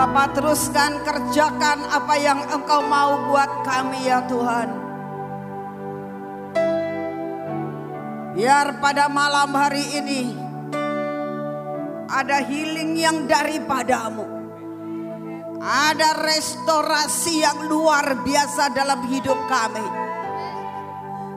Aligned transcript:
Bapak 0.00 0.32
teruskan 0.32 1.04
kerjakan 1.04 1.84
apa 1.92 2.16
yang 2.16 2.40
engkau 2.48 2.80
mau 2.88 3.28
buat 3.28 3.68
kami 3.68 4.08
ya 4.08 4.24
Tuhan. 4.24 4.68
Biar 8.32 8.80
pada 8.80 9.12
malam 9.12 9.52
hari 9.52 10.00
ini 10.00 10.32
ada 12.08 12.40
healing 12.40 12.96
yang 12.96 13.28
daripadamu. 13.28 14.24
Ada 15.60 16.16
restorasi 16.16 17.44
yang 17.44 17.68
luar 17.68 18.24
biasa 18.24 18.72
dalam 18.72 19.04
hidup 19.04 19.36
kami. 19.52 19.84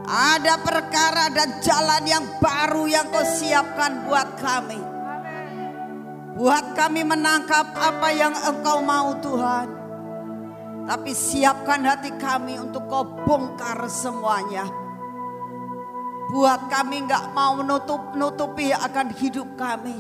Ada 0.07 0.64
perkara 0.64 1.27
dan 1.36 1.59
jalan 1.59 2.04
yang 2.07 2.25
baru 2.39 2.88
yang 2.88 3.11
kau 3.11 3.27
siapkan 3.27 4.07
buat 4.07 4.39
kami. 4.39 4.93
Buat 6.34 6.73
kami 6.73 7.05
menangkap 7.05 7.77
apa 7.77 8.09
yang 8.09 8.34
engkau 8.34 8.81
mau 8.81 9.13
Tuhan. 9.21 9.70
Tapi 10.84 11.13
siapkan 11.13 11.85
hati 11.85 12.09
kami 12.17 12.58
untuk 12.58 12.89
kau 12.89 13.05
bongkar 13.21 13.85
semuanya. 13.85 14.66
Buat 16.34 16.73
kami 16.73 17.05
nggak 17.05 17.38
mau 17.38 17.61
menutup-nutupi 17.61 18.73
akan 18.73 19.13
hidup 19.13 19.53
kami. 19.53 19.94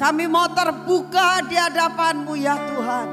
Kami 0.00 0.24
mau 0.24 0.48
terbuka 0.48 1.44
di 1.44 1.60
hadapanmu 1.60 2.32
ya 2.40 2.56
Tuhan. 2.56 3.08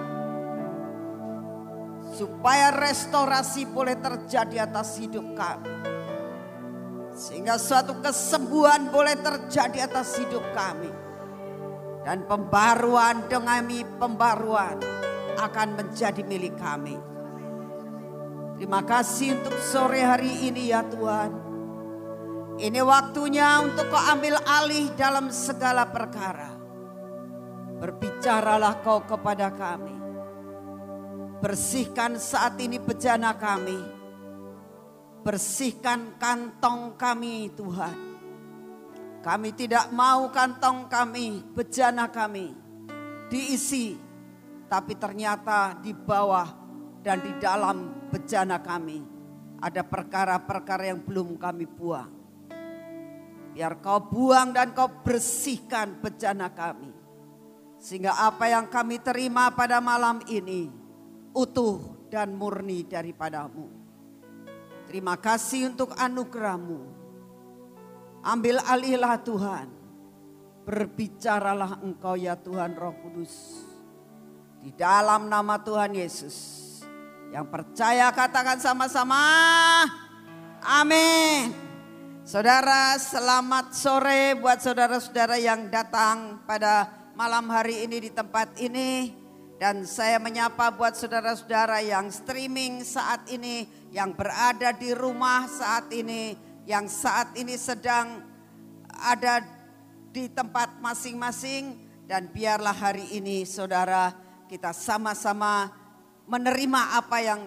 Supaya 2.15 2.71
restorasi 2.71 3.67
boleh 3.67 3.99
terjadi 3.99 4.63
atas 4.63 4.95
hidup 4.95 5.35
kami. 5.35 5.69
Sehingga 7.11 7.59
suatu 7.59 7.99
kesembuhan 7.99 8.87
boleh 8.87 9.19
terjadi 9.19 9.91
atas 9.91 10.15
hidup 10.15 10.41
kami. 10.55 10.89
Dan 12.07 12.23
pembaruan 12.23 13.27
demi 13.27 13.83
pembaruan 13.83 14.79
akan 15.35 15.67
menjadi 15.75 16.23
milik 16.23 16.55
kami. 16.55 16.95
Terima 18.55 18.79
kasih 18.87 19.35
untuk 19.35 19.59
sore 19.59 20.07
hari 20.07 20.47
ini 20.47 20.71
ya 20.71 20.87
Tuhan. 20.87 21.31
Ini 22.63 22.79
waktunya 22.79 23.59
untuk 23.59 23.91
kau 23.91 23.99
ambil 23.99 24.39
alih 24.39 24.87
dalam 24.95 25.35
segala 25.35 25.83
perkara. 25.91 26.55
Berbicaralah 27.83 28.79
kau 28.87 29.03
kepada 29.03 29.51
kami. 29.51 29.99
Bersihkan 31.43 32.15
saat 32.23 32.55
ini 32.63 32.79
bejana 32.79 33.35
kami. 33.35 33.83
Bersihkan 35.27 36.15
kantong 36.15 36.95
kami 36.95 37.51
Tuhan. 37.51 38.06
Kami 39.21 39.49
tidak 39.53 39.91
mau 39.91 40.29
kantong 40.31 40.87
kami, 40.87 41.43
bejana 41.53 42.07
kami 42.07 42.53
diisi. 43.27 43.97
Tapi 44.67 44.99
ternyata 44.99 45.79
di 45.79 45.95
bawah 45.95 46.47
dan 46.99 47.23
di 47.23 47.31
dalam 47.39 48.09
bejana 48.11 48.59
kami 48.59 48.99
ada 49.63 49.79
perkara-perkara 49.83 50.91
yang 50.91 50.99
belum 50.99 51.39
kami 51.39 51.63
buang. 51.63 52.11
Biar 53.55 53.79
kau 53.79 54.03
buang 54.03 54.51
dan 54.51 54.75
kau 54.75 54.91
bersihkan 55.01 56.03
bejana 56.03 56.51
kami 56.51 56.97
sehingga 57.77 58.17
apa 58.17 58.49
yang 58.49 58.65
kami 58.67 58.97
terima 59.01 59.53
pada 59.53 59.77
malam 59.77 60.21
ini 60.25 60.69
utuh 61.31 62.09
dan 62.09 62.33
murni 62.33 62.81
daripadamu. 62.83 63.69
Terima 64.89 65.13
kasih 65.19 65.73
untuk 65.73 65.93
anugerahmu. 65.93 66.96
Ambil 68.27 68.59
alihlah 68.59 69.23
Tuhan. 69.23 69.71
Berbicaralah 70.67 71.79
engkau 71.79 72.19
ya 72.19 72.35
Tuhan 72.35 72.75
roh 72.75 72.91
kudus. 72.99 73.63
Di 74.59 74.75
dalam 74.75 75.31
nama 75.31 75.55
Tuhan 75.63 75.95
Yesus. 75.95 76.35
Yang 77.31 77.47
percaya 77.47 78.11
katakan 78.11 78.59
sama-sama. 78.59 79.23
Amin. 80.59 81.55
Saudara 82.27 82.99
selamat 82.99 83.71
sore 83.71 84.35
buat 84.35 84.59
saudara-saudara 84.59 85.39
yang 85.39 85.71
datang 85.71 86.43
pada 86.43 86.91
malam 87.15 87.47
hari 87.47 87.87
ini 87.87 88.03
di 88.03 88.11
tempat 88.11 88.59
ini. 88.59 89.15
Dan 89.55 89.87
saya 89.87 90.19
menyapa 90.19 90.75
buat 90.75 90.99
saudara-saudara 90.99 91.79
yang 91.79 92.11
streaming 92.11 92.83
saat 92.83 93.23
ini, 93.31 93.63
yang 93.95 94.11
berada 94.11 94.75
di 94.75 94.91
rumah 94.91 95.47
saat 95.47 95.87
ini, 95.95 96.35
yang 96.67 96.91
saat 96.91 97.31
ini 97.39 97.55
sedang 97.55 98.27
ada 98.91 99.39
di 100.11 100.27
tempat 100.27 100.83
masing-masing. 100.83 101.87
Dan 102.07 102.31
biarlah 102.31 102.75
hari 102.75 103.19
ini 103.19 103.43
saudara 103.43 104.15
kita 104.47 104.71
sama-sama 104.71 105.67
menerima 106.23 106.99
apa 106.99 107.19
yang 107.19 107.41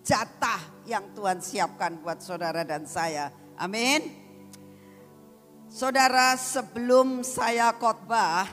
jatah 0.00 0.60
yang 0.88 1.12
Tuhan 1.12 1.44
siapkan 1.44 2.00
buat 2.00 2.20
saudara 2.24 2.64
dan 2.64 2.88
saya. 2.88 3.28
Amin. 3.60 4.28
Saudara 5.68 6.32
sebelum 6.40 7.20
saya 7.20 7.68
khotbah, 7.76 8.48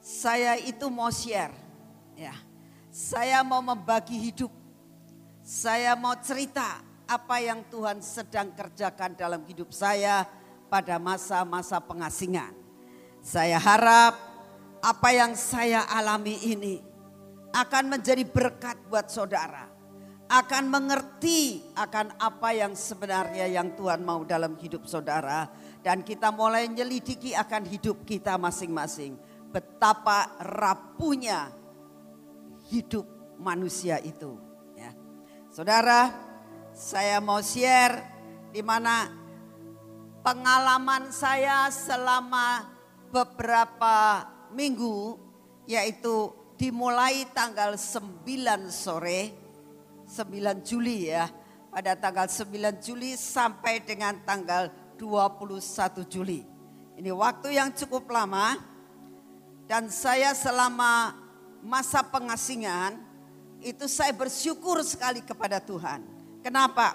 saya 0.00 0.56
itu 0.56 0.88
mau 0.88 1.12
share. 1.12 1.52
Ya. 2.16 2.32
Saya 2.88 3.44
mau 3.44 3.60
membagi 3.60 4.16
hidup. 4.16 4.48
Saya 5.44 5.92
mau 5.92 6.16
cerita 6.16 6.85
apa 7.06 7.38
yang 7.38 7.62
Tuhan 7.70 8.02
sedang 8.02 8.50
kerjakan 8.54 9.14
dalam 9.14 9.42
hidup 9.46 9.70
saya 9.70 10.26
pada 10.66 10.98
masa-masa 10.98 11.78
pengasingan. 11.78 12.50
Saya 13.22 13.58
harap 13.58 14.14
apa 14.82 15.08
yang 15.14 15.34
saya 15.38 15.86
alami 15.86 16.38
ini 16.46 16.82
akan 17.54 17.98
menjadi 17.98 18.22
berkat 18.26 18.78
buat 18.90 19.10
saudara. 19.10 19.70
Akan 20.26 20.66
mengerti 20.66 21.62
akan 21.78 22.18
apa 22.18 22.50
yang 22.50 22.74
sebenarnya 22.74 23.46
yang 23.46 23.78
Tuhan 23.78 24.02
mau 24.02 24.26
dalam 24.26 24.58
hidup 24.58 24.82
saudara. 24.90 25.46
Dan 25.86 26.02
kita 26.02 26.34
mulai 26.34 26.66
menyelidiki 26.66 27.30
akan 27.38 27.62
hidup 27.62 28.02
kita 28.02 28.34
masing-masing 28.34 29.14
betapa 29.54 30.34
rapuhnya 30.42 31.54
hidup 32.68 33.06
manusia 33.38 34.02
itu. 34.02 34.36
Ya. 34.74 34.90
Saudara, 35.48 36.25
saya 36.76 37.24
mau 37.24 37.40
share 37.40 38.04
di 38.52 38.60
mana 38.60 39.08
pengalaman 40.20 41.08
saya 41.08 41.72
selama 41.72 42.68
beberapa 43.08 44.28
minggu 44.52 45.16
yaitu 45.64 46.36
dimulai 46.60 47.24
tanggal 47.32 47.80
9 47.80 48.28
sore 48.68 49.32
9 50.04 50.68
Juli 50.68 51.08
ya 51.08 51.32
pada 51.72 51.96
tanggal 51.96 52.28
9 52.28 52.84
Juli 52.84 53.16
sampai 53.16 53.80
dengan 53.80 54.20
tanggal 54.28 54.68
21 55.00 56.04
Juli. 56.12 56.44
Ini 57.00 57.08
waktu 57.08 57.56
yang 57.56 57.72
cukup 57.72 58.04
lama 58.12 58.52
dan 59.64 59.88
saya 59.88 60.36
selama 60.36 61.16
masa 61.64 62.04
pengasingan 62.04 63.00
itu 63.64 63.88
saya 63.88 64.12
bersyukur 64.12 64.84
sekali 64.84 65.24
kepada 65.24 65.56
Tuhan. 65.56 66.15
Kenapa? 66.46 66.94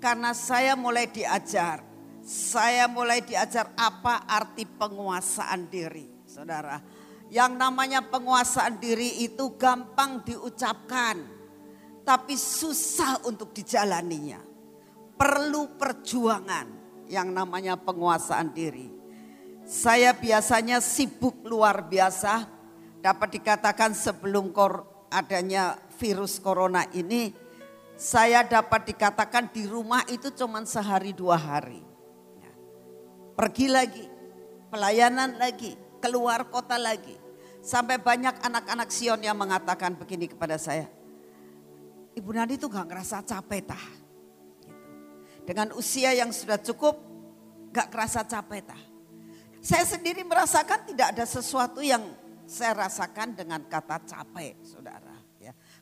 Karena 0.00 0.32
saya 0.32 0.72
mulai 0.72 1.04
diajar. 1.12 1.84
Saya 2.24 2.88
mulai 2.88 3.20
diajar 3.20 3.76
apa 3.76 4.24
arti 4.24 4.64
penguasaan 4.64 5.68
diri. 5.68 6.08
Saudara, 6.24 6.80
yang 7.28 7.60
namanya 7.60 8.00
penguasaan 8.00 8.80
diri 8.80 9.20
itu 9.20 9.52
gampang 9.60 10.24
diucapkan. 10.24 11.20
Tapi 12.08 12.32
susah 12.40 13.28
untuk 13.28 13.52
dijalaninya. 13.52 14.40
Perlu 15.12 15.76
perjuangan 15.76 16.64
yang 17.12 17.36
namanya 17.36 17.76
penguasaan 17.76 18.48
diri. 18.56 18.88
Saya 19.68 20.16
biasanya 20.16 20.80
sibuk 20.80 21.44
luar 21.44 21.84
biasa. 21.84 22.48
Dapat 23.04 23.28
dikatakan 23.28 23.92
sebelum 23.92 24.56
adanya 25.12 25.76
virus 26.00 26.40
corona 26.40 26.88
ini, 26.96 27.43
saya 27.94 28.42
dapat 28.42 28.90
dikatakan 28.90 29.54
di 29.54 29.70
rumah 29.70 30.02
itu 30.10 30.30
cuma 30.34 30.62
sehari 30.66 31.14
dua 31.14 31.38
hari. 31.38 31.78
Ya. 32.42 32.52
Pergi 33.38 33.66
lagi, 33.70 34.06
pelayanan 34.70 35.38
lagi, 35.38 35.78
keluar 36.02 36.50
kota 36.50 36.74
lagi. 36.74 37.14
Sampai 37.64 37.96
banyak 37.96 38.44
anak-anak 38.44 38.92
Sion 38.92 39.24
yang 39.24 39.38
mengatakan 39.40 39.96
begini 39.96 40.28
kepada 40.28 40.60
saya. 40.60 40.90
Ibu 42.14 42.30
Nadi 42.30 42.60
itu 42.60 42.68
gak 42.68 42.86
ngerasa 42.86 43.24
capek 43.24 43.62
tah. 43.64 43.84
Gitu. 44.62 44.84
Dengan 45.48 45.72
usia 45.74 46.12
yang 46.12 46.28
sudah 46.28 46.60
cukup, 46.60 47.00
gak 47.72 47.88
kerasa 47.88 48.22
capek 48.22 48.62
tah. 48.68 48.82
Saya 49.64 49.82
sendiri 49.88 50.20
merasakan 50.28 50.84
tidak 50.84 51.16
ada 51.16 51.24
sesuatu 51.24 51.80
yang 51.80 52.04
saya 52.44 52.84
rasakan 52.84 53.32
dengan 53.32 53.64
kata 53.64 54.04
capek, 54.04 54.60
saudara. 54.60 55.03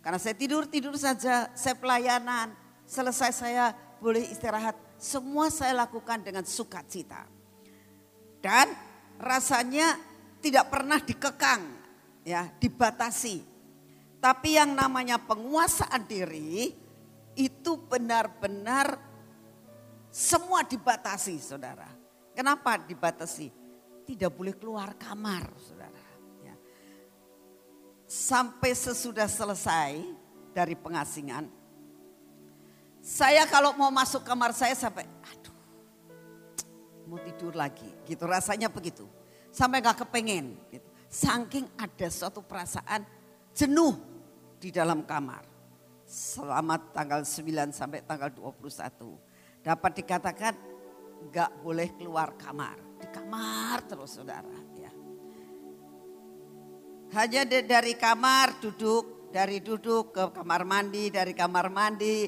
Karena 0.03 0.19
saya 0.19 0.35
tidur 0.35 0.67
tidur 0.67 0.99
saja, 0.99 1.47
saya 1.55 1.77
pelayanan, 1.79 2.51
selesai 2.83 3.31
saya 3.31 3.71
boleh 4.03 4.27
istirahat, 4.35 4.75
semua 4.99 5.47
saya 5.49 5.87
lakukan 5.87 6.19
dengan 6.27 6.43
sukacita. 6.43 7.23
Dan 8.43 8.67
rasanya 9.23 9.95
tidak 10.43 10.67
pernah 10.75 10.99
dikekang, 10.99 11.63
ya, 12.27 12.51
dibatasi. 12.59 13.39
Tapi 14.19 14.59
yang 14.59 14.75
namanya 14.75 15.23
penguasaan 15.23 16.03
diri 16.07 16.75
itu 17.39 17.73
benar-benar 17.87 18.99
semua 20.11 20.67
dibatasi, 20.67 21.39
Saudara. 21.39 21.89
Kenapa 22.35 22.79
dibatasi? 22.79 23.51
Tidak 24.03 24.31
boleh 24.35 24.55
keluar 24.59 24.95
kamar, 24.99 25.47
Saudara. 25.63 25.92
Sampai 28.13 28.77
sesudah 28.77 29.25
selesai 29.25 30.05
dari 30.53 30.77
pengasingan, 30.77 31.49
saya 33.01 33.49
kalau 33.49 33.73
mau 33.73 33.89
masuk 33.89 34.21
kamar 34.21 34.53
saya 34.53 34.77
sampai, 34.77 35.09
aduh, 35.25 35.57
mau 37.09 37.17
tidur 37.25 37.57
lagi, 37.57 37.89
gitu 38.05 38.29
rasanya 38.29 38.69
begitu. 38.69 39.09
Sampai 39.49 39.81
gak 39.81 40.05
kepengen, 40.05 40.61
gitu. 40.69 40.85
Saking 41.09 41.65
ada 41.81 42.09
suatu 42.13 42.45
perasaan 42.45 43.01
jenuh 43.57 43.97
di 44.61 44.69
dalam 44.69 45.09
kamar. 45.09 45.49
Selama 46.05 46.77
tanggal 46.93 47.25
9 47.25 47.73
sampai 47.73 48.05
tanggal 48.05 48.29
21. 48.29 49.65
Dapat 49.65 49.93
dikatakan 50.05 50.55
gak 51.33 51.65
boleh 51.65 51.89
keluar 51.97 52.37
kamar. 52.37 52.77
Di 53.01 53.09
kamar 53.09 53.89
terus 53.89 54.21
saudara. 54.21 54.62
Ya. 57.13 57.21
Hanya 57.21 57.45
dari 57.45 57.93
kamar 57.93 58.57
duduk, 58.65 59.29
dari 59.29 59.61
duduk 59.61 60.17
ke 60.17 60.25
kamar 60.33 60.65
mandi, 60.65 61.13
dari 61.13 61.37
kamar 61.37 61.69
mandi 61.69 62.25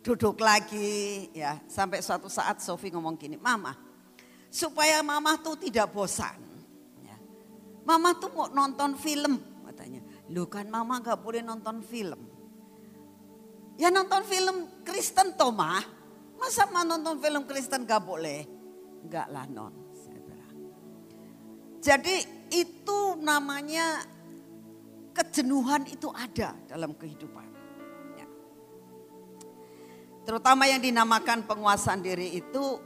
duduk 0.00 0.38
lagi. 0.38 1.34
ya 1.34 1.58
Sampai 1.66 1.98
suatu 1.98 2.30
saat 2.30 2.62
Sofi 2.62 2.94
ngomong 2.94 3.18
gini, 3.18 3.34
Mama 3.34 3.74
supaya 4.50 5.02
Mama 5.02 5.38
tuh 5.38 5.54
tidak 5.54 5.90
bosan 5.94 6.50
Mama 7.90 8.14
tuh 8.14 8.30
mau 8.30 8.46
nonton 8.52 8.94
film 8.94 9.40
katanya. 9.66 10.04
Lu 10.30 10.46
kan 10.46 10.68
mama 10.68 11.00
gak 11.02 11.18
boleh 11.18 11.42
nonton 11.42 11.82
film. 11.82 12.22
Ya 13.80 13.88
nonton 13.88 14.22
film 14.28 14.84
Kristen 14.84 15.34
toh 15.34 15.50
mah. 15.50 15.82
Masa 16.38 16.68
mah 16.70 16.84
nonton 16.86 17.18
film 17.18 17.48
Kristen 17.48 17.88
gak 17.88 18.04
boleh? 18.04 18.46
Enggak 19.02 19.26
lah 19.32 19.42
non. 19.48 19.74
Jadi 21.80 22.46
itu 22.52 23.16
namanya 23.24 24.04
kejenuhan 25.20 25.84
itu 25.84 26.08
ada 26.16 26.56
dalam 26.64 26.96
kehidupan. 26.96 27.44
Ya. 28.16 28.26
Terutama 30.24 30.64
yang 30.64 30.80
dinamakan 30.80 31.44
penguasaan 31.44 32.00
diri 32.00 32.40
itu 32.40 32.80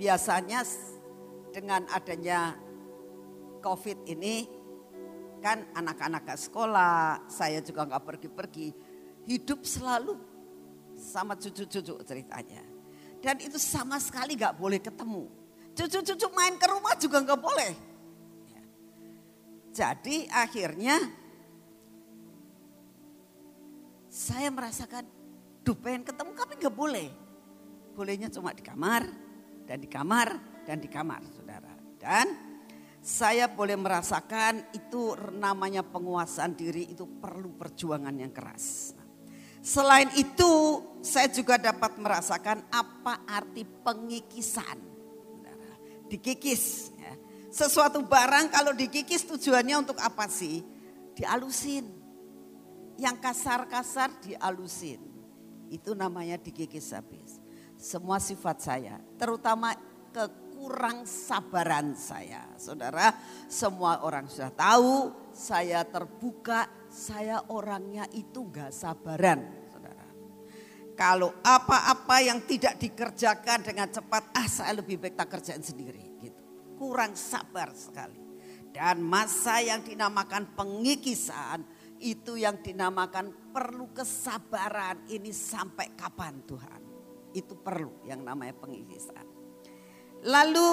biasanya 0.00 0.64
dengan 1.52 1.84
adanya 1.92 2.56
COVID 3.60 4.08
ini 4.08 4.48
kan 5.44 5.60
anak-anak 5.76 6.24
ke 6.24 6.34
sekolah, 6.40 7.28
saya 7.28 7.60
juga 7.60 7.84
nggak 7.84 8.04
pergi-pergi, 8.08 8.68
hidup 9.28 9.60
selalu 9.60 10.16
sama 10.96 11.36
cucu-cucu 11.36 12.00
ceritanya. 12.00 12.64
Dan 13.20 13.44
itu 13.44 13.60
sama 13.60 14.00
sekali 14.00 14.40
nggak 14.40 14.56
boleh 14.56 14.80
ketemu. 14.80 15.28
Cucu-cucu 15.76 16.32
main 16.32 16.56
ke 16.56 16.64
rumah 16.64 16.96
juga 16.96 17.20
nggak 17.20 17.40
boleh. 17.40 17.72
Jadi 19.74 20.30
akhirnya 20.30 21.02
saya 24.06 24.46
merasakan, 24.54 25.02
duh 25.66 25.74
pengen 25.74 26.06
ketemu 26.06 26.30
tapi 26.38 26.52
nggak 26.62 26.76
boleh. 26.78 27.08
Bolehnya 27.98 28.30
cuma 28.30 28.54
di 28.54 28.62
kamar 28.62 29.02
dan 29.66 29.82
di 29.82 29.90
kamar 29.90 30.38
dan 30.62 30.78
di 30.78 30.86
kamar 30.86 31.26
saudara. 31.34 31.74
Dan 31.98 32.54
saya 33.02 33.50
boleh 33.50 33.74
merasakan 33.74 34.70
itu 34.70 35.18
namanya 35.34 35.82
penguasaan 35.82 36.54
diri 36.54 36.94
itu 36.94 37.10
perlu 37.18 37.58
perjuangan 37.58 38.14
yang 38.14 38.30
keras. 38.30 38.94
Selain 39.64 40.12
itu, 40.14 40.52
saya 41.00 41.26
juga 41.32 41.56
dapat 41.56 41.96
merasakan 41.96 42.68
apa 42.68 43.24
arti 43.24 43.64
pengikisan. 43.64 44.76
Dikikis. 46.04 46.92
Ya. 47.00 47.16
Sesuatu 47.54 48.02
barang 48.02 48.50
kalau 48.50 48.74
dikikis 48.74 49.22
tujuannya 49.30 49.86
untuk 49.86 49.94
apa 50.02 50.26
sih? 50.26 50.66
Dialusin. 51.14 51.86
Yang 52.98 53.16
kasar-kasar 53.22 54.10
dialusin. 54.26 54.98
Itu 55.70 55.94
namanya 55.94 56.34
dikikis 56.34 56.90
habis. 56.90 57.38
Semua 57.78 58.18
sifat 58.18 58.58
saya, 58.58 58.98
terutama 59.14 59.74
ke 60.10 60.24
kurang 60.54 61.06
sabaran 61.06 61.94
saya. 61.94 62.42
Saudara, 62.58 63.14
semua 63.46 64.02
orang 64.02 64.26
sudah 64.30 64.50
tahu 64.54 65.14
saya 65.34 65.82
terbuka, 65.86 66.66
saya 66.90 67.42
orangnya 67.50 68.06
itu 68.14 68.50
gak 68.50 68.74
sabaran. 68.74 69.62
Kalau 70.94 71.34
apa-apa 71.42 72.22
yang 72.22 72.38
tidak 72.46 72.78
dikerjakan 72.78 73.66
dengan 73.66 73.90
cepat, 73.90 74.30
ah 74.30 74.46
saya 74.46 74.78
lebih 74.78 75.02
baik 75.02 75.18
tak 75.18 75.26
kerjain 75.26 75.58
sendiri. 75.58 76.13
Kurang 76.74 77.14
sabar 77.14 77.70
sekali. 77.72 78.20
Dan 78.74 79.06
masa 79.06 79.62
yang 79.62 79.86
dinamakan 79.86 80.58
pengikisan, 80.58 81.62
itu 82.02 82.36
yang 82.36 82.60
dinamakan 82.60 83.54
perlu 83.54 83.88
kesabaran. 83.94 85.06
Ini 85.08 85.30
sampai 85.30 85.94
kapan 85.94 86.42
Tuhan? 86.44 86.80
Itu 87.32 87.56
perlu 87.58 88.04
yang 88.04 88.26
namanya 88.26 88.54
pengikisan. 88.58 89.24
Lalu 90.24 90.68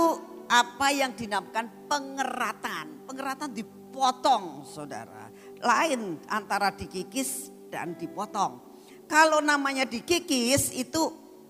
apa 0.51 0.87
yang 0.91 1.15
dinamakan 1.15 1.87
pengeratan. 1.87 3.07
Pengeratan 3.07 3.49
dipotong 3.55 4.67
saudara. 4.67 5.31
Lain 5.63 6.19
antara 6.27 6.75
dikikis 6.75 7.53
dan 7.71 7.95
dipotong. 7.95 8.59
Kalau 9.07 9.39
namanya 9.39 9.87
dikikis 9.87 10.75
itu 10.75 11.01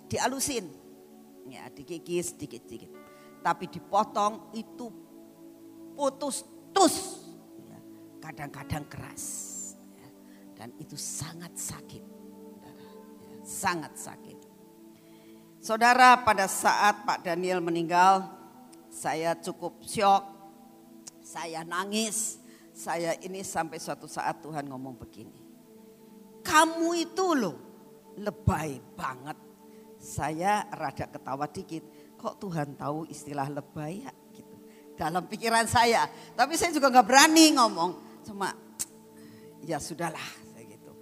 dialusin. 0.09 0.69
Ya 1.49 1.69
dikikis 1.73 2.37
dikit-dikit. 2.37 3.00
Tapi 3.41 3.65
dipotong 3.67 4.53
itu 4.53 4.87
putus-tus. 5.97 7.25
Ya, 7.65 7.79
kadang-kadang 8.21 8.85
keras. 8.85 9.25
Ya, 9.97 10.09
dan 10.57 10.69
itu 10.77 10.93
sangat 10.93 11.57
sakit. 11.57 12.03
Ya, 12.61 12.73
sangat 13.41 13.97
sakit. 13.97 14.37
Saudara 15.61 16.17
pada 16.21 16.49
saat 16.49 17.05
Pak 17.05 17.21
Daniel 17.21 17.61
meninggal 17.61 18.25
saya 18.89 19.37
cukup 19.37 19.81
syok, 19.85 20.25
saya 21.21 21.61
nangis, 21.61 22.41
saya 22.73 23.15
ini 23.21 23.45
sampai 23.45 23.77
suatu 23.77 24.09
saat 24.09 24.41
Tuhan 24.41 24.67
ngomong 24.67 24.97
begini. 24.97 25.39
Kamu 26.41 26.97
itu 26.97 27.25
loh 27.37 27.55
lebay 28.17 28.81
banget. 28.97 29.37
Saya 30.01 30.65
rada 30.73 31.05
ketawa 31.05 31.45
dikit, 31.45 31.85
kok 32.21 32.37
Tuhan 32.37 32.77
tahu 32.77 33.09
istilah 33.09 33.49
lebay 33.49 34.05
ya 34.05 34.13
gitu. 34.37 34.55
Dalam 34.93 35.25
pikiran 35.25 35.65
saya, 35.65 36.05
tapi 36.37 36.53
saya 36.53 36.69
juga 36.69 36.93
nggak 36.93 37.07
berani 37.09 37.57
ngomong. 37.57 37.91
Cuma 38.21 38.53
ya 39.65 39.81
sudahlah 39.81 40.29
saya 40.53 40.69
gitu. 40.69 40.93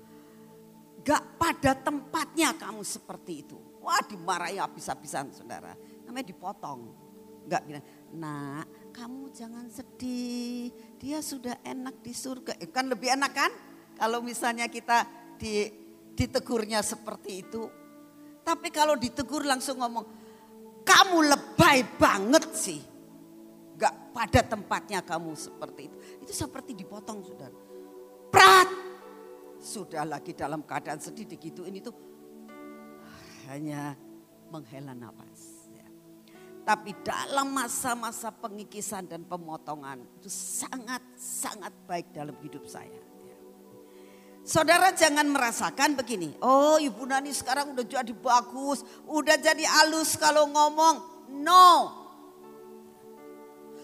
Gak 1.03 1.35
pada 1.35 1.75
tempatnya 1.75 2.55
kamu 2.55 2.87
seperti 2.87 3.43
itu 3.43 3.59
Wah 3.79 4.05
dimarahi 4.05 4.59
habis-habisan 4.59 5.31
saudara. 5.31 5.73
Namanya 6.05 6.29
dipotong. 6.29 6.81
Enggak 7.49 7.61
bilang, 7.65 7.85
nak 8.13 8.67
kamu 8.93 9.33
jangan 9.33 9.65
sedih. 9.71 10.69
Dia 11.01 11.23
sudah 11.23 11.57
enak 11.63 12.03
di 12.03 12.13
surga. 12.13 12.59
Eh, 12.61 12.69
kan 12.69 12.85
lebih 12.85 13.09
enak 13.15 13.31
kan? 13.33 13.51
Kalau 13.97 14.21
misalnya 14.21 14.69
kita 14.69 15.07
di, 15.41 15.65
ditegurnya 16.13 16.85
seperti 16.85 17.31
itu. 17.41 17.63
Tapi 18.43 18.69
kalau 18.69 18.93
ditegur 18.93 19.41
langsung 19.41 19.81
ngomong, 19.81 20.05
kamu 20.89 21.17
lebay 21.29 21.85
banget 22.01 22.45
sih. 22.57 22.81
Gak 23.77 24.11
pada 24.11 24.41
tempatnya 24.41 25.05
kamu 25.05 25.37
seperti 25.37 25.93
itu. 25.93 25.97
Itu 26.25 26.33
seperti 26.33 26.73
dipotong 26.73 27.21
saudara. 27.21 27.59
Prat. 28.33 28.69
Sudah 29.59 30.07
lagi 30.07 30.33
dalam 30.33 30.63
keadaan 30.63 31.03
sedih 31.03 31.27
digituin 31.27 31.75
itu 31.77 31.91
hanya 33.51 33.93
menghela 34.49 34.95
nafas. 34.95 35.67
Ya. 35.75 35.87
Tapi 36.63 36.95
dalam 37.03 37.51
masa-masa 37.51 38.31
pengikisan 38.31 39.05
dan 39.05 39.27
pemotongan 39.27 39.99
itu 40.19 40.31
sangat-sangat 40.31 41.75
baik 41.85 42.15
dalam 42.15 42.35
hidup 42.39 42.63
saya. 42.65 43.08
Ya. 44.49 44.53
Saudara 44.57 44.89
jangan 44.97 45.29
merasakan 45.29 45.93
begini, 45.93 46.33
oh 46.41 46.81
Ibu 46.81 47.05
Nani 47.05 47.29
sekarang 47.29 47.77
udah 47.77 47.85
jadi 47.85 48.13
bagus, 48.17 48.81
udah 49.05 49.37
jadi 49.37 49.61
halus 49.61 50.17
kalau 50.17 50.49
ngomong. 50.49 50.95
No. 51.37 51.93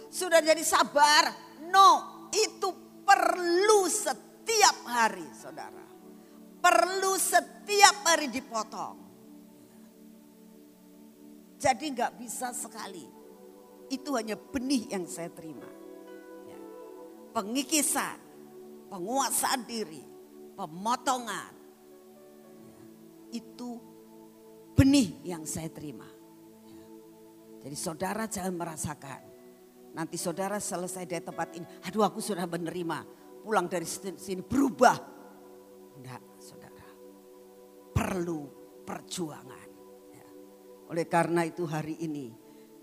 Sudah 0.09 0.41
jadi 0.41 0.65
sabar. 0.65 1.29
No. 1.69 2.17
Itu 2.33 2.73
perlu 3.05 3.85
setiap 3.85 4.89
hari 4.89 5.29
saudara. 5.37 5.85
Perlu 6.57 7.13
setiap 7.21 8.01
hari 8.01 8.33
dipotong. 8.33 8.97
Jadi 11.61 11.85
nggak 11.93 12.17
bisa 12.17 12.49
sekali. 12.51 13.05
Itu 13.93 14.17
hanya 14.17 14.33
benih 14.33 14.89
yang 14.89 15.05
saya 15.05 15.29
terima. 15.29 15.77
pengikisan, 17.35 18.15
penguasaan 18.87 19.67
diri, 19.67 20.14
pemotongan. 20.55 21.53
Itu 23.29 23.77
benih 24.73 25.21
yang 25.27 25.43
saya 25.43 25.67
terima. 25.69 26.07
Jadi 27.65 27.75
saudara 27.75 28.25
jangan 28.25 28.55
merasakan. 28.55 29.21
Nanti 29.95 30.19
saudara 30.19 30.59
selesai 30.59 31.07
dari 31.07 31.23
tempat 31.23 31.55
ini. 31.55 31.65
Aduh 31.87 32.03
aku 32.03 32.19
sudah 32.19 32.43
menerima. 32.47 33.03
Pulang 33.41 33.69
dari 33.69 33.87
sini 33.87 34.41
berubah. 34.43 34.97
Enggak 35.97 36.21
saudara. 36.37 36.87
Perlu 37.95 38.41
perjuangan. 38.85 39.69
Ya. 40.11 40.27
Oleh 40.91 41.05
karena 41.09 41.47
itu 41.47 41.63
hari 41.65 41.97
ini 42.03 42.29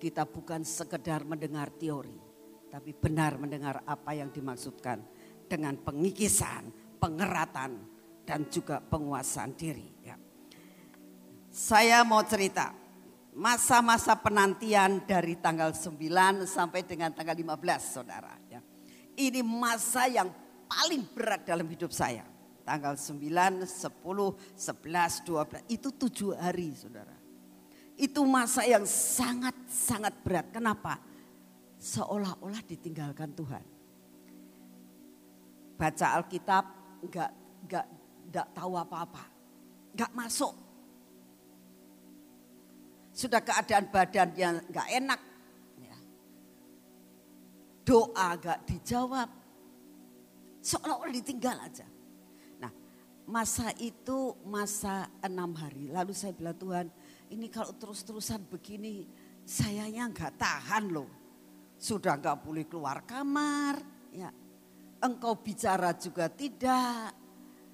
kita 0.02 0.26
bukan 0.26 0.67
sekedar 0.67 1.23
mendengar 1.23 1.71
teori. 1.71 2.19
Tapi 2.67 2.91
benar 2.97 3.38
mendengar 3.38 3.87
apa 3.87 4.17
yang 4.17 4.33
dimaksudkan 4.33 4.99
dengan 5.47 5.79
pengikisan, 5.79 6.73
pengeratan, 7.02 7.90
dan 8.23 8.47
juga 8.47 8.78
penguasaan 8.78 9.52
diri. 9.59 9.90
Ya. 10.06 10.14
Saya 11.50 12.06
mau 12.06 12.23
cerita 12.23 12.71
masa-masa 13.35 14.14
penantian 14.14 15.02
dari 15.02 15.35
tanggal 15.40 15.75
9 15.75 16.47
sampai 16.47 16.87
dengan 16.87 17.11
tanggal 17.11 17.35
15 17.35 17.82
saudara. 17.82 18.38
Ya. 18.47 18.62
Ini 19.18 19.42
masa 19.42 20.06
yang 20.09 20.30
paling 20.71 21.02
berat 21.12 21.44
dalam 21.44 21.66
hidup 21.68 21.90
saya. 21.90 22.25
Tanggal 22.62 22.94
9, 22.94 23.66
10, 23.66 23.66
11, 23.66 25.26
12 25.26 25.75
itu 25.75 25.88
tujuh 25.90 26.38
hari 26.38 26.71
saudara. 26.78 27.18
Itu 27.99 28.23
masa 28.25 28.62
yang 28.64 28.87
sangat-sangat 28.87 30.14
berat. 30.23 30.47
Kenapa? 30.54 31.02
Seolah-olah 31.82 32.62
ditinggalkan 32.62 33.35
Tuhan. 33.35 33.64
Baca 35.75 36.06
Alkitab 36.14 36.82
enggak, 37.02 37.30
enggak, 37.66 37.87
enggak 38.30 38.47
tahu 38.54 38.73
apa-apa. 38.78 39.25
Enggak 39.92 40.12
masuk 40.16 40.52
sudah 43.12 43.44
keadaan 43.44 43.92
badannya 43.92 44.64
nggak 44.73 44.88
enak. 44.88 45.21
Ya. 45.76 45.97
Doa 47.85 48.28
nggak 48.40 48.61
dijawab. 48.64 49.28
Seolah-olah 50.64 51.12
ditinggal 51.12 51.56
aja. 51.61 51.85
Nah 52.56 52.73
masa 53.28 53.68
itu 53.76 54.32
masa 54.49 55.12
enam 55.21 55.52
hari. 55.52 55.92
Lalu 55.92 56.16
saya 56.16 56.32
bilang 56.32 56.56
Tuhan 56.56 56.88
ini 57.28 57.52
kalau 57.52 57.76
terus-terusan 57.76 58.49
begini 58.49 59.04
sayanya 59.44 60.09
nggak 60.09 60.40
tahan 60.40 60.88
loh. 60.88 61.11
Sudah 61.76 62.16
nggak 62.16 62.40
boleh 62.40 62.64
keluar 62.64 63.04
kamar. 63.04 63.76
Ya. 64.09 64.32
Engkau 65.02 65.42
bicara 65.42 65.90
juga 65.99 66.30
tidak. 66.30 67.18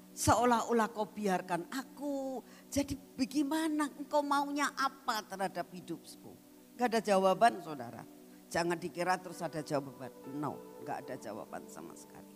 Seolah-olah 0.09 0.89
kau 0.91 1.07
biarkan 1.07 1.69
aku 1.71 2.43
jadi 2.67 2.93
bagaimana 3.15 3.89
engkau 3.97 4.21
maunya 4.21 4.69
apa 4.75 5.23
terhadap 5.25 5.71
hidupku? 5.71 6.35
Gak 6.77 6.91
ada 6.95 7.01
jawaban 7.01 7.63
saudara. 7.63 8.03
Jangan 8.49 8.77
dikira 8.77 9.17
terus 9.21 9.39
ada 9.41 9.61
jawaban. 9.61 10.09
No, 10.37 10.81
gak 10.85 11.05
ada 11.05 11.15
jawaban 11.17 11.65
sama 11.69 11.97
sekali. 11.97 12.29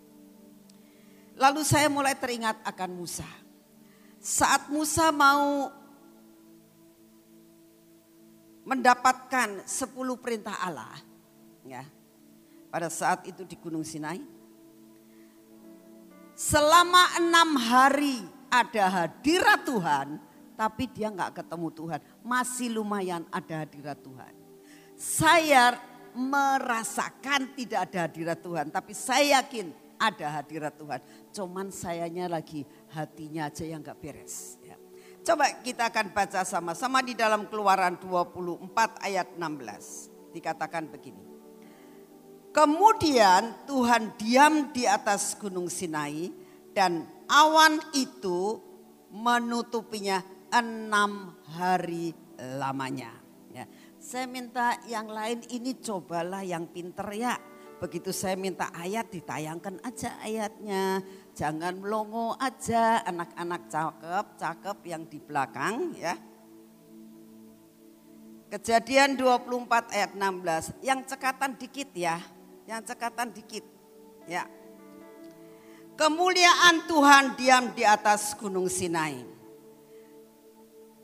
Lalu 1.37 1.61
saya 1.65 1.89
mulai 1.89 2.13
teringat 2.17 2.61
akan 2.65 2.91
Musa. 2.93 3.27
Saat 4.21 4.69
Musa 4.69 5.09
mau 5.09 5.69
mendapatkan 8.63 9.67
sepuluh 9.67 10.17
perintah 10.17 10.55
Allah. 10.61 10.97
ya 11.67 11.83
Pada 12.73 12.89
saat 12.89 13.27
itu 13.29 13.45
di 13.45 13.57
Gunung 13.59 13.85
Sinai. 13.85 14.32
Selama 16.43 17.23
enam 17.23 17.55
hari 17.55 18.19
ada 18.51 18.91
hadirat 18.91 19.63
Tuhan, 19.63 20.19
tapi 20.59 20.91
dia 20.91 21.07
nggak 21.07 21.39
ketemu 21.39 21.71
Tuhan. 21.71 21.99
Masih 22.19 22.67
lumayan 22.67 23.23
ada 23.31 23.63
hadirat 23.63 23.95
Tuhan. 24.03 24.33
Saya 24.99 25.79
merasakan 26.11 27.47
tidak 27.55 27.87
ada 27.87 28.11
hadirat 28.11 28.43
Tuhan, 28.43 28.67
tapi 28.75 28.91
saya 28.91 29.39
yakin 29.39 29.71
ada 29.95 30.43
hadirat 30.43 30.75
Tuhan. 30.75 30.99
Cuman 31.31 31.71
sayanya 31.71 32.27
lagi 32.27 32.67
hatinya 32.91 33.47
aja 33.47 33.63
yang 33.63 33.79
nggak 33.79 34.03
beres. 34.03 34.59
Ya. 34.67 34.75
Coba 35.23 35.47
kita 35.63 35.87
akan 35.87 36.11
baca 36.11 36.43
sama-sama 36.43 36.99
di 36.99 37.15
dalam 37.15 37.47
keluaran 37.47 37.95
24 37.95 38.67
ayat 38.99 39.31
16. 39.39 40.35
Dikatakan 40.35 40.91
begini. 40.91 41.32
Kemudian 42.53 43.65
Tuhan 43.65 44.13
diam 44.13 44.69
di 44.69 44.85
atas 44.85 45.33
gunung 45.33 45.73
Sinai 45.73 46.29
dan 46.69 47.09
awan 47.25 47.81
itu 47.97 48.61
menutupinya 49.09 50.21
enam 50.53 51.33
hari 51.49 52.13
lamanya. 52.37 53.09
Ya. 53.49 53.65
Saya 53.97 54.29
minta 54.29 54.77
yang 54.85 55.09
lain 55.09 55.41
ini 55.49 55.81
cobalah 55.81 56.45
yang 56.45 56.69
pinter 56.69 57.09
ya. 57.17 57.33
Begitu 57.81 58.13
saya 58.13 58.37
minta 58.37 58.69
ayat 58.69 59.09
ditayangkan 59.09 59.81
aja 59.81 60.21
ayatnya. 60.21 61.01
Jangan 61.33 61.81
melongo 61.81 62.37
aja 62.37 63.01
anak-anak 63.01 63.65
cakep-cakep 63.65 64.77
yang 64.85 65.03
di 65.09 65.17
belakang 65.17 65.97
ya. 65.97 66.13
Kejadian 68.53 69.17
24 69.17 69.89
ayat 69.89 70.11
16. 70.13 70.85
Yang 70.85 70.99
cekatan 71.09 71.57
dikit 71.57 71.89
ya. 71.97 72.21
Yang 72.67 72.93
cekatan 72.93 73.29
dikit. 73.35 73.65
Ya. 74.27 74.47
Kemuliaan 75.93 76.89
Tuhan 76.89 77.37
diam 77.37 77.75
di 77.75 77.85
atas 77.85 78.33
gunung 78.33 78.71
Sinai. 78.71 79.21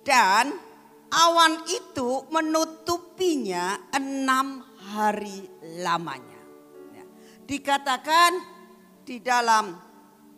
Dan 0.01 0.56
awan 1.13 1.68
itu 1.70 2.25
menutupinya 2.34 3.92
enam 3.94 4.66
hari 4.89 5.46
lamanya. 5.84 6.42
Ya. 6.96 7.06
Dikatakan 7.46 8.32
di 9.06 9.22
dalam 9.22 9.78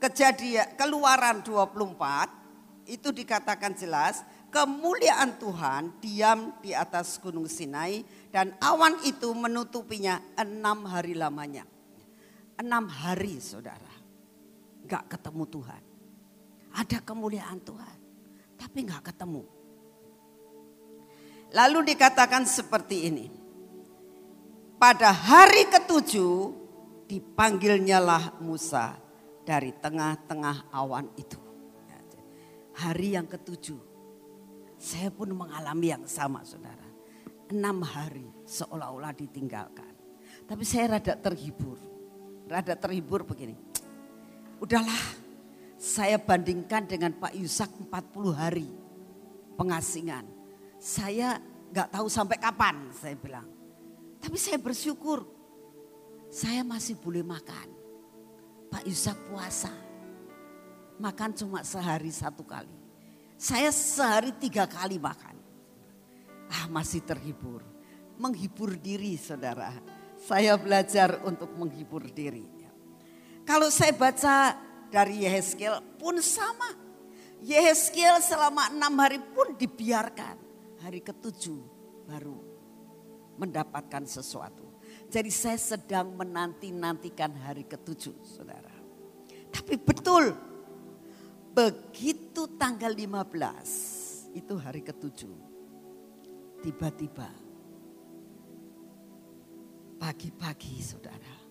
kejadian 0.01 0.73
keluaran 0.73 1.45
24 1.45 2.89
itu 2.89 3.13
dikatakan 3.13 3.77
jelas 3.77 4.25
kemuliaan 4.51 5.39
Tuhan 5.39 6.03
diam 6.03 6.59
di 6.59 6.75
atas 6.75 7.17
gunung 7.17 7.47
Sinai 7.47 8.03
dan 8.29 8.53
awan 8.59 8.99
itu 9.07 9.31
menutupinya 9.31 10.19
enam 10.35 10.83
hari 10.85 11.15
lamanya. 11.15 11.63
Enam 12.59 12.85
hari 12.91 13.39
saudara 13.41 13.91
gak 14.85 15.17
ketemu 15.17 15.43
Tuhan. 15.47 15.83
Ada 16.71 16.99
kemuliaan 17.03 17.59
Tuhan, 17.63 17.97
tapi 18.59 18.77
gak 18.83 19.11
ketemu. 19.15 19.43
Lalu 21.51 21.79
dikatakan 21.95 22.43
seperti 22.47 23.11
ini. 23.11 23.27
Pada 24.79 25.11
hari 25.13 25.67
ketujuh 25.67 26.35
dipanggilnyalah 27.05 28.39
Musa 28.39 28.97
dari 29.43 29.75
tengah-tengah 29.75 30.71
awan 30.71 31.11
itu. 31.19 31.39
Hari 32.71 33.19
yang 33.19 33.27
ketujuh. 33.27 33.90
Saya 34.81 35.13
pun 35.13 35.29
mengalami 35.29 35.93
yang 35.93 36.09
sama 36.09 36.41
saudara. 36.41 36.89
Enam 37.53 37.85
hari 37.85 38.25
seolah-olah 38.49 39.13
ditinggalkan. 39.13 39.93
Tapi 40.49 40.63
saya 40.65 40.97
rada 40.97 41.13
terhibur. 41.13 41.77
Rada 42.49 42.73
terhibur 42.73 43.21
begini 43.21 43.71
udahlah 44.61 45.01
saya 45.81 46.21
bandingkan 46.21 46.85
dengan 46.85 47.17
Pak 47.17 47.33
Yusak 47.33 47.89
40 47.89 48.37
hari 48.37 48.69
pengasingan. 49.57 50.29
Saya 50.77 51.41
gak 51.73 51.89
tahu 51.89 52.05
sampai 52.05 52.37
kapan 52.37 52.93
saya 52.93 53.17
bilang. 53.17 53.49
Tapi 54.21 54.37
saya 54.37 54.61
bersyukur 54.61 55.25
saya 56.29 56.61
masih 56.61 56.93
boleh 57.01 57.25
makan. 57.25 57.67
Pak 58.69 58.85
Yusak 58.85 59.17
puasa. 59.27 59.73
Makan 61.01 61.33
cuma 61.33 61.65
sehari 61.65 62.13
satu 62.13 62.45
kali. 62.45 62.80
Saya 63.41 63.73
sehari 63.73 64.29
tiga 64.37 64.69
kali 64.69 65.01
makan. 65.01 65.33
Ah 66.45 66.69
masih 66.69 67.01
terhibur. 67.01 67.65
Menghibur 68.21 68.77
diri 68.77 69.17
saudara. 69.17 69.73
Saya 70.21 70.53
belajar 70.61 71.25
untuk 71.25 71.49
menghibur 71.57 72.05
diri. 72.05 72.45
Kalau 73.41 73.73
saya 73.73 73.97
baca 73.97 74.53
dari 74.93 75.25
Yehezkiel 75.25 75.97
pun 75.97 76.21
sama. 76.21 76.77
Yehezkiel 77.41 78.21
selama 78.21 78.69
enam 78.69 78.93
hari 79.01 79.17
pun 79.17 79.57
dibiarkan. 79.57 80.37
Hari 80.85 81.01
ketujuh 81.01 81.65
baru 82.05 82.37
mendapatkan 83.41 84.05
sesuatu. 84.05 84.69
Jadi 85.09 85.33
saya 85.33 85.57
sedang 85.57 86.13
menanti-nantikan 86.13 87.33
hari 87.41 87.65
ketujuh 87.65 88.21
saudara. 88.21 88.77
Tapi 89.49 89.81
betul 89.81 90.50
begitu 91.51 92.47
tanggal 92.55 92.91
15 92.91 94.35
itu 94.35 94.53
hari 94.55 94.81
ketujuh. 94.81 95.35
Tiba-tiba 96.61 97.29
pagi-pagi 99.97 100.81
saudara 100.81 101.41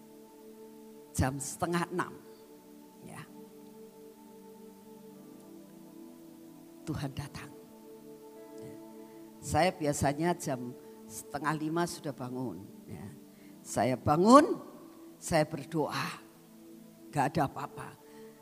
jam 1.21 1.37
setengah 1.37 1.85
enam. 1.93 2.17
Ya. 3.05 3.21
Tuhan 6.89 7.13
datang. 7.13 7.51
Ya. 8.57 8.75
Saya 9.45 9.71
biasanya 9.75 10.33
jam 10.33 10.73
setengah 11.05 11.53
lima 11.61 11.85
sudah 11.85 12.17
bangun. 12.17 12.65
Ya. 12.89 13.07
Saya 13.61 14.01
bangun, 14.01 14.57
saya 15.21 15.45
berdoa. 15.45 16.09
Gak 17.11 17.37
ada 17.37 17.51
apa-apa. 17.51 18.00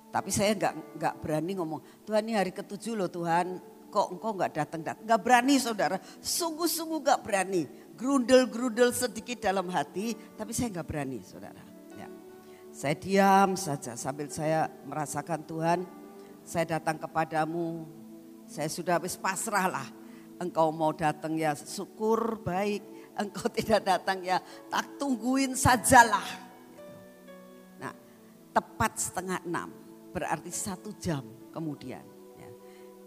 Tapi 0.09 0.33
saya 0.33 0.57
nggak 0.57 0.75
nggak 0.97 1.15
berani 1.21 1.53
ngomong, 1.61 1.81
Tuhan 2.09 2.25
ini 2.25 2.33
hari 2.33 2.53
ketujuh 2.53 2.97
loh 2.97 3.13
Tuhan, 3.13 3.61
kok 3.93 4.09
engkau 4.09 4.33
nggak 4.33 4.53
datang 4.57 4.81
datang? 4.81 5.05
Nggak 5.05 5.21
berani 5.21 5.55
saudara, 5.61 5.97
sungguh-sungguh 6.25 7.01
nggak 7.05 7.21
berani. 7.21 7.63
Grundel-grundel 7.99 8.95
sedikit 8.97 9.43
dalam 9.45 9.69
hati, 9.69 10.17
tapi 10.33 10.57
saya 10.57 10.73
nggak 10.73 10.89
berani 10.89 11.19
saudara. 11.21 11.61
Ya. 11.93 12.09
Saya 12.73 12.95
diam 12.97 13.53
saja 13.59 14.01
sambil 14.01 14.33
saya 14.33 14.73
merasakan 14.89 15.45
Tuhan, 15.45 15.79
saya 16.41 16.79
datang 16.79 16.97
kepadamu, 16.97 17.85
saya 18.49 18.73
sudah 18.73 18.97
habis 18.97 19.19
pasrah 19.21 19.69
lah. 19.69 19.89
Engkau 20.39 20.71
mau 20.73 20.95
datang 20.95 21.37
ya 21.37 21.53
syukur 21.53 22.41
baik, 22.41 23.13
engkau 23.13 23.45
tidak 23.61 23.85
datang 23.85 24.25
ya 24.25 24.41
tak 24.73 24.97
tungguin 24.97 25.53
sajalah. 25.53 26.25
Nah 27.77 27.93
tepat 28.57 28.93
setengah 28.97 29.45
enam 29.45 29.88
berarti 30.19 30.51
satu 30.51 30.91
jam 30.99 31.23
kemudian. 31.55 32.03
Ya. 32.35 32.51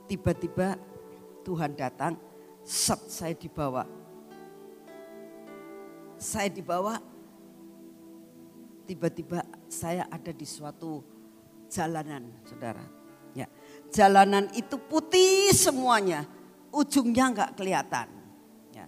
Tiba-tiba 0.07 0.79
Tuhan 1.43 1.75
datang, 1.75 2.15
set 2.63 3.03
saya 3.11 3.35
dibawa. 3.35 3.83
Saya 6.15 6.47
dibawa, 6.47 7.03
tiba-tiba 8.87 9.43
saya 9.67 10.07
ada 10.07 10.31
di 10.31 10.47
suatu 10.47 11.03
jalanan, 11.67 12.31
saudara. 12.47 12.87
Ya, 13.35 13.51
jalanan 13.91 14.47
itu 14.55 14.79
putih 14.79 15.51
semuanya, 15.51 16.23
ujungnya 16.71 17.27
nggak 17.35 17.51
kelihatan. 17.59 18.07
Ya. 18.71 18.87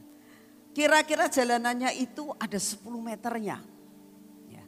Kira-kira 0.71 1.27
jalanannya 1.27 1.91
itu 1.99 2.31
ada 2.39 2.55
10 2.55 3.03
meternya. 3.03 3.59
Ya. 4.47 4.63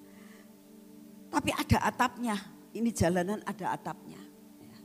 Tapi 1.32 1.52
ada 1.56 1.78
atapnya, 1.86 2.55
ini 2.76 2.92
jalanan 2.92 3.40
ada 3.48 3.72
atapnya. 3.72 4.20
Ya. 4.60 4.78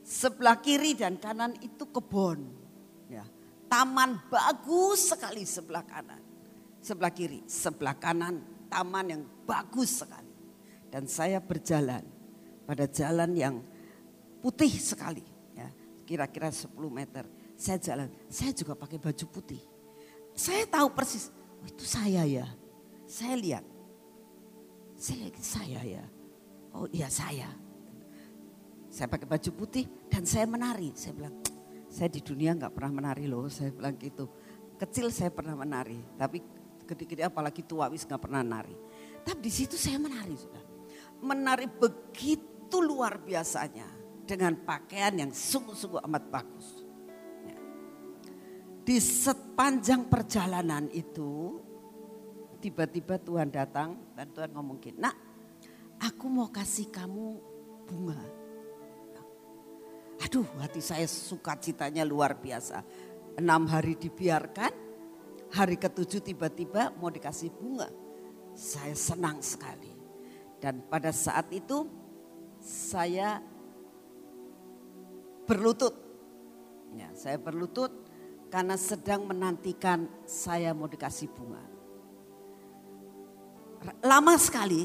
Sebelah 0.00 0.56
kiri 0.64 0.96
dan 0.96 1.20
kanan 1.20 1.52
itu 1.60 1.84
kebun. 1.84 2.48
Ya. 3.12 3.28
Taman 3.68 4.24
bagus 4.32 5.12
sekali 5.12 5.44
sebelah 5.44 5.84
kanan. 5.84 6.18
Sebelah 6.80 7.12
kiri, 7.12 7.44
sebelah 7.44 7.92
kanan 8.00 8.40
taman 8.72 9.06
yang 9.12 9.22
bagus 9.44 10.00
sekali. 10.00 10.32
Dan 10.88 11.04
saya 11.04 11.38
berjalan 11.38 12.02
pada 12.64 12.88
jalan 12.88 13.30
yang 13.36 13.60
putih 14.40 14.72
sekali. 14.80 15.22
Ya. 15.52 15.68
Kira-kira 16.08 16.48
10 16.48 16.72
meter. 16.88 17.28
Saya 17.60 17.76
jalan, 17.76 18.08
saya 18.32 18.56
juga 18.56 18.72
pakai 18.72 18.96
baju 18.96 19.26
putih. 19.28 19.60
Saya 20.32 20.64
tahu 20.64 20.88
persis, 20.96 21.28
oh, 21.60 21.68
itu 21.68 21.84
saya 21.84 22.24
ya. 22.24 22.48
Saya 23.04 23.36
lihat, 23.36 23.64
saya, 24.96 25.28
saya 25.36 25.80
ya 25.84 26.04
Oh 26.74 26.86
iya 26.90 27.10
saya. 27.10 27.50
Saya 28.90 29.06
pakai 29.06 29.26
baju 29.26 29.50
putih 29.54 29.86
dan 30.10 30.26
saya 30.26 30.46
menari. 30.50 30.90
Saya 30.98 31.14
bilang, 31.14 31.34
saya 31.86 32.10
di 32.10 32.22
dunia 32.22 32.54
nggak 32.58 32.74
pernah 32.74 33.02
menari 33.02 33.26
loh. 33.30 33.46
Saya 33.46 33.70
bilang 33.70 33.94
gitu. 33.98 34.26
Kecil 34.80 35.12
saya 35.12 35.28
pernah 35.28 35.52
menari, 35.52 36.00
tapi 36.16 36.40
gede-gede 36.88 37.22
apalagi 37.28 37.62
tua 37.62 37.86
wis 37.92 38.02
nggak 38.02 38.18
pernah 38.18 38.42
nari. 38.42 38.74
Tapi 39.22 39.38
di 39.38 39.52
situ 39.52 39.78
saya 39.78 40.00
menari 40.00 40.34
sudah. 40.34 40.64
Menari 41.20 41.68
begitu 41.68 42.80
luar 42.80 43.20
biasanya 43.20 43.86
dengan 44.24 44.56
pakaian 44.64 45.14
yang 45.14 45.30
sungguh-sungguh 45.30 46.00
amat 46.02 46.24
bagus. 46.32 46.66
Ya. 47.44 47.58
Di 48.82 48.96
sepanjang 48.98 50.08
perjalanan 50.08 50.88
itu 50.90 51.60
tiba-tiba 52.58 53.20
Tuhan 53.20 53.52
datang 53.52 54.00
dan 54.16 54.32
Tuhan 54.32 54.50
ngomong 54.56 54.80
gini, 54.80 54.96
nak 54.96 55.29
aku 56.00 56.26
mau 56.32 56.48
kasih 56.48 56.88
kamu 56.88 57.36
bunga. 57.84 58.20
Aduh 60.20 60.44
hati 60.60 60.84
saya 60.84 61.08
suka 61.08 61.56
citanya 61.56 62.04
luar 62.04 62.36
biasa. 62.36 62.84
Enam 63.40 63.64
hari 63.68 63.96
dibiarkan, 63.96 64.72
hari 65.52 65.80
ketujuh 65.80 66.20
tiba-tiba 66.20 66.92
mau 67.00 67.08
dikasih 67.08 67.48
bunga. 67.52 67.88
Saya 68.52 68.92
senang 68.92 69.40
sekali. 69.40 69.88
Dan 70.60 70.84
pada 70.84 71.08
saat 71.08 71.48
itu 71.56 71.88
saya 72.60 73.40
berlutut. 75.48 75.96
Ya, 76.92 77.08
saya 77.16 77.40
berlutut 77.40 77.90
karena 78.52 78.76
sedang 78.76 79.24
menantikan 79.24 80.04
saya 80.28 80.76
mau 80.76 80.90
dikasih 80.90 81.32
bunga. 81.32 81.64
Lama 84.04 84.36
sekali 84.36 84.84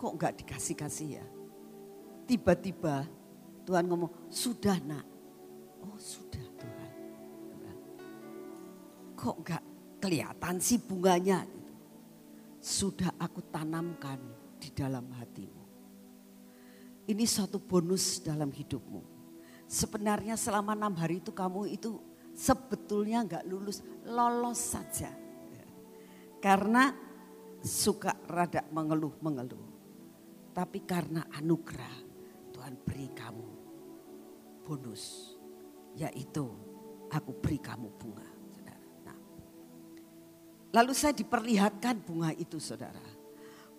kok 0.00 0.16
nggak 0.16 0.34
dikasih-kasih 0.40 1.08
ya? 1.20 1.26
Tiba-tiba 2.24 3.04
Tuhan 3.68 3.84
ngomong, 3.84 4.32
sudah 4.32 4.80
nak. 4.80 5.04
Oh 5.84 6.00
sudah 6.00 6.40
Tuhan. 6.56 6.92
Kok 9.12 9.36
nggak 9.44 9.62
kelihatan 10.00 10.56
sih 10.56 10.80
bunganya? 10.80 11.44
Sudah 12.56 13.12
aku 13.20 13.44
tanamkan 13.52 14.16
di 14.56 14.72
dalam 14.72 15.04
hatimu. 15.12 15.64
Ini 17.04 17.24
suatu 17.28 17.60
bonus 17.60 18.24
dalam 18.24 18.48
hidupmu. 18.48 19.04
Sebenarnya 19.68 20.40
selama 20.40 20.72
enam 20.72 20.96
hari 20.96 21.20
itu 21.20 21.32
kamu 21.32 21.76
itu 21.76 22.00
sebetulnya 22.32 23.20
nggak 23.28 23.44
lulus, 23.44 23.84
lolos 24.08 24.56
saja. 24.56 25.12
Karena 26.40 26.88
suka 27.60 28.16
rada 28.24 28.64
mengeluh-mengeluh. 28.72 29.69
Tapi 30.50 30.82
karena 30.82 31.24
anugerah 31.30 31.96
Tuhan 32.50 32.74
beri 32.82 33.08
kamu 33.14 33.48
bonus. 34.66 35.34
Yaitu 35.94 36.46
aku 37.10 37.30
beri 37.38 37.58
kamu 37.58 37.88
bunga. 37.98 38.26
Saudara. 38.50 38.86
Nah, 39.06 39.18
lalu 40.74 40.92
saya 40.94 41.14
diperlihatkan 41.14 42.02
bunga 42.02 42.30
itu 42.34 42.58
saudara. 42.58 43.02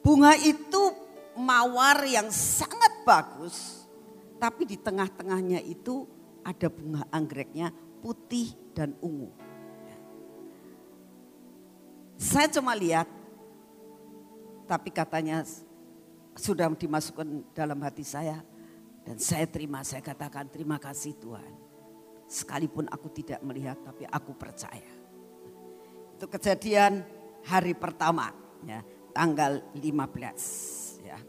Bunga 0.02 0.34
itu 0.40 0.82
mawar 1.38 2.04
yang 2.08 2.28
sangat 2.34 3.04
bagus. 3.08 3.88
Tapi 4.42 4.66
di 4.66 4.78
tengah-tengahnya 4.80 5.62
itu 5.62 6.10
ada 6.42 6.68
bunga 6.68 7.06
anggreknya 7.14 7.70
putih 8.02 8.50
dan 8.74 8.98
ungu. 8.98 9.30
Saya 12.22 12.50
cuma 12.54 12.78
lihat, 12.78 13.10
tapi 14.70 14.94
katanya 14.94 15.42
sudah 16.36 16.72
dimasukkan 16.72 17.56
dalam 17.56 17.80
hati 17.84 18.06
saya. 18.06 18.39
Dan 19.02 19.17
saya 19.17 19.50
terima, 19.50 19.82
saya 19.82 20.06
katakan 20.06 20.48
terima 20.48 20.78
kasih 20.78 21.17
Tuhan. 21.17 21.52
Sekalipun 22.30 22.88
aku 22.88 23.10
tidak 23.12 23.41
melihat 23.44 23.76
tapi 23.82 24.06
aku 24.06 24.38
percaya. 24.38 24.94
Itu 26.15 26.30
kejadian 26.30 27.02
hari 27.50 27.74
pertama 27.74 28.30
ya, 28.63 28.86
tanggal 29.10 29.60
15 29.74 31.02
ya. 31.02 31.20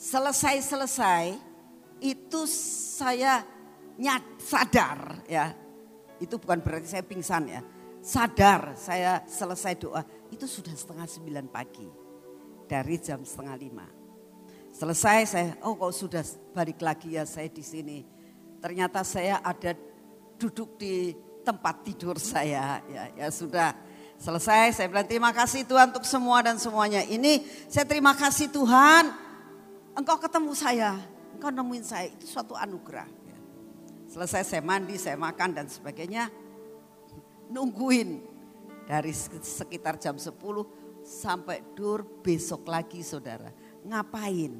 Selesai-selesai 0.00 1.38
itu 2.02 2.40
saya 2.98 3.44
nyat, 4.00 4.24
sadar 4.40 5.22
ya. 5.28 5.52
Itu 6.18 6.40
bukan 6.40 6.64
berarti 6.64 6.88
saya 6.88 7.04
pingsan 7.04 7.44
ya 7.52 7.62
sadar 8.02 8.74
saya 8.74 9.22
selesai 9.30 9.78
doa 9.78 10.02
itu 10.32 10.48
sudah 10.48 10.72
setengah 10.72 11.04
sembilan 11.04 11.46
pagi 11.52 11.84
dari 12.64 12.96
jam 12.96 13.20
setengah 13.20 13.56
lima. 13.60 13.86
Selesai 14.72 15.18
saya, 15.28 15.52
oh 15.68 15.76
kok 15.76 15.92
sudah 15.92 16.24
balik 16.56 16.80
lagi 16.80 17.20
ya 17.20 17.28
saya 17.28 17.52
di 17.52 17.60
sini. 17.60 18.00
Ternyata 18.56 19.04
saya 19.04 19.44
ada 19.44 19.76
duduk 20.40 20.80
di 20.80 21.12
tempat 21.44 21.84
tidur 21.84 22.16
saya. 22.32 22.80
Ya, 22.88 23.12
ya 23.12 23.28
sudah 23.28 23.76
selesai 24.16 24.80
saya 24.80 24.88
bilang 24.88 25.04
terima 25.04 25.36
kasih 25.36 25.68
Tuhan 25.68 25.92
untuk 25.92 26.08
semua 26.08 26.40
dan 26.40 26.56
semuanya. 26.56 27.04
Ini 27.04 27.44
saya 27.68 27.84
terima 27.84 28.16
kasih 28.16 28.48
Tuhan 28.48 29.12
engkau 29.92 30.16
ketemu 30.16 30.56
saya. 30.56 30.96
Engkau 31.36 31.52
nemuin 31.52 31.84
saya 31.84 32.08
itu 32.08 32.24
suatu 32.24 32.56
anugerah. 32.56 33.08
Ya. 33.28 33.38
Selesai 34.08 34.48
saya 34.48 34.62
mandi, 34.64 34.96
saya 34.96 35.20
makan 35.20 35.52
dan 35.52 35.68
sebagainya 35.68 36.32
nungguin 37.52 38.31
dari 38.86 39.12
sekitar 39.14 39.98
jam 39.98 40.18
10 40.18 40.34
sampai 41.02 41.62
dur 41.74 42.02
besok 42.22 42.68
lagi 42.70 43.02
saudara. 43.02 43.50
Ngapain? 43.82 44.52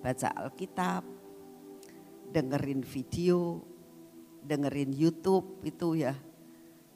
Baca 0.00 0.28
Alkitab, 0.32 1.04
dengerin 2.32 2.80
video, 2.80 3.60
dengerin 4.40 4.96
YouTube 4.96 5.60
itu 5.64 6.00
ya, 6.00 6.16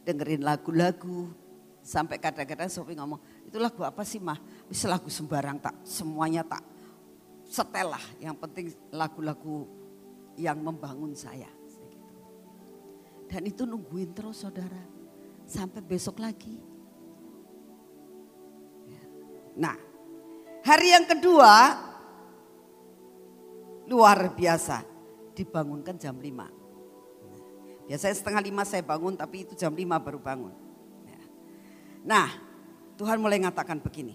dengerin 0.09 0.41
lagu-lagu, 0.41 1.29
Sampai 1.85 2.17
kadang-kadang 2.17 2.73
Sofi 2.73 2.97
ngomong, 2.97 3.21
itu 3.45 3.61
lagu 3.61 3.85
apa 3.85 4.01
sih 4.09 4.17
mah? 4.17 4.41
Wis 4.73 4.89
lagu 4.89 5.13
sembarang 5.13 5.61
tak, 5.61 5.77
semuanya 5.85 6.41
tak 6.41 6.65
setelah. 7.45 8.01
Yang 8.17 8.37
penting 8.41 8.67
lagu-lagu 8.89 9.69
yang 10.41 10.65
membangun 10.65 11.13
saya. 11.13 11.53
Dan 13.29 13.45
itu 13.45 13.69
nungguin 13.69 14.17
terus 14.17 14.49
saudara. 14.49 14.94
Sampai 15.45 15.85
besok 15.85 16.19
lagi. 16.21 16.57
Nah, 19.55 19.77
hari 20.67 20.91
yang 20.91 21.07
kedua 21.07 21.79
luar 23.87 24.35
biasa. 24.35 24.83
Dibangunkan 25.35 25.99
jam 25.99 26.15
5. 26.15 27.91
Biasanya 27.91 28.17
setengah 28.17 28.43
lima 28.43 28.63
saya 28.65 28.81
bangun 28.81 29.19
tapi 29.19 29.45
itu 29.45 29.53
jam 29.59 29.75
5 29.75 29.99
baru 30.01 30.19
bangun. 30.23 30.55
Nah, 32.05 32.29
Tuhan 33.01 33.17
mulai 33.17 33.41
mengatakan 33.41 33.81
begini. 33.81 34.15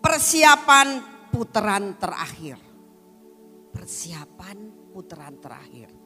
Persiapan 0.00 0.88
putaran 1.28 1.94
terakhir. 2.00 2.58
Persiapan 3.70 4.56
putaran 4.90 5.36
terakhir. 5.38 5.99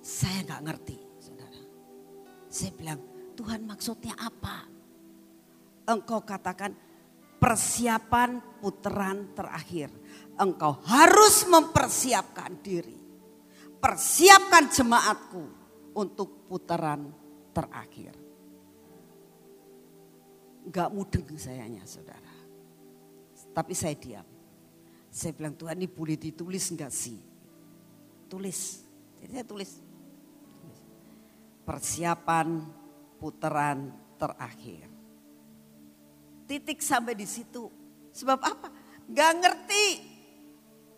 Saya 0.00 0.44
nggak 0.48 0.64
ngerti, 0.64 0.98
saudara. 1.20 1.60
Saya 2.48 2.72
bilang, 2.72 3.00
Tuhan 3.36 3.64
maksudnya 3.68 4.16
apa? 4.16 4.64
Engkau 5.88 6.24
katakan 6.24 6.72
persiapan 7.40 8.60
putaran 8.60 9.32
terakhir. 9.32 9.88
Engkau 10.36 10.80
harus 10.84 11.48
mempersiapkan 11.48 12.60
diri. 12.60 12.96
Persiapkan 13.80 14.68
jemaatku 14.68 15.44
untuk 15.96 16.44
putaran 16.48 17.08
terakhir. 17.56 18.12
Gak 20.68 20.92
mudeng 20.92 21.26
sayanya 21.40 21.82
saudara. 21.88 22.32
Tapi 23.50 23.72
saya 23.72 23.96
diam. 23.96 24.28
Saya 25.10 25.34
bilang 25.34 25.56
Tuhan 25.58 25.80
ini 25.80 25.88
boleh 25.90 26.14
ditulis 26.14 26.70
enggak 26.70 26.92
sih? 26.92 27.18
Tulis. 28.30 28.84
Jadi 29.18 29.32
saya 29.32 29.46
tulis. 29.48 29.89
Persiapan 31.64 32.66
putaran 33.20 33.92
terakhir. 34.16 34.88
Titik 36.48 36.82
sampai 36.82 37.14
di 37.14 37.28
situ. 37.28 37.70
Sebab 38.10 38.38
apa? 38.42 38.68
Gak 39.10 39.32
ngerti 39.38 39.86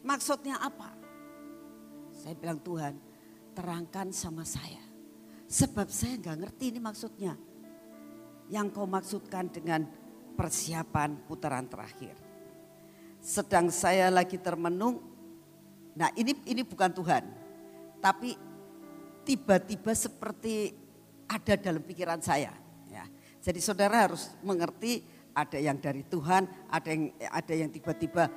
maksudnya 0.02 0.58
apa. 0.58 0.94
Saya 2.12 2.34
bilang 2.38 2.62
Tuhan 2.62 2.94
terangkan 3.52 4.14
sama 4.14 4.46
saya. 4.46 4.80
Sebab 5.52 5.88
saya 5.92 6.16
nggak 6.16 6.38
ngerti 6.40 6.64
ini 6.72 6.80
maksudnya. 6.80 7.34
Yang 8.48 8.66
kau 8.72 8.88
maksudkan 8.88 9.48
dengan 9.48 9.84
persiapan 10.36 11.28
putaran 11.28 11.68
terakhir. 11.68 12.16
Sedang 13.20 13.68
saya 13.68 14.08
lagi 14.08 14.40
termenung. 14.40 15.00
Nah 15.92 16.08
ini 16.16 16.36
ini 16.48 16.64
bukan 16.64 16.90
Tuhan. 16.92 17.24
Tapi 18.00 18.34
tiba-tiba 19.22 19.92
seperti 19.94 20.74
ada 21.30 21.54
dalam 21.56 21.82
pikiran 21.82 22.20
saya. 22.20 22.52
Ya. 22.90 23.04
Jadi 23.40 23.58
saudara 23.62 24.10
harus 24.10 24.30
mengerti 24.44 25.02
ada 25.32 25.56
yang 25.56 25.80
dari 25.80 26.04
Tuhan, 26.04 26.44
ada 26.68 26.88
yang 26.92 27.10
ada 27.32 27.54
yang 27.56 27.70
tiba-tiba 27.72 28.28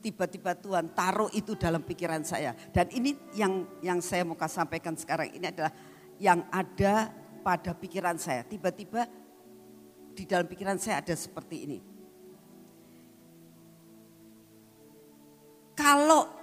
tiba-tiba 0.00 0.56
Tuhan 0.56 0.96
taruh 0.96 1.28
itu 1.36 1.52
dalam 1.58 1.84
pikiran 1.84 2.24
saya. 2.24 2.56
Dan 2.72 2.88
ini 2.94 3.12
yang 3.36 3.68
yang 3.84 4.00
saya 4.00 4.24
mau 4.24 4.38
sampaikan 4.48 4.96
sekarang 4.96 5.28
ini 5.36 5.52
adalah 5.52 5.72
yang 6.16 6.46
ada 6.48 7.12
pada 7.44 7.76
pikiran 7.76 8.16
saya. 8.16 8.44
Tiba-tiba 8.44 9.04
di 10.16 10.24
dalam 10.24 10.48
pikiran 10.48 10.80
saya 10.80 11.04
ada 11.04 11.12
seperti 11.16 11.56
ini. 11.68 11.78
Kalau 15.76 16.39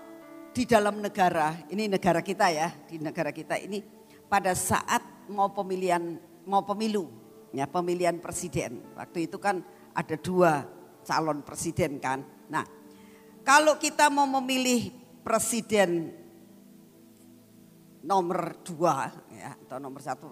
di 0.57 0.65
dalam 0.65 0.97
negara, 0.97 1.53
ini 1.69 1.85
negara 1.85 2.25
kita 2.25 2.49
ya, 2.49 2.73
di 2.89 2.97
negara 2.97 3.29
kita 3.29 3.61
ini 3.61 3.77
pada 4.25 4.57
saat 4.57 5.29
mau 5.29 5.53
pemilihan 5.53 6.17
mau 6.49 6.65
pemilu, 6.65 7.13
ya 7.53 7.69
pemilihan 7.69 8.17
presiden. 8.17 8.81
Waktu 8.97 9.29
itu 9.29 9.37
kan 9.37 9.61
ada 9.93 10.17
dua 10.17 10.65
calon 11.05 11.45
presiden 11.45 12.01
kan. 12.01 12.25
Nah, 12.49 12.65
kalau 13.45 13.77
kita 13.77 14.09
mau 14.09 14.25
memilih 14.25 14.89
presiden 15.21 16.09
nomor 18.01 18.57
dua 18.65 19.13
ya, 19.29 19.53
atau 19.61 19.77
nomor 19.77 20.01
satu 20.01 20.25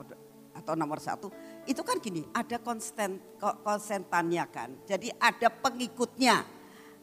atau 0.58 0.74
nomor 0.74 0.98
satu 1.04 1.30
itu 1.70 1.84
kan 1.84 2.00
gini 2.00 2.24
ada 2.32 2.56
konsten 2.64 3.20
konsentannya 3.60 4.48
kan 4.48 4.72
jadi 4.88 5.12
ada 5.20 5.52
pengikutnya 5.52 6.48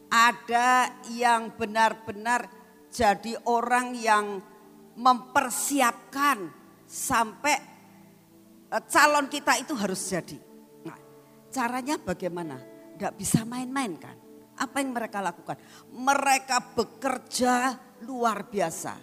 ada 0.09 0.89
yang 1.13 1.53
benar-benar 1.53 2.62
jadi 2.93 3.33
orang 3.49 3.97
yang 3.97 4.37
mempersiapkan 4.93 6.53
sampai 6.85 7.57
e, 8.69 8.77
calon 8.93 9.27
kita 9.33 9.57
itu 9.57 9.73
harus 9.73 10.01
jadi 10.13 10.37
nah 10.85 10.99
caranya 11.49 11.97
bagaimana 11.97 12.61
Tidak 12.93 13.19
bisa 13.19 13.43
main-main 13.49 13.97
kan 13.99 14.15
apa 14.63 14.79
yang 14.79 14.93
mereka 14.93 15.19
lakukan? 15.19 15.57
Mereka 15.91 16.77
bekerja 16.77 17.75
luar 18.05 18.47
biasa. 18.47 18.95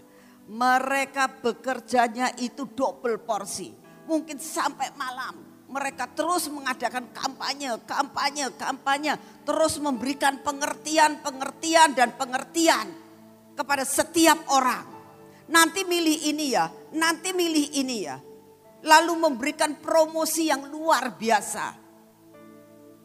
Mereka 0.49 1.43
bekerjanya 1.43 2.34
itu 2.41 2.63
double 2.69 3.21
porsi. 3.21 3.73
Mungkin 4.08 4.38
sampai 4.39 4.93
malam. 4.97 5.45
Mereka 5.69 6.17
terus 6.17 6.49
mengadakan 6.49 7.13
kampanye, 7.13 7.78
kampanye, 7.86 8.49
kampanye. 8.58 9.13
Terus 9.45 9.78
memberikan 9.78 10.41
pengertian, 10.41 11.21
pengertian 11.21 11.93
dan 11.93 12.17
pengertian 12.17 12.89
kepada 13.59 13.83
setiap 13.83 14.47
orang. 14.55 14.87
Nanti 15.51 15.83
milih 15.83 16.31
ini 16.31 16.55
ya, 16.55 16.71
nanti 16.95 17.35
milih 17.35 17.75
ini 17.75 17.97
ya. 18.07 18.15
Lalu 18.79 19.27
memberikan 19.27 19.75
promosi 19.83 20.47
yang 20.47 20.71
luar 20.71 21.11
biasa. 21.19 21.75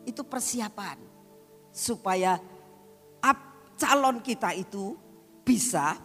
Itu 0.06 0.22
persiapan 0.22 1.02
supaya 1.74 2.38
calon 3.74 4.22
kita 4.22 4.54
itu 4.54 4.94
bisa 5.42 5.98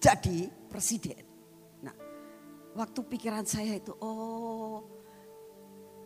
jadi 0.00 0.48
presiden. 0.68 1.22
Nah, 1.84 1.94
waktu 2.76 3.00
pikiran 3.04 3.44
saya 3.44 3.76
itu, 3.76 3.92
oh 4.00 4.84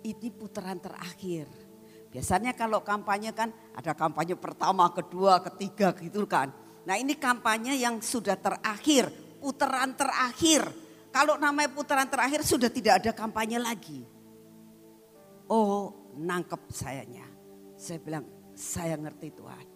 ini 0.03 0.29
putaran 0.35 0.79
terakhir. 0.79 1.46
Biasanya 2.09 2.57
kalau 2.57 2.81
kampanye 2.83 3.31
kan 3.37 3.53
ada 3.74 3.92
kampanye 3.92 4.35
pertama, 4.35 4.88
kedua, 4.90 5.40
ketiga 5.44 5.92
gitu 5.96 6.24
kan. 6.24 6.51
Nah 6.88 6.96
ini 6.96 7.20
kampanye 7.20 7.77
yang 7.77 8.01
sudah 8.01 8.40
terakhir, 8.40 9.12
putaran 9.44 9.92
terakhir. 9.92 10.64
Kalau 11.12 11.37
namanya 11.37 11.68
putaran 11.68 12.09
terakhir 12.09 12.40
sudah 12.40 12.72
tidak 12.72 13.05
ada 13.05 13.12
kampanye 13.12 13.61
lagi. 13.61 14.09
Oh 15.53 16.09
nangkep 16.16 16.72
sayanya. 16.72 17.29
Saya 17.77 18.01
bilang 18.01 18.24
saya 18.57 18.96
ngerti 18.96 19.29
Tuhan. 19.37 19.66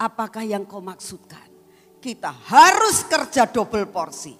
Apakah 0.00 0.48
yang 0.48 0.64
kau 0.64 0.80
maksudkan? 0.80 1.52
Kita 2.00 2.32
harus 2.32 3.04
kerja 3.04 3.44
double 3.44 3.84
porsi. 3.92 4.32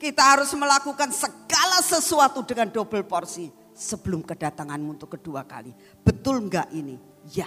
Kita 0.00 0.34
harus 0.34 0.56
melakukan 0.56 1.12
segala 1.12 1.84
sesuatu 1.84 2.40
dengan 2.48 2.72
double 2.72 3.04
porsi 3.04 3.52
sebelum 3.76 4.24
kedatanganmu 4.24 4.96
untuk 4.96 5.20
kedua 5.20 5.44
kali. 5.44 5.70
Betul 6.00 6.48
enggak 6.48 6.72
ini? 6.72 6.96
Ya. 7.28 7.46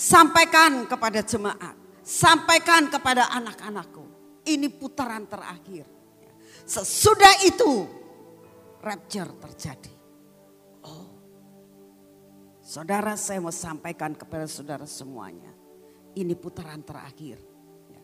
Sampaikan 0.00 0.88
kepada 0.88 1.20
jemaat, 1.20 1.76
sampaikan 2.00 2.88
kepada 2.88 3.28
anak-anakku. 3.36 4.08
Ini 4.48 4.72
putaran 4.72 5.28
terakhir. 5.28 5.84
Sesudah 6.64 7.44
itu 7.44 7.84
rapture 8.80 9.28
terjadi. 9.44 10.00
Saudara 12.70 13.18
saya 13.18 13.42
mau 13.42 13.50
sampaikan 13.50 14.14
kepada 14.14 14.46
saudara 14.46 14.86
semuanya. 14.86 15.50
Ini 16.14 16.38
putaran 16.38 16.86
terakhir. 16.86 17.42
Ya. 17.90 18.00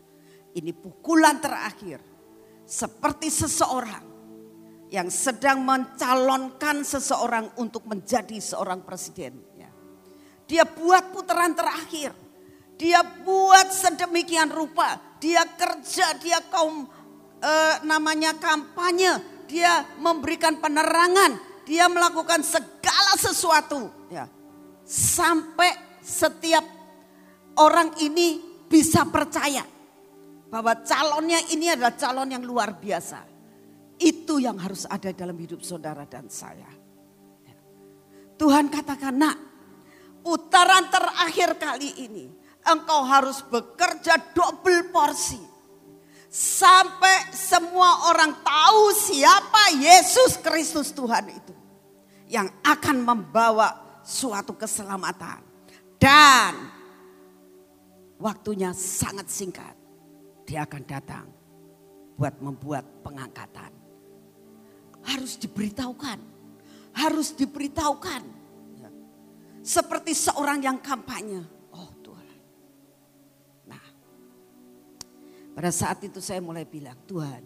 Ini 0.59 0.75
pukulan 0.75 1.39
terakhir. 1.39 2.03
Seperti 2.67 3.31
seseorang 3.31 4.03
yang 4.91 5.07
sedang 5.07 5.63
mencalonkan 5.63 6.83
seseorang 6.83 7.47
untuk 7.55 7.87
menjadi 7.87 8.35
seorang 8.43 8.83
presiden. 8.83 9.39
Ya. 10.47 10.63
Dia 10.63 10.63
buat 10.63 11.11
putaran 11.11 11.51
terakhir. 11.51 12.15
Dia 12.79 13.03
buat 13.03 13.67
sedemikian 13.69 14.49
rupa. 14.49 14.95
Dia 15.19 15.43
kerja, 15.43 16.15
dia 16.17 16.39
kaum 16.47 16.87
eh, 17.43 17.75
namanya 17.83 18.33
kampanye. 18.39 19.43
Dia 19.51 19.83
memberikan 19.99 20.55
penerangan. 20.59 21.63
Dia 21.67 21.91
melakukan 21.91 22.43
segala 22.47 23.19
sesuatu. 23.19 23.91
Ya 24.07 24.37
sampai 24.87 25.99
setiap 25.99 26.63
orang 27.59 27.91
ini 27.99 28.39
bisa 28.71 29.03
percaya 29.03 29.67
bahwa 30.47 30.79
calonnya 30.87 31.43
ini 31.51 31.67
adalah 31.67 31.93
calon 31.99 32.31
yang 32.31 32.47
luar 32.47 32.79
biasa. 32.79 33.19
Itu 33.99 34.39
yang 34.39 34.55
harus 34.63 34.87
ada 34.87 35.11
dalam 35.11 35.35
hidup 35.35 35.59
saudara 35.59 36.07
dan 36.07 36.31
saya. 36.31 36.71
Tuhan 38.37 38.69
katakan, 38.69 39.17
nak 39.17 39.35
putaran 40.27 40.91
terakhir 40.91 41.55
kali 41.55 41.95
ini 42.03 42.27
engkau 42.67 43.07
harus 43.07 43.39
bekerja 43.47 44.19
double 44.35 44.91
porsi. 44.91 45.39
Sampai 46.27 47.31
semua 47.31 48.11
orang 48.11 48.35
tahu 48.43 48.91
siapa 48.91 49.79
Yesus 49.79 50.35
Kristus 50.43 50.91
Tuhan 50.91 51.31
itu. 51.31 51.55
Yang 52.27 52.51
akan 52.67 52.97
membawa 53.07 53.71
suatu 54.03 54.51
keselamatan. 54.51 55.39
Dan 55.95 56.53
waktunya 58.19 58.75
sangat 58.75 59.31
singkat. 59.31 59.71
Dia 60.43 60.67
akan 60.67 60.83
datang 60.83 61.25
buat 62.19 62.35
membuat 62.43 62.83
pengangkatan. 63.07 63.71
Harus 65.07 65.39
diberitahukan. 65.39 66.19
Harus 66.91 67.31
diberitahukan. 67.31 68.36
Seperti 69.67 70.15
seorang 70.15 70.63
yang 70.63 70.79
kampanye. 70.79 71.43
Oh 71.75 71.91
Tuhan. 71.99 72.39
Nah. 73.67 73.85
Pada 75.51 75.71
saat 75.75 75.99
itu 76.07 76.23
saya 76.23 76.39
mulai 76.39 76.63
bilang, 76.63 76.95
Tuhan. 77.03 77.43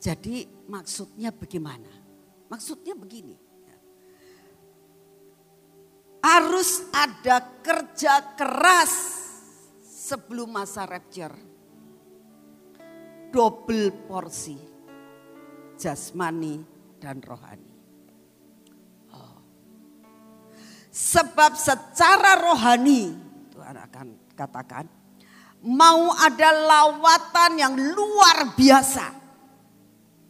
Jadi 0.00 0.48
maksudnya 0.64 1.28
bagaimana? 1.28 1.92
Maksudnya 2.48 2.96
begini. 2.96 3.36
Harus 6.24 6.88
ada 6.90 7.44
kerja 7.60 8.32
keras 8.32 8.94
sebelum 9.84 10.56
masa 10.56 10.88
rapture. 10.88 11.36
Double 13.28 13.92
porsi 14.08 14.56
jasmani 15.76 16.64
dan 16.96 17.20
rohani. 17.20 17.67
Sebab 20.98 21.54
secara 21.54 22.42
rohani, 22.42 23.14
Tuhan 23.54 23.78
akan 23.86 24.34
katakan, 24.34 24.82
mau 25.62 26.10
ada 26.10 26.50
lawatan 26.50 27.54
yang 27.54 27.78
luar 27.78 28.58
biasa 28.58 29.06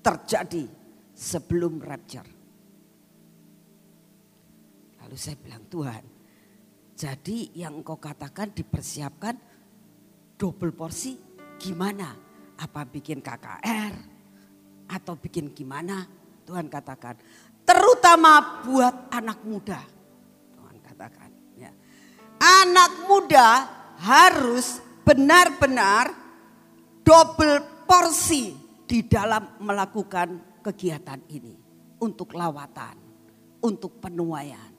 terjadi 0.04 0.68
sebelum 1.16 1.81
rapture. 1.81 2.28
Lalu 5.00 5.16
saya 5.16 5.40
bilang, 5.40 5.64
Tuhan, 5.72 6.04
jadi 6.92 7.38
yang 7.57 7.81
engkau 7.81 7.96
katakan 7.96 8.52
dipersiapkan 8.52 9.40
double 10.37 10.76
porsi 10.76 11.16
gimana? 11.57 12.12
Apa 12.61 12.85
bikin 12.85 13.24
KKR 13.24 13.94
atau 14.92 15.16
bikin 15.16 15.48
gimana? 15.57 16.04
Tuhan 16.44 16.68
katakan, 16.68 17.16
terutama 17.64 18.61
buat 18.68 19.09
anak 19.16 19.40
muda. 19.48 19.96
Katakan, 20.99 21.31
ya. 21.55 21.71
Anak 22.43 23.07
muda 23.07 23.49
harus 24.03 24.83
benar-benar 25.07 26.11
double 27.07 27.87
porsi 27.87 28.51
di 28.83 29.07
dalam 29.07 29.63
melakukan 29.63 30.59
kegiatan 30.59 31.23
ini 31.31 31.55
untuk 32.03 32.35
lawatan, 32.35 32.99
untuk 33.63 34.03
penuaian 34.03 34.79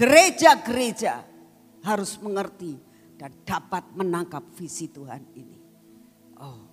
gereja-gereja 0.00 1.20
harus 1.84 2.16
mengerti 2.24 2.80
dan 3.20 3.36
dapat 3.44 3.84
menangkap 3.92 4.40
visi 4.56 4.88
Tuhan 4.88 5.20
ini. 5.36 5.60
Oh, 6.40 6.64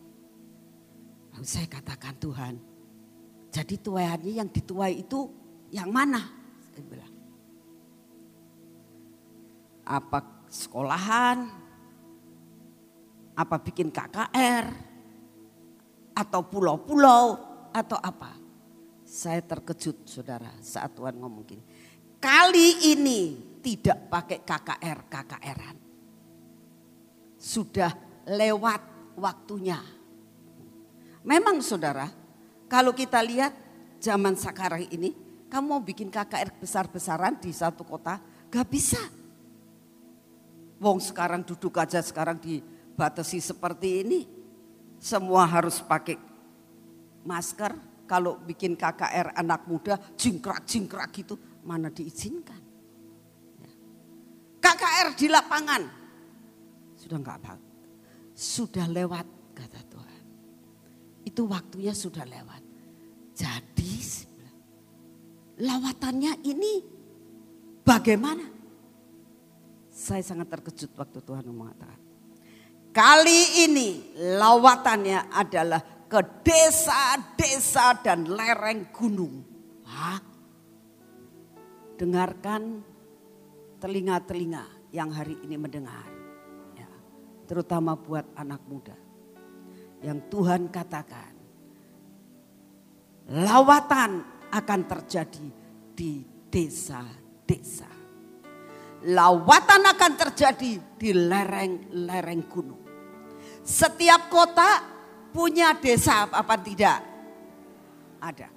saya 1.43 1.67
katakan 1.67 2.15
Tuhan, 2.23 2.55
jadi 3.51 3.75
tuaiannya 3.83 4.31
yang 4.39 4.47
dituai 4.47 5.03
itu 5.03 5.27
yang 5.75 5.91
mana? 5.91 6.36
Saya 6.77 6.85
bilang. 6.93 7.13
Apa 9.81 10.45
sekolahan? 10.45 11.49
Apa 13.33 13.57
bikin 13.65 13.89
KKR? 13.89 14.65
Atau 16.13 16.45
pulau-pulau? 16.45 17.33
Atau 17.73 17.97
apa? 17.97 18.37
Saya 19.01 19.41
terkejut 19.41 20.05
saudara 20.05 20.53
saat 20.61 20.93
Tuhan 20.93 21.17
ngomong 21.17 21.47
gini 21.47 21.63
Kali 22.21 22.93
ini 22.93 23.21
tidak 23.65 24.05
pakai 24.13 24.45
KKR, 24.45 24.99
KKRan. 25.09 25.77
Sudah 27.41 27.89
lewat 28.29 28.81
waktunya. 29.17 29.81
Memang 31.25 31.57
saudara, 31.65 32.05
kalau 32.69 32.93
kita 32.93 33.21
lihat 33.21 33.53
zaman 33.97 34.33
sekarang 34.33 34.85
ini, 34.89 35.26
kamu 35.47 35.65
mau 35.65 35.79
bikin 35.79 36.11
KKR 36.11 36.59
besar-besaran 36.59 37.39
di 37.39 37.55
satu 37.55 37.87
kota, 37.87 38.19
gak 38.51 38.67
bisa. 38.67 38.99
Wong 40.77 40.99
sekarang 40.99 41.41
duduk 41.47 41.79
aja 41.79 42.03
sekarang 42.03 42.37
dibatasi 42.37 43.39
seperti 43.39 44.03
ini. 44.03 44.19
Semua 44.99 45.47
harus 45.47 45.79
pakai 45.79 46.19
masker. 47.23 47.73
Kalau 48.07 48.39
bikin 48.39 48.79
KKR 48.79 49.35
anak 49.35 49.67
muda, 49.67 49.99
jingkrak-jingkrak 50.15 51.11
gitu 51.11 51.35
mana 51.67 51.91
diizinkan. 51.91 52.61
Ya. 53.59 53.71
KKR 54.63 55.07
di 55.19 55.27
lapangan 55.27 55.83
sudah 56.95 57.17
enggak 57.19 57.37
apa, 57.43 57.59
sudah 58.31 58.87
lewat 58.87 59.27
kata 59.51 59.81
Tuhan. 59.91 60.23
Itu 61.27 61.51
waktunya 61.51 61.91
sudah 61.91 62.23
lewat. 62.23 62.63
Jadi 63.35 63.93
lawatannya 65.57 66.41
ini 66.45 66.73
bagaimana? 67.81 68.45
Saya 69.89 70.21
sangat 70.21 70.53
terkejut 70.53 70.93
waktu 70.93 71.19
Tuhan 71.25 71.45
mengatakan. 71.49 72.01
Kali 72.93 73.69
ini 73.69 74.17
lawatannya 74.37 75.29
adalah 75.33 75.81
ke 76.09 76.21
desa-desa 76.41 78.01
dan 78.01 78.25
lereng 78.25 78.89
gunung. 78.89 79.45
Hah? 79.85 80.27
dengarkan 81.97 82.85
telinga-telinga 83.81 84.93
yang 84.93 85.09
hari 85.09 85.35
ini 85.43 85.57
mendengar. 85.57 86.05
Ya, 86.77 86.87
terutama 87.49 87.97
buat 87.97 88.23
anak 88.37 88.61
muda. 88.69 88.95
Yang 90.05 90.29
Tuhan 90.29 90.69
katakan. 90.69 91.33
Lawatan 93.27 94.23
akan 94.51 94.81
terjadi 94.87 95.47
di 95.93 96.23
desa-desa. 96.47 97.89
Lawatan 99.07 99.81
akan 99.93 100.13
terjadi 100.17 100.71
di 100.97 101.09
lereng-lereng 101.13 102.43
gunung. 102.49 102.81
Setiap 103.61 104.31
kota 104.31 104.81
punya 105.29 105.77
desa 105.77 106.25
apa 106.25 106.55
tidak? 106.59 106.99
Ada. 108.17 108.49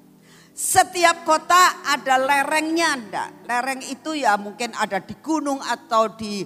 Setiap 0.50 1.24
kota 1.24 1.84
ada 1.88 2.20
lerengnya 2.20 2.96
enggak? 2.96 3.28
Lereng 3.48 3.80
itu 3.84 4.16
ya 4.16 4.36
mungkin 4.36 4.76
ada 4.76 5.00
di 5.00 5.16
gunung 5.20 5.60
atau 5.60 6.12
di 6.16 6.44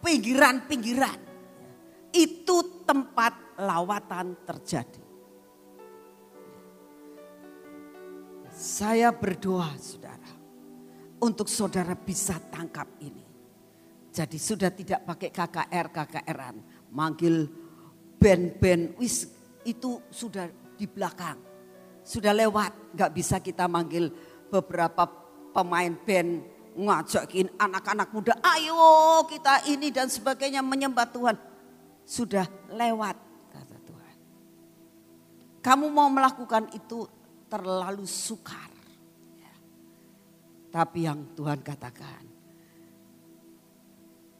pinggiran-pinggiran. 0.00 1.20
Itu 2.12 2.84
tempat 2.84 3.60
lawatan 3.60 4.44
terjadi. 4.44 5.05
Saya 8.66 9.14
berdoa 9.14 9.70
saudara. 9.78 10.30
Untuk 11.22 11.46
saudara 11.46 11.94
bisa 11.94 12.34
tangkap 12.50 12.90
ini. 12.98 13.22
Jadi 14.10 14.36
sudah 14.42 14.74
tidak 14.74 15.06
pakai 15.06 15.30
KKR, 15.30 15.86
KKRan. 15.94 16.56
Manggil 16.90 17.46
band-band, 18.18 18.98
wis 18.98 19.30
itu 19.62 20.02
sudah 20.10 20.50
di 20.74 20.90
belakang 20.90 21.46
sudah 22.06 22.30
lewat. 22.30 22.94
Gak 22.94 23.12
bisa 23.12 23.42
kita 23.42 23.66
manggil 23.66 24.14
beberapa 24.46 25.10
pemain 25.50 25.90
band 26.06 26.46
ngajakin 26.78 27.50
anak-anak 27.58 28.08
muda. 28.14 28.38
Ayo 28.46 29.26
kita 29.26 29.66
ini 29.66 29.90
dan 29.90 30.06
sebagainya 30.06 30.62
menyembah 30.62 31.10
Tuhan. 31.10 31.36
Sudah 32.06 32.46
lewat 32.70 33.18
kata 33.50 33.76
Tuhan. 33.82 34.16
Kamu 35.66 35.90
mau 35.90 36.06
melakukan 36.06 36.70
itu 36.70 37.10
terlalu 37.56 38.04
sukar. 38.04 38.68
Ya. 39.40 39.54
Tapi 40.68 41.08
yang 41.08 41.32
Tuhan 41.32 41.64
katakan. 41.64 42.24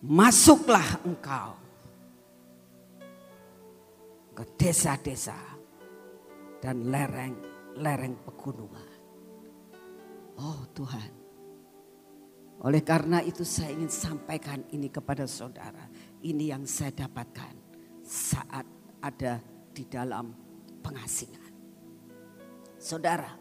Masuklah 0.06 1.00
engkau 1.08 1.56
ke 4.36 4.44
desa-desa 4.60 5.40
dan 6.60 6.92
lereng 6.92 7.34
lereng 7.80 8.14
pegunungan. 8.28 8.92
Oh 10.36 10.60
Tuhan. 10.76 11.10
Oleh 12.60 12.84
karena 12.84 13.24
itu 13.24 13.44
saya 13.44 13.72
ingin 13.72 13.88
sampaikan 13.88 14.60
ini 14.76 14.92
kepada 14.92 15.24
saudara. 15.24 15.88
Ini 16.20 16.56
yang 16.56 16.68
saya 16.68 16.92
dapatkan 16.92 17.56
saat 18.04 18.68
ada 19.00 19.40
di 19.72 19.84
dalam 19.88 20.32
pengasingan. 20.84 21.45
Saudara, 22.86 23.34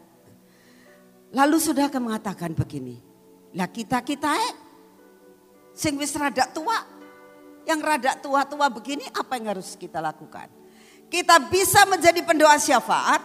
lalu 1.30 1.62
saudara 1.62 1.86
akan 1.86 2.10
mengatakan 2.10 2.50
begini, 2.50 2.98
lah 3.54 3.70
kita 3.70 4.02
kita 4.02 4.26
eh, 4.26 4.54
sing 5.70 5.94
wis 6.02 6.10
rada 6.18 6.50
tua, 6.50 6.74
yang 7.62 7.78
rada 7.78 8.18
tua-tua 8.18 8.66
begini 8.74 9.06
apa 9.14 9.38
yang 9.38 9.54
harus 9.54 9.78
kita 9.78 10.02
lakukan? 10.02 10.50
Kita 11.06 11.38
bisa 11.46 11.86
menjadi 11.86 12.26
pendoa 12.26 12.58
syafaat 12.58 13.22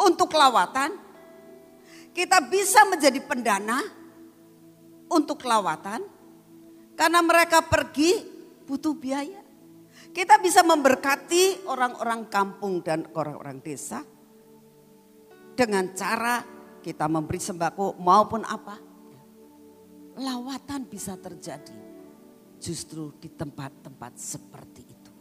untuk 0.00 0.32
lawatan. 0.32 0.96
Kita 2.16 2.40
bisa 2.48 2.88
menjadi 2.88 3.20
pendana 3.20 3.84
untuk 5.12 5.44
lawatan. 5.44 6.08
Karena 6.96 7.20
mereka 7.20 7.60
pergi 7.60 8.24
butuh 8.64 8.96
biaya. 8.96 9.44
Kita 10.16 10.40
bisa 10.40 10.64
memberkati 10.64 11.68
orang-orang 11.68 12.32
kampung 12.32 12.80
dan 12.80 13.04
orang-orang 13.12 13.60
desa 13.60 14.15
dengan 15.56 15.90
cara 15.96 16.44
kita 16.84 17.08
memberi 17.08 17.40
sembako 17.40 17.96
maupun 17.96 18.44
apa. 18.44 18.76
Lawatan 20.16 20.84
bisa 20.88 21.16
terjadi 21.16 21.76
justru 22.60 23.16
di 23.16 23.32
tempat-tempat 23.32 24.12
seperti 24.16 24.82
itu. 24.84 25.12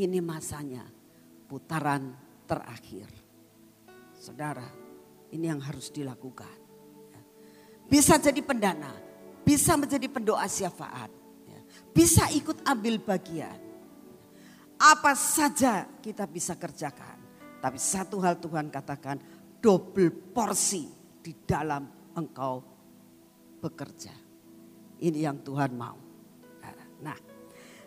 Ini 0.00 0.20
masanya 0.24 0.84
putaran 1.48 2.16
terakhir. 2.48 3.08
Saudara, 4.16 4.66
ini 5.32 5.44
yang 5.44 5.60
harus 5.60 5.88
dilakukan. 5.92 6.56
Bisa 7.88 8.20
jadi 8.20 8.40
pendana, 8.44 8.92
bisa 9.40 9.76
menjadi 9.76 10.08
pendoa 10.08 10.44
syafaat 10.44 11.20
bisa 11.90 12.30
ikut 12.32 12.62
ambil 12.66 13.02
bagian. 13.02 13.58
Apa 14.80 15.12
saja 15.12 15.84
kita 16.00 16.24
bisa 16.24 16.56
kerjakan. 16.56 17.19
Tapi 17.60 17.76
satu 17.76 18.18
hal 18.24 18.40
Tuhan 18.40 18.72
katakan, 18.72 19.20
double 19.60 20.32
porsi 20.32 20.88
di 21.20 21.36
dalam 21.44 21.84
engkau 22.16 22.64
bekerja. 23.60 24.12
Ini 25.00 25.28
yang 25.28 25.44
Tuhan 25.44 25.76
mau. 25.76 26.10
Nah, 27.00 27.16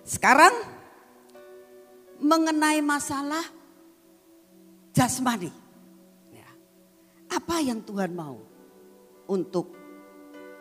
sekarang 0.01 0.53
mengenai 2.17 2.81
masalah 2.81 3.45
jasmani. 4.89 5.53
Ya, 6.33 6.49
apa 7.29 7.61
yang 7.61 7.85
Tuhan 7.85 8.13
mau 8.17 8.41
untuk 9.29 9.73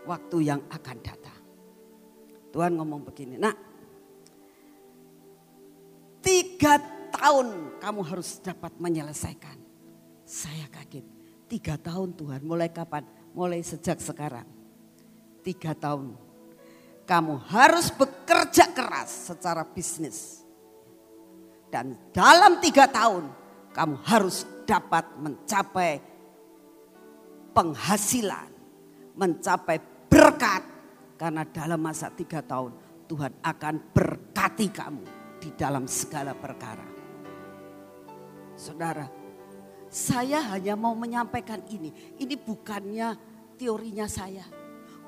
waktu 0.04 0.36
yang 0.52 0.60
akan 0.68 0.98
datang? 1.00 1.40
Tuhan 2.52 2.76
ngomong 2.76 3.08
begini, 3.08 3.40
nak 3.40 3.56
tiga 6.20 6.76
tahun 7.22 7.78
kamu 7.78 8.00
harus 8.02 8.42
dapat 8.42 8.74
menyelesaikan. 8.82 9.54
Saya 10.26 10.66
kaget, 10.74 11.06
tiga 11.46 11.78
tahun 11.78 12.18
Tuhan 12.18 12.42
mulai 12.42 12.74
kapan? 12.74 13.06
Mulai 13.30 13.62
sejak 13.62 14.02
sekarang. 14.02 14.44
Tiga 15.46 15.78
tahun. 15.78 16.18
Kamu 17.06 17.34
harus 17.46 17.94
bekerja 17.94 18.74
keras 18.74 19.30
secara 19.30 19.62
bisnis. 19.62 20.42
Dan 21.70 21.94
dalam 22.10 22.58
tiga 22.58 22.90
tahun 22.90 23.30
kamu 23.70 23.96
harus 24.04 24.44
dapat 24.66 25.06
mencapai 25.16 26.02
penghasilan, 27.56 28.50
mencapai 29.16 29.80
berkat, 30.10 30.62
karena 31.16 31.42
dalam 31.48 31.80
masa 31.80 32.12
tiga 32.12 32.44
tahun 32.44 32.76
Tuhan 33.08 33.32
akan 33.40 33.74
berkati 33.94 34.68
kamu 34.68 35.04
di 35.40 35.48
dalam 35.56 35.88
segala 35.88 36.36
perkara. 36.36 36.91
Saudara, 38.62 39.10
saya 39.90 40.38
hanya 40.54 40.78
mau 40.78 40.94
menyampaikan 40.94 41.66
ini. 41.66 41.90
Ini 42.14 42.38
bukannya 42.38 43.18
teorinya 43.58 44.06
saya. 44.06 44.46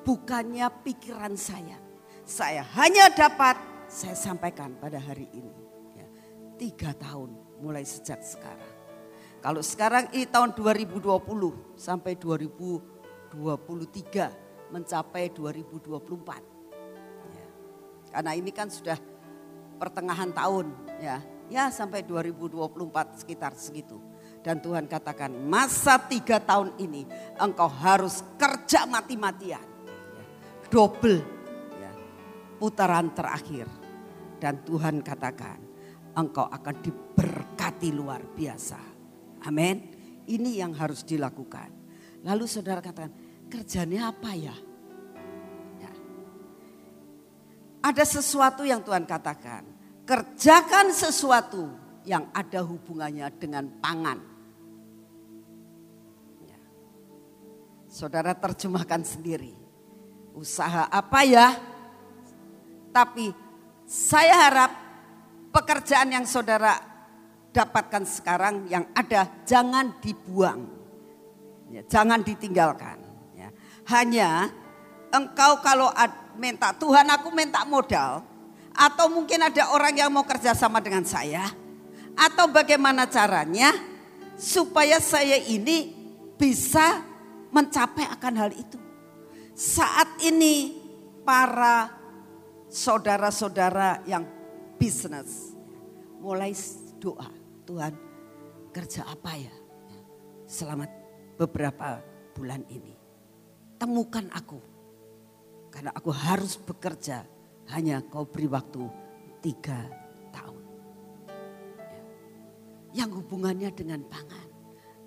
Bukannya 0.02 0.66
pikiran 0.82 1.38
saya. 1.38 1.78
Saya 2.26 2.66
hanya 2.74 3.14
dapat 3.14 3.54
saya 3.86 4.18
sampaikan 4.18 4.74
pada 4.74 4.98
hari 4.98 5.30
ini. 5.30 5.54
Ya, 5.94 6.10
tiga 6.58 6.90
tahun 6.98 7.30
mulai 7.62 7.86
sejak 7.86 8.26
sekarang. 8.26 8.74
Kalau 9.38 9.62
sekarang 9.62 10.10
ini 10.10 10.26
tahun 10.26 10.58
2020 10.58 11.78
sampai 11.78 12.18
2023 12.18 13.38
mencapai 14.74 15.30
2024. 15.30 16.42
Ya. 17.30 17.46
Karena 18.18 18.34
ini 18.34 18.50
kan 18.50 18.66
sudah 18.66 18.98
pertengahan 19.78 20.34
tahun 20.34 20.74
ya. 20.98 21.22
Ya 21.52 21.68
sampai 21.68 22.04
2024 22.04 23.20
sekitar 23.20 23.52
segitu. 23.56 24.00
Dan 24.44 24.60
Tuhan 24.60 24.84
katakan 24.84 25.32
masa 25.32 25.96
tiga 25.96 26.36
tahun 26.36 26.76
ini 26.76 27.08
engkau 27.40 27.68
harus 27.68 28.20
kerja 28.36 28.84
mati-matian. 28.84 29.60
Ya. 29.60 30.24
Double 30.68 31.24
ya. 31.80 31.92
putaran 32.60 33.12
terakhir. 33.16 33.64
Dan 34.36 34.60
Tuhan 34.68 35.00
katakan 35.00 35.56
engkau 36.12 36.44
akan 36.44 36.76
diberkati 36.84 37.88
luar 37.88 38.20
biasa. 38.22 38.80
Amin. 39.48 39.92
Ini 40.24 40.64
yang 40.64 40.72
harus 40.76 41.04
dilakukan. 41.04 41.68
Lalu 42.24 42.48
saudara 42.48 42.80
katakan, 42.80 43.12
kerjanya 43.52 44.08
apa 44.08 44.32
ya? 44.32 44.56
ya? 45.76 45.92
Ada 47.84 48.04
sesuatu 48.08 48.64
yang 48.64 48.80
Tuhan 48.80 49.04
katakan. 49.04 49.73
Kerjakan 50.04 50.92
sesuatu 50.92 51.72
yang 52.04 52.28
ada 52.36 52.60
hubungannya 52.60 53.24
dengan 53.40 53.72
pangan. 53.80 54.20
Ya. 56.44 56.60
Saudara 57.88 58.36
terjemahkan 58.36 59.00
sendiri. 59.00 59.56
Usaha 60.36 60.84
apa 60.92 61.24
ya? 61.24 61.56
Tapi 62.92 63.32
saya 63.88 64.48
harap 64.48 64.72
pekerjaan 65.48 66.12
yang 66.12 66.28
saudara 66.28 66.76
dapatkan 67.56 68.04
sekarang 68.04 68.68
yang 68.68 68.84
ada 68.92 69.24
jangan 69.48 69.96
dibuang. 70.04 70.68
Ya, 71.72 71.80
jangan 71.88 72.20
ditinggalkan. 72.20 73.04
Hanya 73.84 74.48
engkau 75.12 75.60
kalau 75.60 75.92
minta 76.40 76.72
Tuhan 76.72 77.04
aku 77.04 77.28
minta 77.28 77.68
modal 77.68 78.24
atau 78.74 79.06
mungkin 79.06 79.38
ada 79.38 79.70
orang 79.70 79.94
yang 79.94 80.10
mau 80.10 80.26
kerja 80.26 80.52
sama 80.52 80.82
dengan 80.82 81.06
saya 81.06 81.46
atau 82.18 82.50
bagaimana 82.50 83.06
caranya 83.06 83.70
supaya 84.34 84.98
saya 84.98 85.38
ini 85.38 85.94
bisa 86.34 87.02
mencapai 87.54 88.10
akan 88.18 88.34
hal 88.34 88.50
itu. 88.50 88.78
Saat 89.54 90.18
ini 90.26 90.74
para 91.22 91.94
saudara-saudara 92.66 94.02
yang 94.10 94.26
bisnis 94.74 95.54
mulai 96.18 96.50
doa 96.98 97.30
Tuhan 97.62 97.94
kerja 98.74 99.06
apa 99.06 99.38
ya 99.38 99.54
selamat 100.50 100.90
beberapa 101.38 102.02
bulan 102.34 102.66
ini 102.66 102.94
temukan 103.78 104.26
aku. 104.34 104.58
Karena 105.70 105.90
aku 105.90 106.14
harus 106.14 106.54
bekerja 106.54 107.26
hanya 107.72 108.04
kau 108.04 108.28
beri 108.28 108.48
waktu 108.50 108.84
tiga 109.40 109.88
tahun. 110.34 110.64
Ya. 111.28 113.04
Yang 113.04 113.10
hubungannya 113.24 113.70
dengan 113.72 114.04
pangan. 114.04 114.48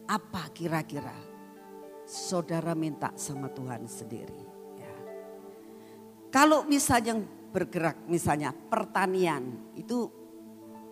Apa 0.08 0.50
kira-kira 0.56 1.14
saudara 2.08 2.72
minta 2.74 3.12
sama 3.20 3.52
Tuhan 3.52 3.84
sendiri. 3.86 4.42
Ya. 4.80 4.96
Kalau 6.32 6.64
misalnya 6.64 7.20
bergerak 7.52 8.08
misalnya 8.08 8.56
pertanian 8.56 9.74
itu 9.76 10.08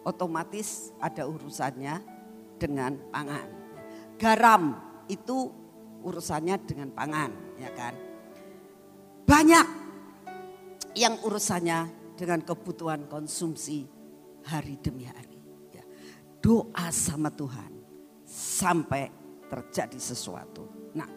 otomatis 0.03 0.91
ada 0.99 1.25
urusannya 1.25 2.01
dengan 2.59 2.99
pangan. 3.09 3.47
Garam 4.15 4.63
itu 5.07 5.51
urusannya 6.05 6.55
dengan 6.63 6.89
pangan 6.93 7.31
ya 7.57 7.71
kan. 7.73 7.93
Banyak 9.25 9.84
yang 10.95 11.19
urusannya 11.21 12.13
dengan 12.15 12.39
kebutuhan 12.41 13.05
konsumsi 13.11 13.83
hari 14.47 14.79
demi 14.79 15.03
hari. 15.03 15.37
Ya. 15.75 15.83
Doa 16.39 16.87
sama 16.89 17.29
Tuhan 17.29 17.71
sampai 18.25 19.11
terjadi 19.51 19.99
sesuatu. 19.99 20.91
Nah, 20.95 21.09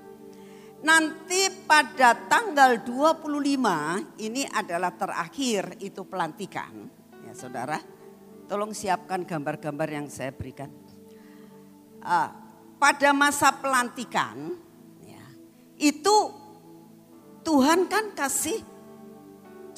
nanti 0.83 1.49
pada 1.64 2.18
tanggal 2.26 2.83
25 2.83 4.18
ini 4.18 4.43
adalah 4.51 4.93
terakhir 4.93 5.79
itu 5.79 6.03
pelantikan. 6.05 6.91
Ya 7.24 7.33
saudara, 7.39 7.79
tolong 8.51 8.74
siapkan 8.74 9.22
gambar-gambar 9.22 9.89
yang 9.89 10.07
saya 10.11 10.35
berikan. 10.35 10.68
Uh, 12.03 12.31
pada 12.79 13.11
masa 13.11 13.51
pelantikan 13.55 14.55
itu 15.79 16.16
Tuhan 17.47 17.87
kan 17.87 18.12
kasih 18.12 18.61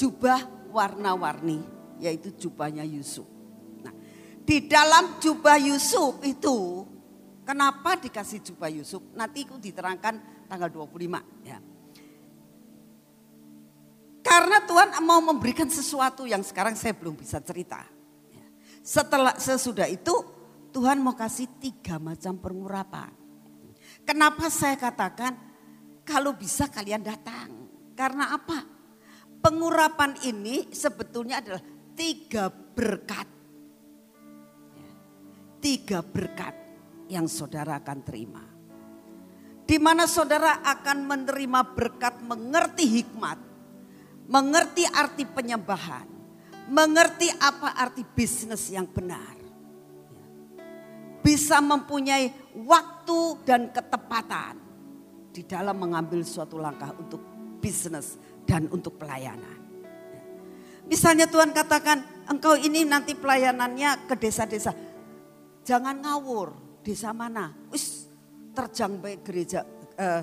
jubah 0.01 0.41
warna-warni 0.73 1.61
yaitu 2.01 2.33
jubahnya 2.33 2.89
Yusuf. 2.89 3.29
Nah, 3.85 3.93
Di 4.41 4.65
dalam 4.65 5.21
jubah 5.21 5.61
Yusuf 5.61 6.25
itu, 6.25 6.89
kenapa 7.45 8.01
dikasih 8.01 8.41
jubah 8.41 8.73
Yusuf? 8.73 9.05
Nanti 9.13 9.45
itu 9.45 9.61
diterangkan 9.61 10.49
tanggal 10.49 10.73
25 10.73 11.45
ya. 11.45 11.61
Karena 14.25 14.65
Tuhan 14.65 14.89
mau 15.05 15.21
memberikan 15.21 15.69
sesuatu 15.69 16.25
yang 16.25 16.41
sekarang 16.41 16.73
saya 16.73 16.97
belum 16.97 17.21
bisa 17.21 17.45
cerita. 17.45 17.85
Ya. 18.33 18.47
Setelah 18.81 19.37
sesudah 19.37 19.85
itu 19.85 20.13
Tuhan 20.73 21.03
mau 21.05 21.13
kasih 21.13 21.61
tiga 21.61 22.01
macam 22.01 22.41
pengurapan. 22.41 23.13
Kenapa 24.07 24.49
saya 24.49 24.81
katakan 24.81 25.37
kalau 26.07 26.33
bisa 26.33 26.71
kalian 26.73 27.05
datang? 27.05 27.69
Karena 27.93 28.33
apa? 28.33 28.80
Pengurapan 29.41 30.21
ini 30.29 30.69
sebetulnya 30.69 31.41
adalah 31.41 31.65
tiga 31.97 32.53
berkat 32.53 33.41
tiga 35.61 36.01
berkat 36.01 36.57
yang 37.13 37.29
saudara 37.29 37.79
akan 37.79 37.99
terima. 38.01 38.43
Di 39.69 39.79
mana 39.79 40.09
saudara 40.11 40.65
akan 40.67 41.07
menerima 41.07 41.61
berkat 41.79 42.19
mengerti 42.27 42.85
hikmat, 42.91 43.39
mengerti 44.27 44.83
arti 44.89 45.23
penyembahan, 45.23 46.09
mengerti 46.67 47.31
apa 47.39 47.79
arti 47.79 48.03
bisnis 48.03 48.67
yang 48.73 48.91
benar. 48.91 49.39
Bisa 51.21 51.63
mempunyai 51.63 52.33
waktu 52.67 53.45
dan 53.47 53.71
ketepatan 53.71 54.59
di 55.31 55.47
dalam 55.47 55.79
mengambil 55.79 56.25
suatu 56.27 56.59
langkah 56.59 56.91
untuk 56.97 57.23
bisnis 57.63 58.19
dan 58.51 58.67
untuk 58.75 58.99
pelayanan. 58.99 59.63
Misalnya 60.91 61.31
Tuhan 61.31 61.55
katakan, 61.55 62.27
engkau 62.27 62.59
ini 62.59 62.83
nanti 62.83 63.15
pelayanannya 63.15 64.11
ke 64.11 64.19
desa-desa 64.19 64.75
Jangan 65.61 66.03
ngawur, 66.03 66.81
desa 66.81 67.13
mana? 67.13 67.53
Wis 67.69 68.11
terjang 68.51 68.99
baik 68.99 69.21
gereja 69.23 69.63
eh, 69.95 70.23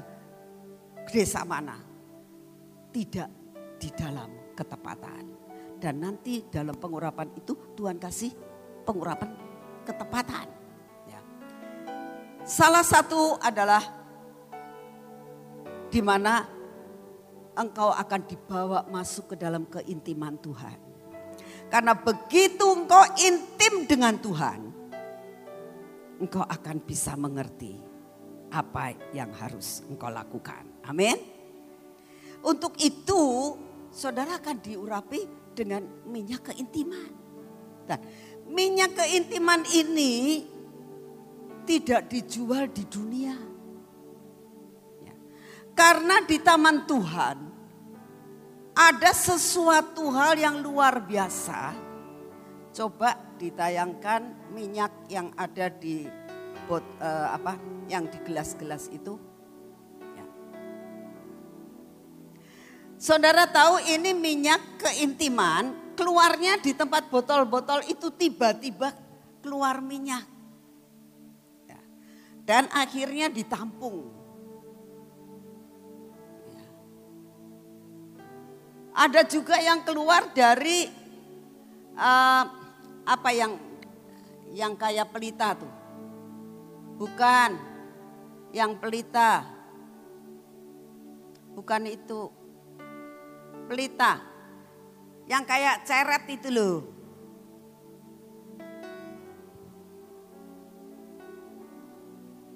desa 1.08 1.46
mana? 1.48 1.78
Tidak 2.92 3.30
di 3.80 3.90
dalam 3.94 4.52
ketepatan. 4.58 5.24
Dan 5.78 6.02
nanti 6.02 6.42
dalam 6.50 6.74
pengurapan 6.74 7.32
itu 7.38 7.54
Tuhan 7.78 8.02
kasih 8.02 8.34
pengurapan 8.82 9.30
ketepatan. 9.86 10.48
Ya. 11.06 11.22
Salah 12.42 12.82
satu 12.82 13.38
adalah 13.38 13.86
di 15.88 16.02
mana 16.02 16.57
engkau 17.58 17.89
akan 17.89 18.22
dibawa 18.30 18.86
masuk 18.88 19.34
ke 19.34 19.36
dalam 19.41 19.66
keintiman 19.66 20.38
Tuhan. 20.38 20.78
Karena 21.68 21.97
begitu 21.97 22.64
engkau 22.64 23.03
intim 23.20 23.84
dengan 23.89 24.16
Tuhan, 24.22 24.60
engkau 26.24 26.45
akan 26.45 26.78
bisa 26.86 27.18
mengerti 27.20 27.76
apa 28.53 28.95
yang 29.12 29.34
harus 29.36 29.84
engkau 29.91 30.08
lakukan. 30.08 30.64
Amin. 30.88 31.18
Untuk 32.45 32.80
itu 32.80 33.53
saudara 33.91 34.39
akan 34.39 34.58
diurapi 34.64 35.51
dengan 35.51 35.84
minyak 36.08 36.53
keintiman. 36.53 37.12
Nah, 37.89 37.99
minyak 38.47 38.95
keintiman 38.95 39.66
ini 39.74 40.45
tidak 41.68 42.08
dijual 42.08 42.72
di 42.72 42.84
dunia. 42.88 43.36
Ya. 45.03 45.16
Karena 45.76 46.24
di 46.24 46.38
taman 46.39 46.88
Tuhan 46.88 47.47
ada 48.78 49.10
sesuatu 49.10 50.14
hal 50.14 50.38
yang 50.38 50.62
luar 50.62 51.02
biasa 51.02 51.88
Coba 52.78 53.18
ditayangkan 53.42 54.54
minyak 54.54 55.10
yang 55.10 55.34
ada 55.34 55.66
di 55.66 56.06
bot, 56.70 56.86
uh, 57.02 57.34
apa 57.34 57.58
yang 57.90 58.06
di 58.06 58.22
gelas-gelas 58.22 58.94
itu. 58.94 59.18
Ya. 60.14 60.26
Saudara 63.02 63.50
tahu 63.50 63.82
ini 63.82 64.14
minyak 64.14 64.62
keintiman, 64.78 65.98
keluarnya 65.98 66.62
di 66.62 66.78
tempat 66.78 67.10
botol-botol 67.10 67.82
itu 67.90 68.14
tiba-tiba 68.14 68.94
keluar 69.42 69.82
minyak. 69.82 70.30
Ya. 71.66 71.82
Dan 72.46 72.70
akhirnya 72.78 73.26
ditampung. 73.26 74.16
Ada 78.98 79.30
juga 79.30 79.62
yang 79.62 79.86
keluar 79.86 80.34
dari 80.34 80.89
uh, 81.93 82.43
apa 83.06 83.30
yang 83.30 83.54
yang 84.50 84.74
kayak 84.74 85.14
pelita 85.14 85.54
tuh? 85.54 85.70
Bukan 86.98 87.54
yang 88.58 88.82
pelita. 88.82 89.45
Bukan 91.54 91.86
itu. 91.86 92.26
Pelita. 93.70 94.18
Yang 95.30 95.43
kayak 95.45 95.76
ceret 95.86 96.24
itu 96.34 96.50
loh. 96.50 96.78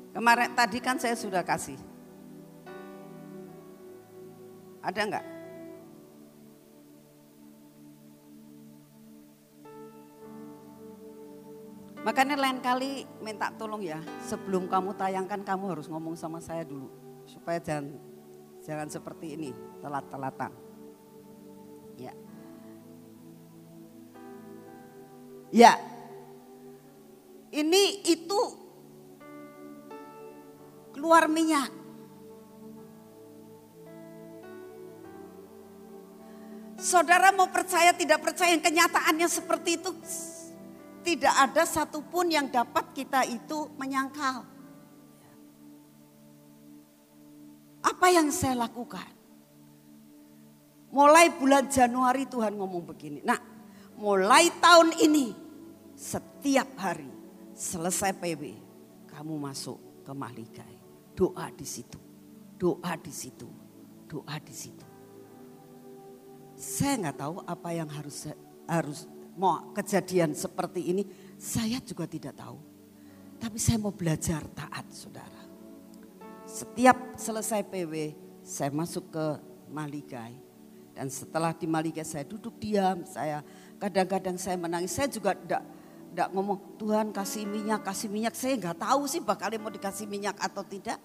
Kemarin 0.10 0.58
tadi 0.58 0.82
kan 0.82 0.98
saya 0.98 1.14
sudah 1.14 1.46
kasih. 1.46 1.78
Ada 4.82 5.02
enggak? 5.06 5.31
Makanya 12.02 12.34
lain 12.34 12.58
kali 12.66 13.06
minta 13.22 13.54
tolong 13.54 13.86
ya, 13.86 14.02
sebelum 14.26 14.66
kamu 14.66 14.98
tayangkan 14.98 15.46
kamu 15.46 15.78
harus 15.78 15.86
ngomong 15.86 16.18
sama 16.18 16.42
saya 16.42 16.66
dulu. 16.66 16.90
Supaya 17.30 17.62
jangan 17.62 17.94
jangan 18.66 18.88
seperti 18.90 19.38
ini, 19.38 19.54
telat-telatan. 19.86 20.50
Ya. 22.02 22.14
Ya. 25.54 25.78
Ini 27.54 27.84
itu 28.10 28.42
keluar 30.98 31.30
minyak. 31.30 31.70
Saudara 36.82 37.30
mau 37.30 37.46
percaya 37.54 37.94
tidak 37.94 38.26
percaya 38.26 38.58
kenyataannya 38.58 39.30
seperti 39.30 39.78
itu 39.78 39.94
tidak 41.02 41.34
ada 41.34 41.66
satupun 41.66 42.32
yang 42.32 42.48
dapat 42.48 42.94
kita 42.94 43.26
itu 43.26 43.70
menyangkal. 43.76 44.46
Apa 47.82 48.08
yang 48.14 48.30
saya 48.30 48.66
lakukan? 48.66 49.10
Mulai 50.94 51.34
bulan 51.34 51.66
Januari 51.72 52.30
Tuhan 52.30 52.54
ngomong 52.54 52.84
begini. 52.86 53.26
Nah 53.26 53.40
mulai 53.98 54.54
tahun 54.62 54.94
ini 55.02 55.34
setiap 55.98 56.78
hari 56.78 57.10
selesai 57.54 58.18
PB 58.18 58.42
kamu 59.10 59.34
masuk 59.38 59.78
ke 60.06 60.12
Mahligai. 60.14 60.78
Doa 61.12 61.52
di 61.54 61.68
situ, 61.68 62.00
doa 62.58 62.98
di 62.98 63.14
situ, 63.14 63.46
doa 64.10 64.36
di 64.42 64.56
situ. 64.56 64.88
Saya 66.58 66.98
nggak 67.08 67.18
tahu 67.18 67.36
apa 67.46 67.70
yang 67.74 67.90
harus 67.90 68.30
harus 68.66 69.06
mau 69.36 69.72
kejadian 69.76 70.36
seperti 70.36 70.92
ini, 70.92 71.04
saya 71.40 71.80
juga 71.84 72.08
tidak 72.08 72.38
tahu. 72.38 72.60
Tapi 73.42 73.58
saya 73.58 73.82
mau 73.82 73.90
belajar 73.90 74.46
taat 74.54 74.86
saudara. 74.94 75.42
Setiap 76.46 77.18
selesai 77.18 77.66
PW, 77.66 78.14
saya 78.44 78.70
masuk 78.70 79.10
ke 79.10 79.26
Maligai. 79.72 80.38
Dan 80.92 81.08
setelah 81.08 81.56
di 81.56 81.66
Maligai 81.66 82.06
saya 82.06 82.28
duduk 82.28 82.60
diam, 82.62 83.08
saya 83.08 83.42
kadang-kadang 83.80 84.38
saya 84.38 84.60
menangis. 84.60 84.94
Saya 84.94 85.10
juga 85.10 85.34
tidak 85.34 85.64
tidak 86.12 86.30
ngomong 86.36 86.76
Tuhan 86.76 87.08
kasih 87.16 87.48
minyak, 87.48 87.88
kasih 87.88 88.12
minyak. 88.12 88.36
Saya 88.36 88.60
nggak 88.60 88.84
tahu 88.84 89.08
sih 89.08 89.24
bakal 89.24 89.48
mau 89.58 89.72
dikasih 89.72 90.06
minyak 90.06 90.36
atau 90.38 90.62
tidak. 90.68 91.00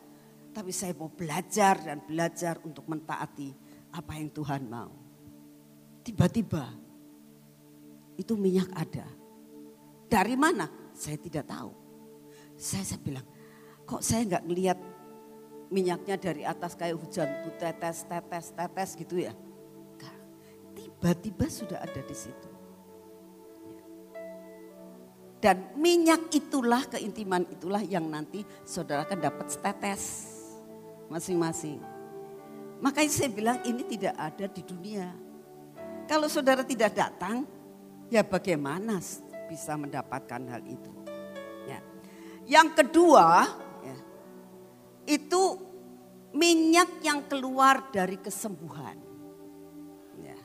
Tapi 0.51 0.75
saya 0.75 0.93
mau 0.99 1.09
belajar 1.09 1.79
dan 1.79 2.03
belajar 2.03 2.59
untuk 2.67 2.85
mentaati 2.91 3.55
apa 3.95 4.13
yang 4.19 4.29
Tuhan 4.35 4.67
mau. 4.67 4.91
Tiba-tiba 6.03 6.86
itu 8.17 8.35
minyak 8.35 8.69
ada. 8.73 9.07
Dari 10.09 10.35
mana? 10.35 10.69
Saya 10.97 11.21
tidak 11.21 11.49
tahu. 11.49 11.73
Saya, 12.57 12.85
saya 12.85 13.01
bilang, 13.05 13.27
kok 13.85 14.01
saya 14.01 14.25
nggak 14.25 14.45
melihat 14.49 14.79
minyaknya 15.69 16.17
dari 16.17 16.43
atas 16.47 16.73
kayak 16.73 16.97
hujan 16.97 17.29
tetes, 17.61 18.07
tetes, 18.09 18.47
tetes 18.57 18.91
gitu 18.97 19.21
ya. 19.21 19.37
Tiba-tiba 20.77 21.49
sudah 21.49 21.81
ada 21.81 22.01
di 22.05 22.17
situ. 22.17 22.51
Dan 25.41 25.77
minyak 25.77 26.33
itulah, 26.33 26.85
keintiman 26.89 27.45
itulah 27.49 27.81
yang 27.85 28.09
nanti 28.09 28.45
saudara 28.65 29.05
akan 29.05 29.21
dapat 29.21 29.47
tetes 29.53 30.33
masing-masing. 31.13 31.81
Makanya 32.81 33.13
saya 33.13 33.31
bilang 33.33 33.59
ini 33.65 33.85
tidak 33.89 34.17
ada 34.17 34.49
di 34.49 34.63
dunia. 34.65 35.09
Kalau 36.05 36.29
saudara 36.29 36.61
tidak 36.65 36.93
datang, 36.97 37.49
Ya 38.07 38.23
bagaimana 38.23 39.03
bisa 39.51 39.75
mendapatkan 39.75 40.43
hal 40.47 40.63
itu. 40.63 40.93
Ya. 41.67 41.81
Yang 42.47 42.69
kedua, 42.83 43.51
ya, 43.83 43.99
itu 45.11 45.43
minyak 46.35 47.03
yang 47.03 47.27
keluar 47.27 47.91
dari 47.91 48.19
kesembuhan. 48.19 48.99
Ya. 50.23 50.39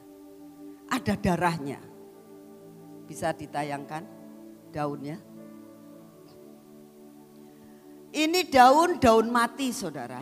Ada 0.89 1.13
darahnya. 1.17 1.81
Bisa 3.05 3.35
ditayangkan 3.35 4.03
daunnya. 4.71 5.19
Ini 8.11 8.41
daun-daun 8.51 9.31
mati 9.31 9.71
saudara. 9.71 10.19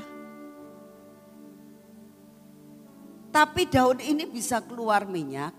Tapi 3.30 3.62
daun 3.70 4.02
ini 4.02 4.26
bisa 4.26 4.62
keluar 4.62 5.06
minyak. 5.06 5.54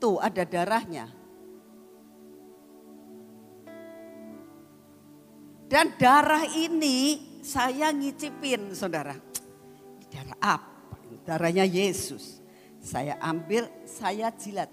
Tuh 0.00 0.16
ada 0.16 0.42
darahnya. 0.48 1.06
Dan 5.70 5.94
darah 5.94 6.50
ini 6.50 7.30
saya 7.46 7.94
ngicipin 7.94 8.74
saudara. 8.74 9.14
Darah 10.10 10.38
apa? 10.42 10.98
Darahnya 11.22 11.62
Yesus. 11.62 12.42
Saya 12.82 13.14
ambil, 13.22 13.70
saya 13.86 14.32
jilat 14.34 14.72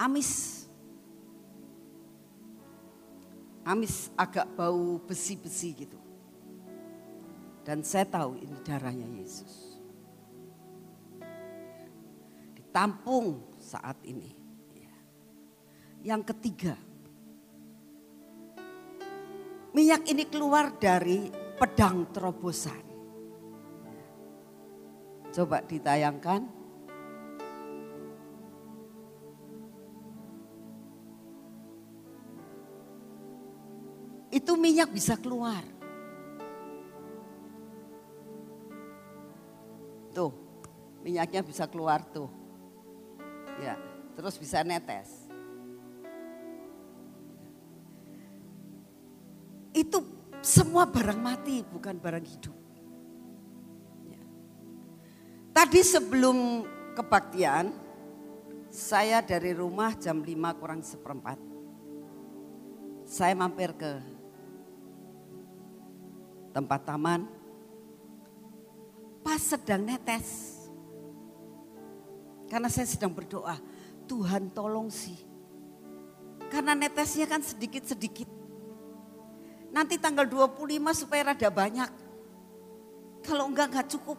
amis. 0.00 0.64
Amis 3.68 4.08
agak 4.16 4.48
bau 4.56 4.96
besi-besi 5.04 5.86
gitu. 5.86 5.98
Dan 7.62 7.84
saya 7.84 8.08
tahu 8.08 8.40
ini 8.40 8.58
darahnya 8.64 9.04
Yesus. 9.12 9.76
Ditampung 12.56 13.47
saat 13.68 14.00
ini. 14.08 14.32
Ya. 14.72 14.96
Yang 16.16 16.32
ketiga, 16.32 16.74
minyak 19.76 20.08
ini 20.08 20.24
keluar 20.24 20.72
dari 20.80 21.28
pedang 21.60 22.08
terobosan. 22.08 22.88
Coba 25.28 25.60
ditayangkan. 25.60 26.58
itu 34.28 34.52
minyak 34.54 34.88
bisa 34.94 35.18
keluar. 35.18 35.60
Tuh, 40.14 40.32
minyaknya 41.02 41.42
bisa 41.42 41.64
keluar 41.66 42.00
tuh. 42.06 42.37
Ya, 43.58 43.74
terus 44.14 44.38
bisa 44.38 44.62
netes. 44.62 45.28
Itu 49.74 50.02
semua 50.42 50.86
barang 50.86 51.18
mati, 51.18 51.62
bukan 51.66 51.98
barang 51.98 52.26
hidup. 52.26 52.56
Ya. 54.06 54.22
Tadi 55.54 55.80
sebelum 55.82 56.66
kebaktian, 56.98 57.70
saya 58.70 59.22
dari 59.22 59.54
rumah 59.54 59.94
jam 59.94 60.22
5 60.22 60.58
kurang 60.58 60.82
seperempat. 60.82 61.38
Saya 63.08 63.32
mampir 63.32 63.72
ke 63.72 64.18
tempat 66.52 66.80
taman. 66.84 67.24
Pas 69.22 69.40
sedang 69.40 69.82
netes. 69.86 70.57
Karena 72.48 72.72
saya 72.72 72.88
sedang 72.88 73.12
berdoa, 73.12 73.60
Tuhan 74.08 74.48
tolong 74.50 74.88
sih. 74.88 75.20
Karena 76.48 76.72
netesnya 76.72 77.28
kan 77.28 77.44
sedikit-sedikit. 77.44 78.28
Nanti 79.68 80.00
tanggal 80.00 80.24
25 80.24 80.64
supaya 80.96 81.32
rada 81.32 81.50
banyak. 81.52 81.90
Kalau 83.20 83.44
enggak 83.52 83.68
enggak 83.68 83.88
cukup 83.92 84.18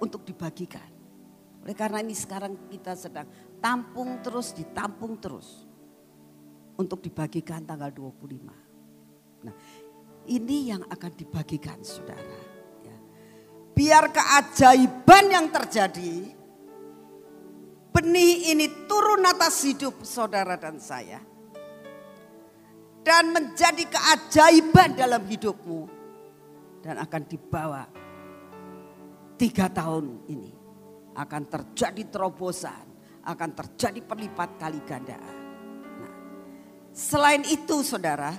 untuk 0.00 0.24
dibagikan. 0.24 0.88
Oleh 1.62 1.76
karena 1.76 2.00
ini 2.00 2.16
sekarang 2.16 2.56
kita 2.72 2.96
sedang 2.96 3.28
tampung 3.60 4.24
terus, 4.24 4.56
ditampung 4.56 5.20
terus. 5.20 5.68
Untuk 6.80 7.04
dibagikan 7.04 7.62
tanggal 7.68 7.92
25. 7.92 9.44
Nah 9.44 9.54
ini 10.26 10.72
yang 10.72 10.82
akan 10.88 11.12
dibagikan 11.12 11.78
saudara. 11.84 12.51
Biar 13.72 14.12
keajaiban 14.12 15.24
yang 15.32 15.46
terjadi, 15.48 16.28
benih 17.88 18.52
ini 18.52 18.68
turun 18.84 19.24
atas 19.24 19.64
hidup 19.64 20.04
saudara 20.04 20.60
dan 20.60 20.76
saya. 20.76 21.20
Dan 23.02 23.34
menjadi 23.34 23.82
keajaiban 23.88 24.94
dalam 24.94 25.26
hidupmu. 25.26 25.80
Dan 26.82 26.98
akan 26.98 27.22
dibawa 27.26 27.82
tiga 29.40 29.66
tahun 29.72 30.28
ini. 30.30 30.52
Akan 31.12 31.44
terjadi 31.44 32.08
terobosan, 32.08 32.86
akan 33.26 33.50
terjadi 33.52 34.00
perlipat 34.00 34.56
kali 34.56 34.80
gandaan. 34.86 35.36
Nah, 36.00 36.14
selain 36.96 37.44
itu 37.44 37.84
saudara, 37.84 38.32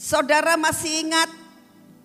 Saudara 0.00 0.56
masih 0.56 1.04
ingat 1.04 1.28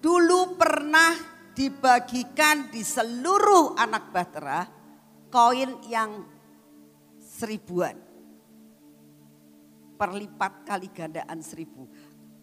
dulu 0.06 0.54
pernah 0.54 1.18
dibagikan 1.58 2.70
di 2.70 2.86
seluruh 2.86 3.74
anak 3.74 4.14
bahtera 4.14 4.62
koin 5.34 5.82
yang 5.90 6.22
seribuan. 7.18 7.98
Perlipat 9.98 10.62
kali 10.62 10.94
gandaan 10.94 11.42
seribu. 11.42 11.90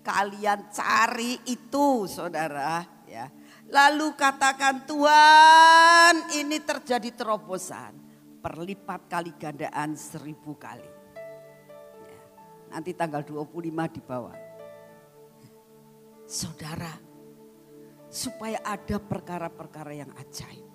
Kalian 0.03 0.75
cari 0.75 1.39
itu 1.47 2.11
saudara 2.11 2.83
ya. 3.07 3.31
Lalu 3.71 4.19
katakan 4.19 4.83
Tuhan 4.83 6.35
ini 6.43 6.59
terjadi 6.67 7.15
terobosan. 7.15 7.95
Perlipat 8.43 9.07
kali 9.07 9.39
gandaan 9.39 9.95
seribu 9.95 10.59
kali. 10.59 10.91
Ya. 12.03 12.19
Nanti 12.75 12.91
tanggal 12.91 13.23
25 13.23 13.95
di 13.95 14.03
bawah 14.03 14.35
saudara, 16.33 17.12
supaya 18.13 18.61
ada 18.61 19.01
perkara-perkara 19.01 19.97
yang 19.97 20.13
ajaib. 20.21 20.69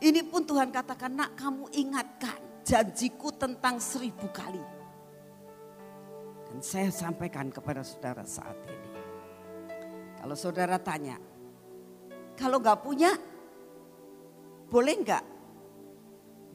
Ini 0.00 0.20
pun 0.24 0.48
Tuhan 0.48 0.72
katakan, 0.72 1.12
nak 1.12 1.36
kamu 1.36 1.68
ingatkan 1.76 2.64
janjiku 2.64 3.28
tentang 3.36 3.76
seribu 3.76 4.24
kali. 4.32 4.64
Dan 6.48 6.64
saya 6.64 6.88
sampaikan 6.88 7.52
kepada 7.52 7.84
saudara 7.84 8.24
saat 8.24 8.56
ini. 8.64 8.90
Kalau 10.16 10.36
saudara 10.36 10.80
tanya, 10.80 11.20
kalau 12.32 12.56
nggak 12.56 12.80
punya, 12.80 13.12
boleh 14.72 14.94
nggak 15.04 15.24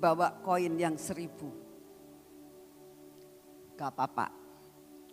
bawa 0.02 0.42
koin 0.42 0.74
yang 0.82 0.98
seribu? 0.98 1.54
Gak 3.78 3.96
apa-apa, 3.96 4.28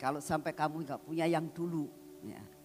kalau 0.01 0.19
sampai 0.19 0.51
kamu 0.51 0.83
nggak 0.83 1.05
punya 1.07 1.25
yang 1.29 1.47
dulu, 1.55 1.87
ya. 2.25 2.56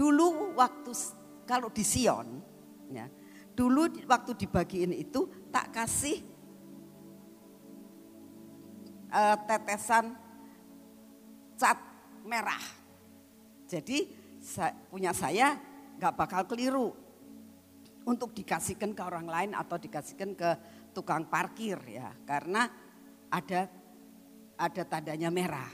Dulu 0.00 0.56
waktu 0.56 0.96
kalau 1.44 1.68
di 1.68 1.84
Sion, 1.84 2.40
ya, 2.88 3.04
dulu 3.52 3.84
waktu 4.08 4.32
dibagiin 4.32 4.96
itu 4.96 5.28
tak 5.52 5.76
kasih 5.76 6.24
uh, 9.12 9.36
tetesan 9.44 10.16
cat 11.60 11.76
merah. 12.24 12.64
Jadi 13.68 14.08
punya 14.88 15.12
saya 15.12 15.60
nggak 16.00 16.16
bakal 16.16 16.48
keliru 16.48 16.96
untuk 18.08 18.32
dikasihkan 18.32 18.96
ke 18.96 19.02
orang 19.04 19.28
lain 19.28 19.52
atau 19.52 19.76
dikasihkan 19.76 20.32
ke 20.32 20.50
tukang 20.96 21.28
parkir 21.28 21.76
ya, 21.84 22.08
karena 22.24 22.72
ada 23.28 23.68
ada 24.56 24.82
tandanya 24.88 25.28
merah. 25.28 25.68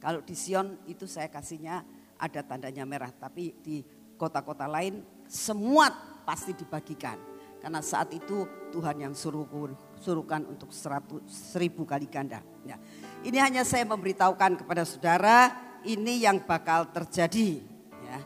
Kalau 0.00 0.24
di 0.24 0.32
Sion 0.32 0.80
itu 0.88 1.04
saya 1.04 1.28
kasihnya 1.28 1.84
ada 2.24 2.40
tandanya 2.40 2.88
merah, 2.88 3.12
tapi 3.12 3.52
di 3.60 3.84
kota-kota 4.16 4.64
lain 4.64 5.04
semua 5.28 5.92
pasti 6.24 6.56
dibagikan. 6.56 7.20
Karena 7.60 7.80
saat 7.80 8.12
itu 8.12 8.44
Tuhan 8.72 9.00
yang 9.00 9.14
suruh, 9.16 9.48
suruhkan 9.96 10.44
untuk 10.44 10.68
seratus, 10.68 11.24
seribu 11.28 11.88
kali 11.88 12.04
ganda. 12.08 12.44
Ya. 12.64 12.76
Ini 13.24 13.40
hanya 13.40 13.62
saya 13.64 13.88
memberitahukan 13.88 14.64
kepada 14.64 14.84
saudara, 14.84 15.48
ini 15.84 16.24
yang 16.24 16.44
bakal 16.44 16.92
terjadi. 16.92 17.64
Ya. 18.04 18.20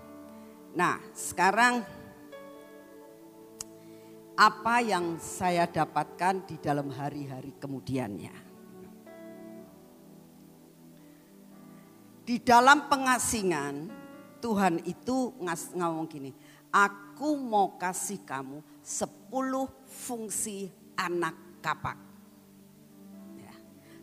Nah 0.74 0.98
sekarang 1.14 1.86
apa 4.38 4.82
yang 4.82 5.18
saya 5.22 5.70
dapatkan 5.70 6.46
di 6.46 6.58
dalam 6.58 6.90
hari-hari 6.94 7.54
kemudiannya. 7.58 8.47
Di 12.28 12.36
dalam 12.44 12.92
pengasingan 12.92 13.88
Tuhan 14.44 14.84
itu 14.84 15.32
ngas, 15.40 15.72
ngomong 15.72 16.04
gini, 16.04 16.36
aku 16.68 17.40
mau 17.40 17.80
kasih 17.80 18.20
kamu 18.20 18.60
sepuluh 18.84 19.64
fungsi 19.88 20.68
anak 20.92 21.32
kapak. 21.64 21.96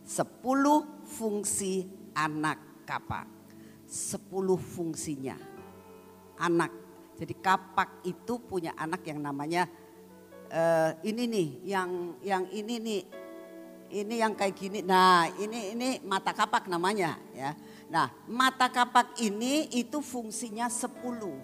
Sepuluh 0.01 1.05
fungsi 1.05 1.85
anak 2.17 2.57
kapak. 2.89 3.29
Sepuluh 3.85 4.57
fungsinya 4.57 5.37
anak. 6.41 6.73
Jadi 7.21 7.33
kapak 7.37 8.09
itu 8.09 8.41
punya 8.41 8.73
anak 8.73 9.05
yang 9.05 9.21
namanya 9.21 9.69
uh, 10.49 10.97
ini 11.05 11.29
nih, 11.29 11.49
yang 11.61 11.89
yang 12.25 12.43
ini 12.49 12.75
nih, 12.81 13.01
ini 14.01 14.15
yang 14.17 14.33
kayak 14.33 14.57
gini. 14.57 14.81
Nah 14.81 15.29
ini 15.37 15.77
ini 15.77 15.89
mata 16.01 16.33
kapak 16.33 16.65
namanya 16.65 17.21
ya. 17.37 17.53
Nah 17.89 18.09
mata 18.25 18.69
kapak 18.69 19.19
ini 19.21 19.69
itu 19.73 20.01
fungsinya 20.01 20.69
sepuluh. 20.69 21.37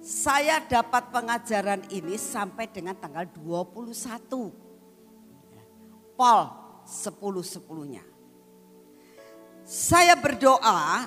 Saya 0.00 0.64
dapat 0.64 1.12
pengajaran 1.12 1.84
ini 1.92 2.16
sampai 2.16 2.72
dengan 2.72 2.96
tanggal 2.96 3.28
21. 3.36 4.48
Pol 6.16 6.40
sepuluh-sepuluhnya. 6.88 8.04
Saya 9.64 10.16
berdoa 10.16 11.04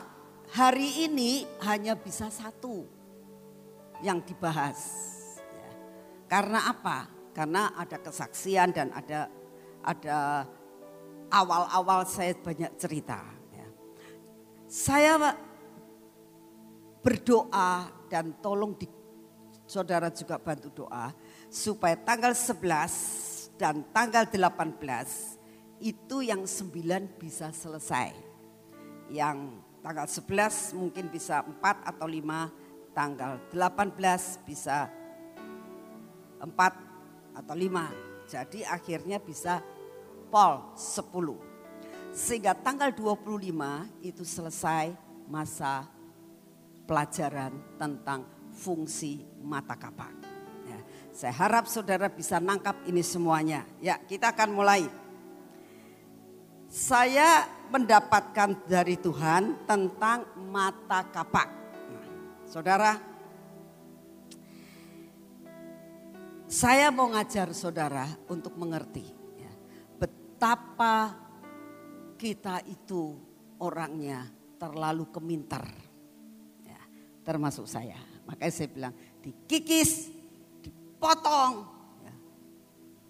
hari 0.54 1.10
ini 1.10 1.44
hanya 1.66 1.98
bisa 1.98 2.30
satu 2.30 2.86
yang 4.06 4.22
dibahas. 4.22 4.80
Ya. 5.42 5.70
Karena 6.30 6.70
apa? 6.70 7.10
Karena 7.34 7.74
ada 7.74 7.98
kesaksian 7.98 8.70
dan 8.78 8.94
ada 8.94 9.26
ada 9.82 10.46
awal-awal 11.34 12.06
saya 12.06 12.38
banyak 12.38 12.78
cerita. 12.78 13.43
Ya. 14.74 14.82
Saya 14.82 15.38
berdoa 17.06 17.94
dan 18.10 18.34
tolong 18.42 18.74
di, 18.74 18.90
saudara 19.70 20.10
juga 20.10 20.42
bantu 20.42 20.74
doa 20.74 21.14
supaya 21.46 21.94
tanggal 21.94 22.34
11 22.34 23.54
dan 23.62 23.86
tanggal 23.94 24.26
18 24.26 24.74
itu 25.78 26.26
yang 26.26 26.42
9 26.50 27.22
bisa 27.22 27.54
selesai. 27.54 28.18
Yang 29.14 29.62
tanggal 29.86 30.10
11 30.10 30.74
mungkin 30.74 31.06
bisa 31.14 31.46
4 31.46 31.94
atau 31.94 32.10
5, 32.10 32.98
tanggal 32.98 33.38
18 33.54 34.42
bisa 34.42 34.90
4 36.42 36.50
atau 37.38 37.54
5. 37.54 38.26
Jadi 38.26 38.66
akhirnya 38.66 39.22
bisa 39.22 39.62
pol 40.34 40.74
10. 40.74 41.53
Sehingga 42.14 42.54
tanggal 42.54 42.94
25 42.94 44.06
itu 44.06 44.22
selesai 44.22 44.94
masa 45.26 45.90
pelajaran 46.86 47.58
tentang 47.82 48.22
fungsi 48.54 49.26
mata 49.42 49.74
kapak. 49.74 50.14
Ya, 50.70 50.78
saya 51.10 51.34
harap 51.34 51.66
saudara 51.66 52.06
bisa 52.14 52.38
nangkap 52.38 52.78
ini 52.86 53.02
semuanya. 53.02 53.66
Ya, 53.82 53.98
kita 53.98 54.30
akan 54.30 54.50
mulai. 54.54 54.86
Saya 56.70 57.50
mendapatkan 57.74 58.62
dari 58.70 58.94
Tuhan 59.02 59.66
tentang 59.66 60.30
mata 60.38 61.02
kapak. 61.10 61.50
Nah, 61.90 62.06
saudara, 62.46 62.94
saya 66.46 66.94
mau 66.94 67.10
ngajar 67.10 67.50
saudara 67.58 68.06
untuk 68.30 68.54
mengerti 68.54 69.10
ya, 69.42 69.50
betapa 69.98 71.23
kita 72.24 72.64
itu 72.72 73.20
orangnya 73.60 74.24
terlalu 74.56 75.12
keminter 75.12 75.84
termasuk 77.24 77.66
saya. 77.66 77.98
Makanya 78.28 78.54
saya 78.54 78.70
bilang 78.70 78.94
dikikis, 79.24 80.12
dipotong, 80.60 81.54
ya, 82.04 82.14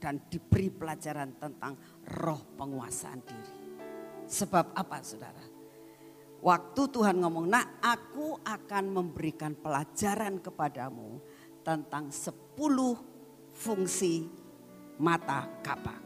dan 0.02 0.22
diberi 0.30 0.70
pelajaran 0.70 1.34
tentang 1.38 1.74
roh 2.22 2.42
penguasaan 2.56 3.20
diri. 3.26 3.54
Sebab 4.30 4.74
apa 4.78 4.98
saudara? 5.02 5.44
Waktu 6.44 6.82
Tuhan 6.92 7.20
ngomong, 7.24 7.46
nah 7.50 7.80
aku 7.82 8.40
akan 8.44 8.84
memberikan 8.92 9.56
pelajaran 9.58 10.40
kepadamu 10.40 11.20
tentang 11.64 12.12
sepuluh 12.12 13.00
fungsi 13.56 14.28
mata 15.00 15.48
kapak. 15.64 16.02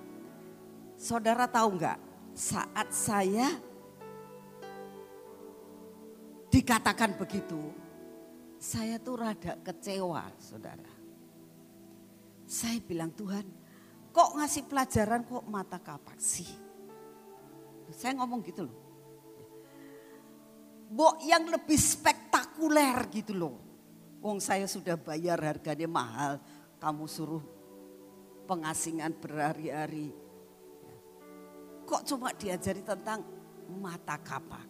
Saudara 0.97 1.49
tahu 1.49 1.78
nggak 1.78 1.97
saat 2.38 2.94
saya 2.94 3.50
dikatakan 6.54 7.18
begitu, 7.18 7.58
saya 8.62 9.02
tuh 9.02 9.18
rada 9.18 9.58
kecewa 9.66 10.30
saudara. 10.38 10.94
Saya 12.46 12.78
bilang 12.86 13.10
Tuhan 13.18 13.42
kok 14.14 14.38
ngasih 14.38 14.70
pelajaran 14.70 15.26
kok 15.26 15.50
mata 15.50 15.82
kapak 15.82 16.22
sih. 16.22 16.48
Saya 17.90 18.14
ngomong 18.22 18.46
gitu 18.46 18.70
loh. 18.70 18.78
Bok 20.88 21.20
yang 21.26 21.50
lebih 21.50 21.76
spektakuler 21.76 23.02
gitu 23.18 23.34
loh. 23.34 23.58
Wong 24.22 24.38
saya 24.38 24.70
sudah 24.70 24.94
bayar 24.96 25.42
harganya 25.42 25.90
mahal. 25.90 26.38
Kamu 26.78 27.10
suruh 27.10 27.44
pengasingan 28.46 29.18
berhari-hari. 29.18 30.26
Kok 31.88 32.04
cuma 32.04 32.36
diajari 32.36 32.84
tentang 32.84 33.24
mata 33.80 34.20
kapak. 34.20 34.68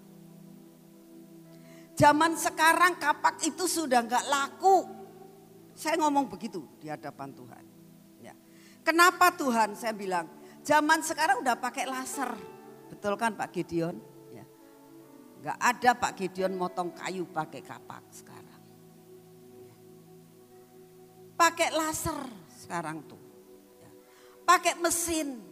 Zaman 1.98 2.38
sekarang 2.38 3.02
kapak 3.02 3.42
itu 3.42 3.66
sudah 3.66 4.06
nggak 4.06 4.30
laku. 4.30 4.86
Saya 5.74 5.98
ngomong 5.98 6.30
begitu 6.30 6.62
di 6.78 6.94
hadapan 6.94 7.34
Tuhan. 7.34 7.66
Ya. 8.22 8.38
Kenapa 8.86 9.34
Tuhan? 9.34 9.74
Saya 9.74 9.98
bilang, 9.98 10.30
zaman 10.62 11.02
sekarang 11.02 11.42
udah 11.42 11.58
pakai 11.58 11.90
laser. 11.90 12.38
Betul 12.94 13.18
kan 13.18 13.34
Pak 13.34 13.50
Gideon? 13.50 13.98
Ya. 14.30 14.46
Gak 15.42 15.58
ada 15.58 15.90
Pak 15.98 16.14
Gideon 16.22 16.54
motong 16.54 16.94
kayu 16.94 17.26
pakai 17.30 17.66
kapak 17.66 18.06
sekarang. 18.14 18.62
Ya. 19.66 19.76
Pakai 21.34 21.70
laser 21.74 22.20
sekarang 22.62 23.10
tuh. 23.10 23.22
Ya. 23.82 23.90
Pakai 24.46 24.78
mesin. 24.78 25.47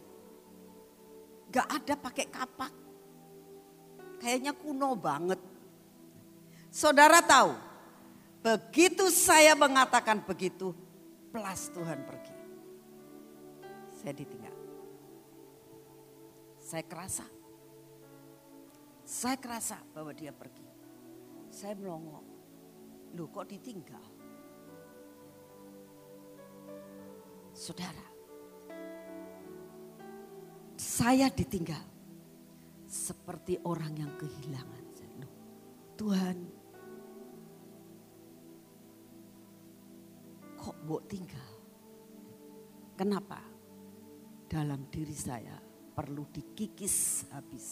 Gak 1.56 1.68
ada 1.72 1.94
pakai 1.96 2.26
kapak. 2.28 2.72
Kayaknya 4.20 4.52
kuno 4.52 4.92
banget 4.96 5.40
Saudara 6.76 7.24
tahu, 7.24 7.56
begitu 8.44 9.08
saya 9.08 9.56
mengatakan 9.56 10.20
begitu, 10.20 10.76
plus 11.32 11.72
Tuhan 11.72 12.04
pergi. 12.04 12.36
Saya 13.96 14.12
ditinggal. 14.12 14.52
Saya 16.60 16.84
kerasa. 16.84 17.24
Saya 19.08 19.40
kerasa 19.40 19.80
bahwa 19.96 20.12
dia 20.12 20.36
pergi. 20.36 20.68
Saya 21.48 21.72
melongo. 21.80 22.20
Loh 23.16 23.32
kok 23.32 23.48
ditinggal? 23.48 24.04
Saudara, 27.56 28.04
saya 30.76 31.32
ditinggal 31.32 31.84
seperti 32.86 33.58
orang 33.64 33.92
yang 33.96 34.12
kehilangan. 34.14 34.84
Loh, 35.16 35.32
Tuhan 35.96 36.36
kok 40.60 40.76
mbok 40.84 41.02
tinggal? 41.08 41.50
Kenapa? 42.96 43.40
Dalam 44.46 44.88
diri 44.92 45.16
saya 45.16 45.56
perlu 45.96 46.28
dikikis 46.28 47.28
habis. 47.32 47.66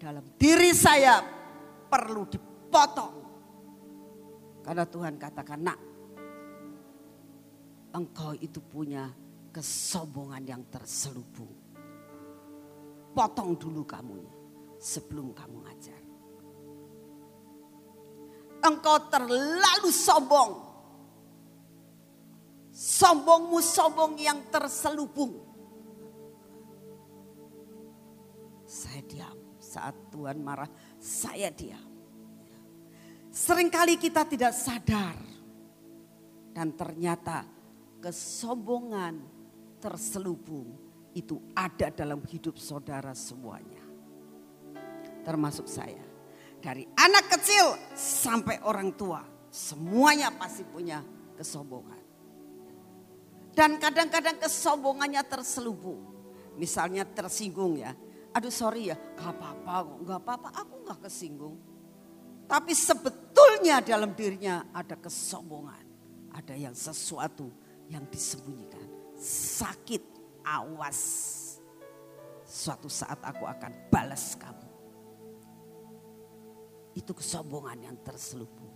Dalam 0.00 0.24
diri 0.40 0.72
saya 0.72 1.20
perlu 1.88 2.24
dipotong. 2.24 3.16
Karena 4.64 4.84
Tuhan 4.88 5.14
katakan, 5.20 5.60
nak 5.60 5.78
engkau 7.92 8.32
itu 8.36 8.60
punya 8.64 9.08
kesombongan 9.52 10.42
yang 10.46 10.62
terselubung. 10.72 11.59
Potong 13.10 13.58
dulu 13.58 13.82
kamu 13.82 14.20
sebelum 14.78 15.34
kamu 15.34 15.56
ngajar. 15.66 16.02
Engkau 18.60 18.96
terlalu 19.08 19.88
sombong 19.88 20.70
Sombongmu 22.70 23.60
sombong 23.60 24.16
yang 24.16 24.46
terselubung. 24.48 25.36
Saya 28.64 29.04
diam 29.04 29.36
saat 29.60 29.92
Tuhan 30.08 30.40
marah, 30.40 30.70
saya 30.96 31.52
diam. 31.52 31.90
Seringkali 33.28 34.00
kita 34.00 34.24
tidak 34.24 34.56
sadar. 34.56 35.18
Dan 36.50 36.74
ternyata 36.74 37.46
kesombongan 38.00 39.22
terselubung 39.78 40.89
itu 41.14 41.42
ada 41.56 41.90
dalam 41.90 42.22
hidup 42.26 42.54
saudara 42.58 43.14
semuanya. 43.14 43.82
Termasuk 45.26 45.66
saya. 45.66 46.02
Dari 46.60 46.84
anak 46.96 47.32
kecil 47.38 47.76
sampai 47.96 48.60
orang 48.62 48.92
tua. 48.94 49.24
Semuanya 49.50 50.30
pasti 50.30 50.62
punya 50.62 51.02
kesombongan. 51.34 51.98
Dan 53.50 53.82
kadang-kadang 53.82 54.38
kesombongannya 54.38 55.22
terselubung. 55.26 56.10
misalnya 56.60 57.08
tersinggung 57.08 57.80
ya. 57.80 57.96
Aduh 58.30 58.52
sorry 58.52 58.92
ya, 58.92 58.96
gak 59.18 59.34
apa-apa, 59.34 59.74
gak 60.06 60.20
apa-apa, 60.22 60.48
aku 60.54 60.74
gak 60.86 61.00
kesinggung. 61.08 61.56
Tapi 62.46 62.76
sebetulnya 62.76 63.82
dalam 63.82 64.14
dirinya 64.14 64.70
ada 64.70 64.94
kesombongan. 64.94 65.88
Ada 66.30 66.54
yang 66.54 66.74
sesuatu 66.76 67.50
yang 67.90 68.06
disembunyikan. 68.06 68.86
Sakit, 69.18 70.09
awas. 70.44 71.00
Suatu 72.44 72.90
saat 72.90 73.22
aku 73.22 73.46
akan 73.46 73.72
balas 73.88 74.34
kamu. 74.34 74.68
Itu 76.98 77.14
kesombongan 77.14 77.86
yang 77.86 77.96
terselubung. 78.02 78.74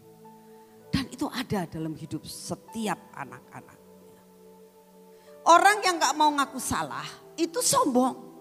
Dan 0.94 1.10
itu 1.10 1.26
ada 1.26 1.66
dalam 1.66 1.98
hidup 1.98 2.22
setiap 2.22 2.96
anak-anak. 3.18 3.78
Orang 5.44 5.82
yang 5.82 5.98
gak 5.98 6.16
mau 6.16 6.30
ngaku 6.32 6.62
salah 6.62 7.04
itu 7.34 7.58
sombong. 7.58 8.32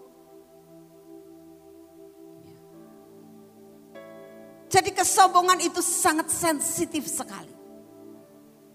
Jadi 4.69 4.89
kesombongan 4.89 5.61
itu 5.61 5.81
sangat 5.81 6.33
sensitif 6.33 7.05
sekali. 7.05 7.53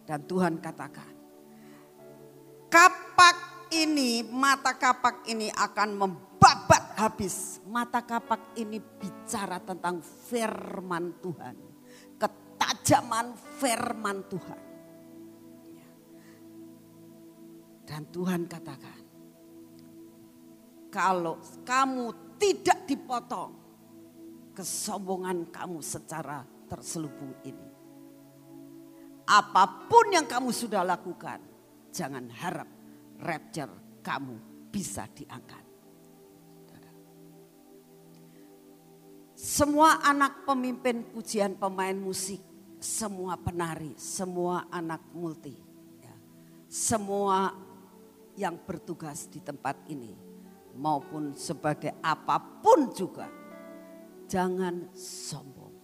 Dan 0.07 0.23
Tuhan 0.25 0.63
katakan, 0.63 1.13
kapak 2.71 3.37
ini, 3.73 4.25
mata 4.25 4.77
kapak 4.77 5.27
ini 5.29 5.53
akan 5.53 5.89
membabat 5.97 6.99
habis. 6.99 7.61
Mata 7.69 8.03
kapak 8.05 8.57
ini 8.57 8.81
bicara 8.81 9.61
tentang 9.61 10.01
firman 10.01 11.19
Tuhan. 11.21 11.57
Ketajaman 12.17 13.27
firman 13.59 14.19
Tuhan. 14.29 14.61
Dan 17.89 18.03
Tuhan 18.13 18.45
katakan, 18.45 19.01
kalau 20.93 21.41
kamu 21.65 22.37
tidak 22.37 22.85
dipotong, 22.85 23.53
kesombongan 24.53 25.49
kamu 25.49 25.81
secara 25.81 26.45
terselubung 26.69 27.33
ini 27.49 27.79
apa 29.29 29.85
pun 29.93 30.09
yang 30.09 30.25
kamu 30.25 30.49
sudah 30.49 30.81
lakukan, 30.81 31.37
jangan 31.93 32.33
harap 32.33 32.78
rapture 33.23 34.03
kamu 34.03 34.37
bisa 34.71 35.07
diangkat. 35.13 35.69
Semua 39.39 40.03
anak 40.03 40.43
pemimpin 40.43 41.07
pujian 41.15 41.55
pemain 41.55 41.95
musik, 41.95 42.43
semua 42.83 43.39
penari, 43.39 43.95
semua 43.95 44.67
anak 44.67 44.99
multi, 45.15 45.55
ya, 46.03 46.11
semua 46.67 47.55
yang 48.35 48.59
bertugas 48.59 49.31
di 49.31 49.39
tempat 49.39 49.79
ini 49.95 50.11
maupun 50.75 51.39
sebagai 51.39 51.95
apa 52.03 52.35
pun 52.59 52.91
juga, 52.91 53.31
jangan 54.27 54.91
sombong. 54.99 55.75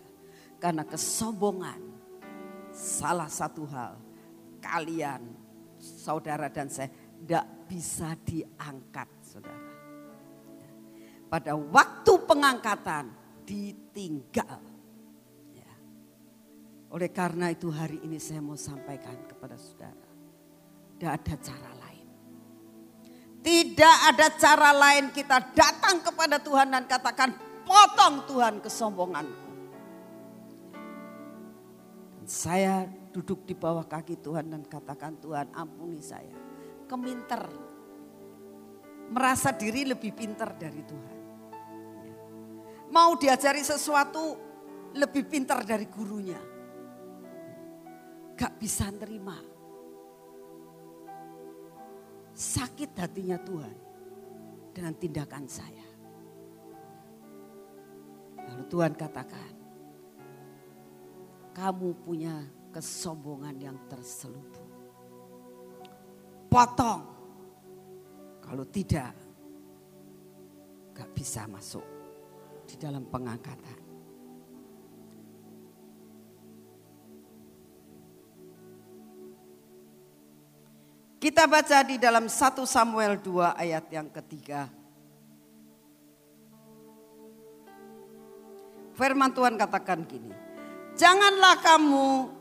Ya, 0.00 0.08
karena 0.56 0.88
kesombongan 0.88 1.80
salah 2.72 3.28
satu 3.28 3.68
hal 3.68 4.00
kalian 4.64 5.28
saudara 5.78 6.50
dan 6.50 6.66
saya 6.68 6.90
tidak 6.90 7.44
bisa 7.66 8.14
diangkat 8.22 9.08
saudara. 9.22 9.66
Pada 11.28 11.52
waktu 11.54 12.12
pengangkatan 12.24 13.04
ditinggal. 13.44 14.60
Ya. 15.52 15.72
Oleh 16.92 17.10
karena 17.12 17.52
itu 17.52 17.68
hari 17.68 18.00
ini 18.04 18.16
saya 18.20 18.40
mau 18.40 18.56
sampaikan 18.56 19.16
kepada 19.28 19.56
saudara. 19.56 20.08
Tidak 20.96 21.12
ada 21.12 21.34
cara 21.38 21.72
lain. 21.84 22.08
Tidak 23.38 23.96
ada 24.12 24.26
cara 24.34 24.70
lain 24.74 25.04
kita 25.14 25.52
datang 25.52 26.02
kepada 26.02 26.40
Tuhan 26.40 26.68
dan 26.74 26.84
katakan 26.88 27.30
potong 27.62 28.24
Tuhan 28.24 28.54
kesombonganku. 28.64 29.48
Saya 32.28 32.84
duduk 33.08 33.44
di 33.48 33.56
bawah 33.56 33.84
kaki 33.84 34.20
Tuhan 34.20 34.52
dan 34.52 34.62
katakan 34.64 35.16
Tuhan 35.18 35.52
ampuni 35.56 36.00
saya. 36.00 36.36
Keminter. 36.88 37.44
Merasa 39.08 39.52
diri 39.56 39.88
lebih 39.88 40.12
pintar 40.12 40.56
dari 40.56 40.82
Tuhan. 40.84 41.16
Mau 42.88 43.16
diajari 43.16 43.60
sesuatu 43.64 44.36
lebih 44.96 45.24
pintar 45.28 45.64
dari 45.64 45.88
gurunya. 45.88 46.40
Gak 48.36 48.54
bisa 48.60 48.88
terima. 48.96 49.36
Sakit 52.32 52.94
hatinya 52.94 53.36
Tuhan 53.42 53.76
dengan 54.70 54.94
tindakan 54.94 55.44
saya. 55.50 55.86
Lalu 58.48 58.64
Tuhan 58.70 58.94
katakan, 58.94 59.52
kamu 61.52 61.88
punya 62.06 62.57
kesombongan 62.72 63.56
yang 63.58 63.76
terselubung. 63.88 64.70
Potong. 66.48 67.02
Kalau 68.40 68.64
tidak, 68.64 69.12
gak 70.96 71.10
bisa 71.12 71.44
masuk 71.44 71.84
di 72.64 72.80
dalam 72.80 73.04
pengangkatan. 73.04 73.88
Kita 81.18 81.50
baca 81.50 81.82
di 81.82 81.98
dalam 81.98 82.30
1 82.30 82.62
Samuel 82.62 83.18
2 83.18 83.58
ayat 83.58 83.84
yang 83.90 84.06
ketiga. 84.06 84.70
Firman 88.94 89.34
Tuhan 89.34 89.58
katakan 89.58 90.06
gini. 90.06 90.30
Janganlah 90.94 91.58
kamu 91.62 92.37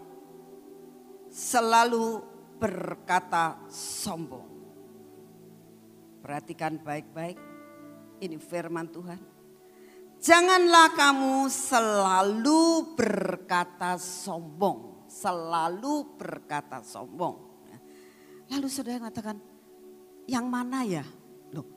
selalu 1.37 2.25
berkata 2.57 3.61
sombong. 3.69 4.49
Perhatikan 6.25 6.81
baik-baik, 6.81 7.37
ini 8.25 8.41
firman 8.41 8.89
Tuhan. 8.89 9.21
Janganlah 10.17 10.97
kamu 10.97 11.45
selalu 11.45 12.97
berkata 12.97 14.01
sombong, 14.01 15.05
selalu 15.05 16.17
berkata 16.17 16.81
sombong. 16.81 17.45
Lalu 18.47 18.67
saudara 18.71 19.03
mengatakan, 19.03 19.37
yang 20.25 20.47
mana 20.47 20.81
ya? 20.87 21.05
Loh, 21.53 21.67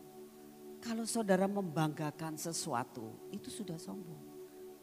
kalau 0.80 1.04
saudara 1.04 1.50
membanggakan 1.50 2.38
sesuatu, 2.40 3.28
itu 3.34 3.50
sudah 3.52 3.76
sombong. 3.76 4.24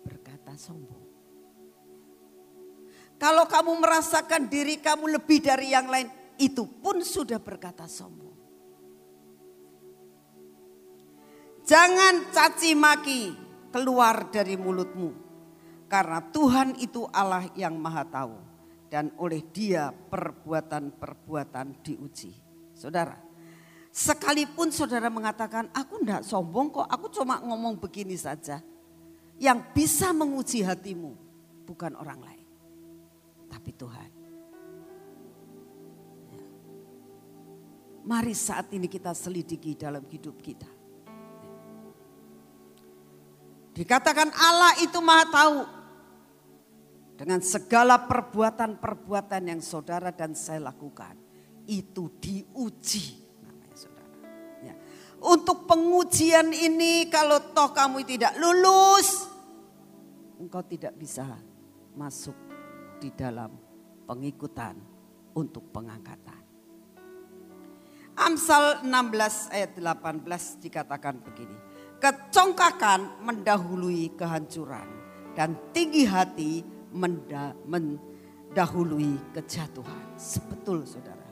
Berkata 0.03 0.53
sombong. 0.59 1.06
Kalau 3.17 3.49
kamu 3.49 3.81
merasakan 3.81 4.45
diri 4.45 4.77
kamu 4.77 5.17
lebih 5.17 5.41
dari 5.41 5.73
yang 5.73 5.89
lain, 5.89 6.05
itu 6.37 6.69
pun 6.69 7.01
sudah 7.01 7.41
berkata 7.41 7.89
sombong. 7.89 8.37
Jangan 11.65 12.29
caci 12.29 12.77
maki 12.77 13.21
keluar 13.73 14.29
dari 14.29 14.53
mulutmu. 14.55 15.25
Karena 15.89 16.21
Tuhan 16.21 16.77
itu 16.77 17.09
Allah 17.09 17.49
yang 17.57 17.75
maha 17.75 18.05
tahu. 18.05 18.37
Dan 18.87 19.11
oleh 19.19 19.43
dia 19.51 19.91
perbuatan-perbuatan 19.91 21.83
diuji. 21.83 22.31
Saudara, 22.71 23.17
sekalipun 23.91 24.71
saudara 24.71 25.11
mengatakan 25.11 25.67
aku 25.75 25.99
tidak 26.05 26.23
sombong 26.23 26.71
kok, 26.71 26.87
aku 26.87 27.11
cuma 27.11 27.41
ngomong 27.43 27.81
begini 27.81 28.15
saja. 28.15 28.61
Yang 29.41 29.59
bisa 29.75 30.15
menguji 30.15 30.63
hatimu 30.63 31.11
bukan 31.67 31.99
orang 31.99 32.21
lain 32.23 32.36
tapi 33.57 33.73
Tuhan. 33.73 34.09
Ya. 36.29 36.43
Mari 38.05 38.37
saat 38.37 38.69
ini 38.69 38.85
kita 38.85 39.17
selidiki 39.17 39.73
dalam 39.73 40.05
hidup 40.05 40.37
kita. 40.37 40.69
Dikatakan 43.73 44.29
Allah 44.29 44.77
itu 44.85 45.01
maha 45.01 45.25
tahu. 45.25 45.59
Dengan 47.17 47.41
segala 47.41 47.97
perbuatan-perbuatan 48.05 49.49
yang 49.49 49.61
saudara 49.65 50.13
dan 50.13 50.37
saya 50.37 50.69
lakukan. 50.69 51.17
Itu 51.65 52.13
diuji 52.21 53.25
saudara. 53.73 54.17
Ya. 54.61 54.77
Untuk 55.17 55.65
pengujian 55.65 56.53
ini 56.53 57.09
kalau 57.09 57.41
toh 57.57 57.73
kamu 57.73 58.05
tidak 58.05 58.37
lulus. 58.37 59.25
Engkau 60.37 60.61
tidak 60.61 60.93
bisa 60.93 61.25
masuk 61.97 62.46
di 62.97 63.13
dalam 63.13 63.53
pengikutan 64.09 64.75
untuk 65.37 65.69
pengangkatan. 65.69 66.41
Amsal 68.17 68.81
16 68.81 69.53
ayat 69.53 69.77
18 69.77 70.65
dikatakan 70.65 71.21
begini. 71.21 71.53
Kecongkakan 72.01 73.21
mendahului 73.21 74.09
kehancuran 74.17 74.89
dan 75.37 75.53
tinggi 75.69 76.09
hati 76.09 76.65
mendahului 77.61 79.21
kejatuhan. 79.37 80.17
Sebetul 80.17 80.81
saudara. 80.89 81.29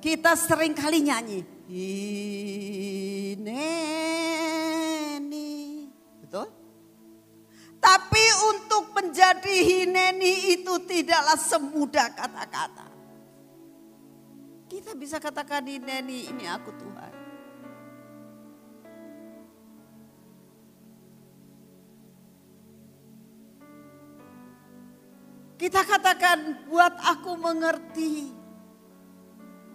Kita 0.00 0.36
sering 0.36 0.76
kali 0.76 1.00
nyanyi. 1.04 1.44
Hineni. 1.68 3.48
Betul? 6.24 6.59
Tapi 7.80 8.24
untuk 8.52 8.92
menjadi 8.92 9.56
hineni 9.64 10.60
itu 10.60 10.76
tidaklah 10.84 11.40
semudah 11.40 12.12
kata-kata. 12.12 12.86
Kita 14.68 14.92
bisa 14.94 15.16
katakan 15.16 15.64
hineni 15.64 16.28
ini 16.28 16.44
aku 16.44 16.70
Tuhan. 16.76 17.12
Kita 25.60 25.84
katakan 25.84 26.68
buat 26.68 26.96
aku 27.04 27.36
mengerti 27.36 28.32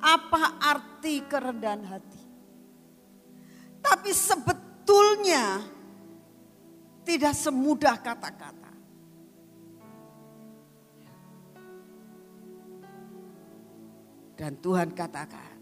apa 0.01 0.57
arti 0.57 1.21
kerendahan 1.29 1.85
hati. 1.85 2.23
Tapi 3.85 4.09
sebetulnya 4.09 5.61
tidak 7.05 7.37
semudah 7.37 8.01
kata-kata. 8.01 8.73
Dan 14.35 14.59
Tuhan 14.59 14.91
katakan, 14.91 15.55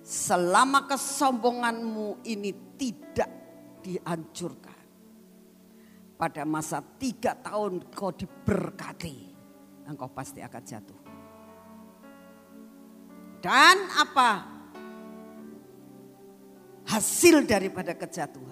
selama 0.00 0.88
kesombonganmu 0.88 2.24
ini 2.24 2.56
tidak 2.80 3.28
dihancurkan 3.84 4.80
pada 6.16 6.48
masa 6.48 6.80
tiga 6.96 7.36
tahun 7.36 7.84
kau 7.92 8.16
diberkati, 8.16 9.16
engkau 9.84 10.08
pasti 10.08 10.40
akan 10.40 10.62
jatuh. 10.64 11.00
Dan 13.44 13.76
apa? 13.92 14.30
Hasil 16.88 17.44
daripada 17.44 17.92
kejatuhan. 17.92 18.49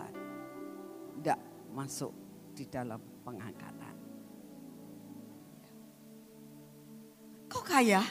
Masuk 1.72 2.12
di 2.56 2.66
dalam 2.66 2.98
pengangkatan. 3.22 3.96
Kau 7.48 7.64
kaya, 7.64 8.04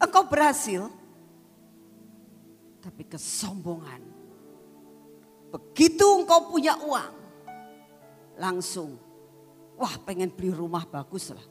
engkau 0.00 0.24
berhasil, 0.24 0.88
tapi 2.80 3.04
kesombongan. 3.04 4.00
Begitu 5.48 6.04
engkau 6.04 6.48
punya 6.48 6.76
uang, 6.80 7.14
langsung, 8.38 8.96
wah 9.76 9.92
pengen 10.06 10.32
beli 10.32 10.54
rumah 10.54 10.88
bagus 10.88 11.34
lah. 11.34 11.46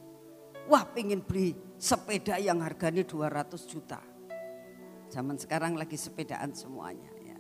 Wah 0.68 0.84
pengen 0.84 1.24
beli 1.24 1.56
sepeda 1.80 2.36
yang 2.42 2.60
harganya 2.60 3.06
200 3.06 3.56
juta. 3.70 4.02
Zaman 5.08 5.40
sekarang 5.40 5.80
lagi 5.80 5.96
sepedaan 5.96 6.52
semuanya 6.52 7.08
ya. 7.24 7.40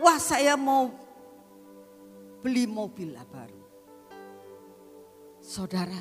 Wah 0.00 0.16
saya 0.16 0.56
mau 0.56 1.09
beli 2.40 2.64
mobil 2.64 3.12
baru. 3.28 3.62
Saudara, 5.40 6.00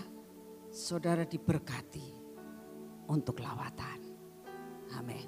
saudara 0.72 1.24
diberkati 1.28 2.08
untuk 3.12 3.40
lawatan. 3.44 4.00
Amin. 4.96 5.28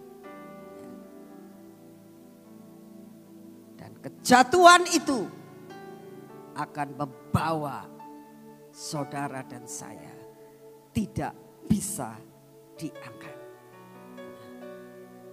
Dan 3.76 3.91
kejatuhan 3.99 4.84
itu 4.91 5.26
akan 6.55 6.89
membawa 6.95 7.88
saudara 8.72 9.43
dan 9.47 9.68
saya 9.68 10.16
tidak 10.91 11.36
bisa 11.68 12.16
diangkat. 12.76 13.38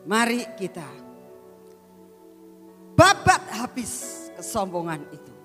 Mari 0.08 0.40
kita 0.56 0.88
babat 2.96 3.42
habis 3.58 4.26
kesombongan 4.38 5.02
itu. 5.12 5.37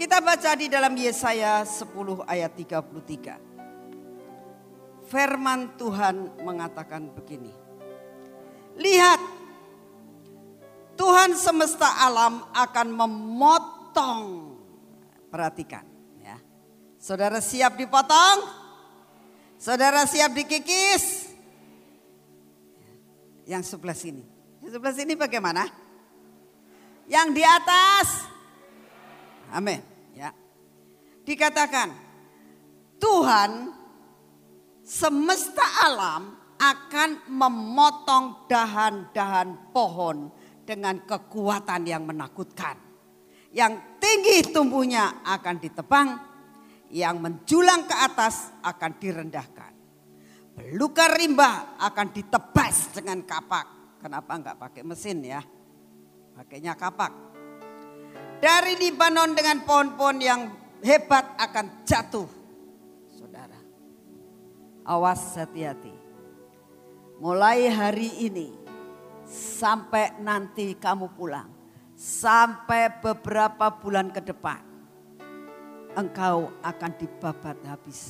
Kita 0.00 0.16
baca 0.24 0.56
di 0.56 0.72
dalam 0.72 0.96
Yesaya 0.96 1.60
10 1.60 2.24
ayat 2.24 2.56
33. 2.56 5.12
Firman 5.12 5.76
Tuhan 5.76 6.40
mengatakan 6.40 7.12
begini. 7.12 7.52
Lihat 8.80 9.20
Tuhan 10.96 11.36
semesta 11.36 12.00
alam 12.00 12.48
akan 12.48 12.88
memotong. 12.96 14.56
Perhatikan 15.28 15.84
ya. 16.24 16.40
Saudara 16.96 17.44
siap 17.44 17.76
dipotong? 17.76 18.48
Saudara 19.60 20.08
siap 20.08 20.32
dikikis? 20.32 21.28
Yang 23.44 23.76
sebelah 23.76 23.92
sini. 23.92 24.24
Yang 24.64 24.80
sebelah 24.80 24.96
sini 24.96 25.12
bagaimana? 25.12 25.68
Yang 27.04 27.28
di 27.36 27.44
atas? 27.44 28.39
Amin. 29.50 29.82
Ya. 30.14 30.30
Dikatakan 31.26 31.90
Tuhan 33.00 33.50
semesta 34.84 35.66
alam 35.86 36.40
akan 36.60 37.10
memotong 37.32 38.44
dahan-dahan 38.44 39.72
pohon 39.72 40.28
dengan 40.66 41.00
kekuatan 41.02 41.88
yang 41.88 42.04
menakutkan. 42.04 42.76
Yang 43.50 43.98
tinggi 43.98 44.52
tumbuhnya 44.52 45.24
akan 45.26 45.56
ditebang, 45.58 46.08
yang 46.92 47.18
menjulang 47.18 47.88
ke 47.88 47.96
atas 47.96 48.54
akan 48.62 48.92
direndahkan. 49.00 49.72
Belukar 50.54 51.16
rimba 51.16 51.80
akan 51.80 52.12
ditebas 52.12 52.92
dengan 52.94 53.24
kapak. 53.24 53.98
Kenapa 54.04 54.36
enggak 54.36 54.58
pakai 54.60 54.82
mesin 54.84 55.24
ya? 55.24 55.40
Pakainya 56.36 56.76
kapak. 56.76 57.29
Dari 58.40 58.72
Libanon 58.80 59.36
dengan 59.36 59.60
pohon-pohon 59.68 60.16
yang 60.16 60.48
hebat 60.80 61.36
akan 61.36 61.84
jatuh. 61.84 62.24
Saudara. 63.12 63.60
Awas 64.88 65.36
hati-hati. 65.36 65.92
Mulai 67.20 67.68
hari 67.68 68.08
ini 68.24 68.48
sampai 69.28 70.16
nanti 70.24 70.72
kamu 70.72 71.12
pulang. 71.12 71.52
Sampai 72.00 72.88
beberapa 73.04 73.68
bulan 73.76 74.08
ke 74.08 74.24
depan. 74.24 74.64
Engkau 76.00 76.48
akan 76.64 76.92
dibabat 76.96 77.60
habis. 77.68 78.00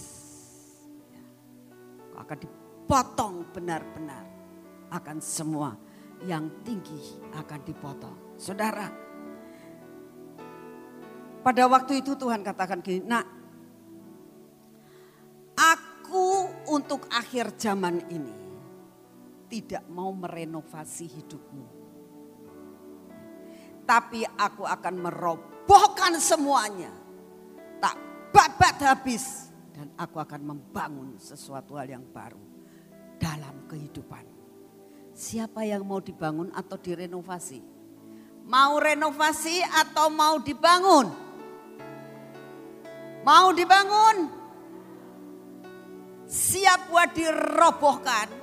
Engkau 2.06 2.22
akan 2.22 2.38
dipotong 2.38 3.34
benar-benar. 3.50 4.24
Akan 4.94 5.18
semua 5.18 5.74
yang 6.22 6.46
tinggi 6.62 7.18
akan 7.34 7.60
dipotong. 7.66 8.38
Saudara. 8.38 9.09
Pada 11.40 11.64
waktu 11.64 12.04
itu 12.04 12.12
Tuhan 12.20 12.44
katakan 12.44 12.84
gini, 12.84 13.00
nak 13.00 13.24
aku 15.56 16.44
untuk 16.68 17.08
akhir 17.08 17.56
zaman 17.56 18.04
ini 18.12 18.36
tidak 19.48 19.88
mau 19.88 20.12
merenovasi 20.12 21.06
hidupmu. 21.08 21.66
Tapi 23.88 24.22
aku 24.22 24.62
akan 24.68 24.94
merobohkan 25.00 26.14
semuanya. 26.22 26.92
Tak 27.82 27.96
babat 28.30 28.76
habis. 28.86 29.50
Dan 29.74 29.96
aku 29.96 30.20
akan 30.20 30.44
membangun 30.44 31.16
sesuatu 31.16 31.80
hal 31.80 31.88
yang 31.88 32.04
baru 32.04 32.38
dalam 33.16 33.64
kehidupan. 33.64 34.28
Siapa 35.16 35.64
yang 35.64 35.88
mau 35.88 36.04
dibangun 36.04 36.52
atau 36.52 36.76
direnovasi? 36.76 37.64
Mau 38.44 38.76
renovasi 38.76 39.64
atau 39.64 40.12
mau 40.12 40.36
dibangun? 40.38 41.29
Mau 43.20 43.52
dibangun? 43.52 44.40
Siap 46.30 46.88
buat 46.88 47.10
dirobohkan 47.10 48.40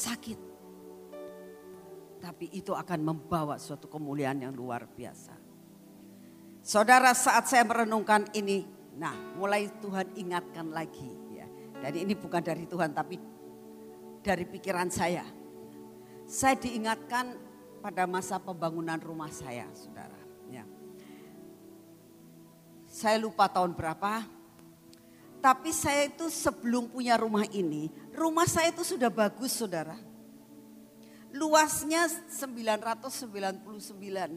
sakit. 0.00 0.38
Tapi 2.20 2.46
itu 2.56 2.72
akan 2.72 3.00
membawa 3.00 3.60
suatu 3.60 3.88
kemuliaan 3.88 4.44
yang 4.44 4.52
luar 4.56 4.88
biasa. 4.88 5.36
Saudara 6.60 7.16
saat 7.16 7.48
saya 7.48 7.64
merenungkan 7.64 8.28
ini, 8.36 8.68
nah 9.00 9.16
mulai 9.36 9.68
Tuhan 9.80 10.12
ingatkan 10.16 10.68
lagi 10.68 11.08
ya. 11.32 11.48
Jadi 11.80 12.04
ini 12.04 12.12
bukan 12.12 12.44
dari 12.44 12.68
Tuhan 12.68 12.92
tapi 12.92 13.16
dari 14.20 14.44
pikiran 14.44 14.92
saya. 14.92 15.24
Saya 16.28 16.60
diingatkan 16.60 17.32
pada 17.80 18.04
masa 18.04 18.36
pembangunan 18.36 19.00
rumah 19.00 19.32
saya, 19.32 19.64
saudara. 19.72 20.19
Ya. 23.00 23.02
Saya 23.08 23.16
lupa 23.16 23.48
tahun 23.48 23.72
berapa, 23.72 24.28
tapi 25.40 25.72
saya 25.72 26.04
itu 26.04 26.28
sebelum 26.28 26.92
punya 26.92 27.16
rumah 27.16 27.48
ini, 27.48 27.88
rumah 28.12 28.44
saya 28.44 28.68
itu 28.68 28.84
sudah 28.84 29.08
bagus 29.08 29.56
saudara. 29.56 29.96
Luasnya 31.32 32.12
999, 32.28 33.24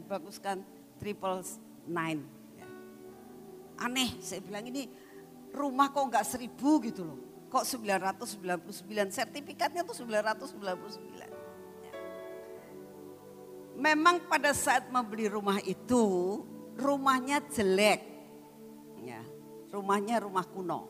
bagus 0.08 0.40
kan? 0.40 0.64
Triple 0.96 1.44
nine. 1.84 2.24
Aneh. 3.76 4.16
Saya 4.24 4.40
bilang 4.40 4.64
ini 4.64 4.88
rumah 5.52 5.92
kok 5.92 6.08
nggak 6.08 6.24
seribu 6.24 6.80
gitu 6.86 7.04
loh. 7.04 7.20
Kok 7.52 7.68
999 7.68 9.12
sertifikatnya 9.12 9.84
tuh 9.84 9.92
999. 10.06 11.20
Ya. 11.20 11.28
Memang 13.76 14.24
pada 14.30 14.54
saat 14.54 14.86
membeli 14.88 15.26
rumah 15.26 15.58
itu 15.66 16.40
rumahnya 16.78 17.42
jelek. 17.50 18.13
Ya, 19.74 19.82
rumahnya 19.82 20.22
rumah 20.22 20.46
kuno. 20.46 20.86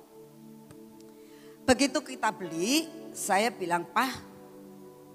Begitu 1.65 2.05
kita 2.05 2.29
beli, 2.29 2.85
saya 3.17 3.49
bilang, 3.49 3.89
"Pak, 3.89 4.13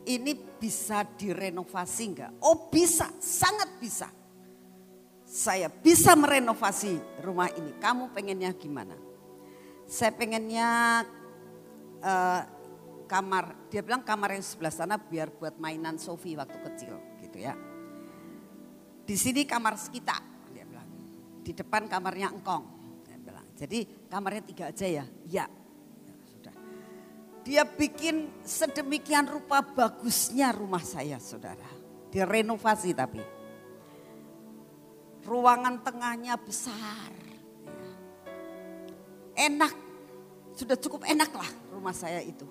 ini 0.09 0.33
bisa 0.33 1.05
direnovasi 1.05 2.03
enggak? 2.09 2.33
Oh 2.41 2.73
bisa, 2.73 3.13
sangat 3.21 3.77
bisa. 3.77 4.09
Saya 5.21 5.69
bisa 5.69 6.17
merenovasi 6.17 7.21
rumah 7.21 7.53
ini. 7.53 7.77
Kamu 7.77 8.09
pengennya 8.09 8.49
gimana? 8.57 8.97
Saya 9.85 10.17
pengennya 10.17 11.05
uh, 12.01 12.41
kamar, 13.05 13.69
dia 13.69 13.85
bilang 13.85 14.01
kamar 14.01 14.33
yang 14.33 14.41
sebelah 14.41 14.73
sana 14.73 14.97
biar 14.97 15.29
buat 15.29 15.61
mainan 15.61 16.01
Sofi 16.01 16.33
waktu 16.33 16.57
kecil 16.57 16.97
gitu 17.21 17.37
ya. 17.37 17.53
Di 19.05 19.13
sini 19.13 19.45
kamar 19.45 19.77
kita, 19.77 20.17
dia 20.49 20.65
bilang. 20.65 20.89
Di 21.45 21.53
depan 21.53 21.85
kamarnya 21.85 22.33
engkong. 22.33 22.78
Jadi 23.59 24.07
kamarnya 24.07 24.43
tiga 24.47 24.71
aja 24.71 24.87
ya? 24.87 25.05
Ya, 25.27 25.45
dia 27.49 27.65
bikin 27.65 28.29
sedemikian 28.45 29.25
rupa 29.25 29.65
bagusnya 29.65 30.53
rumah 30.53 30.85
saya 30.85 31.17
saudara. 31.17 31.65
Direnovasi 32.13 32.93
tapi. 32.93 33.17
Ruangan 35.25 35.81
tengahnya 35.81 36.37
besar. 36.37 37.09
Enak, 39.33 39.73
sudah 40.53 40.77
cukup 40.77 41.09
enak 41.09 41.33
lah 41.33 41.49
rumah 41.73 41.95
saya 41.95 42.21
itu. 42.21 42.45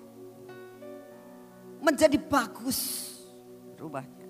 Menjadi 1.78 2.18
bagus 2.18 3.06
rumahnya. 3.78 4.26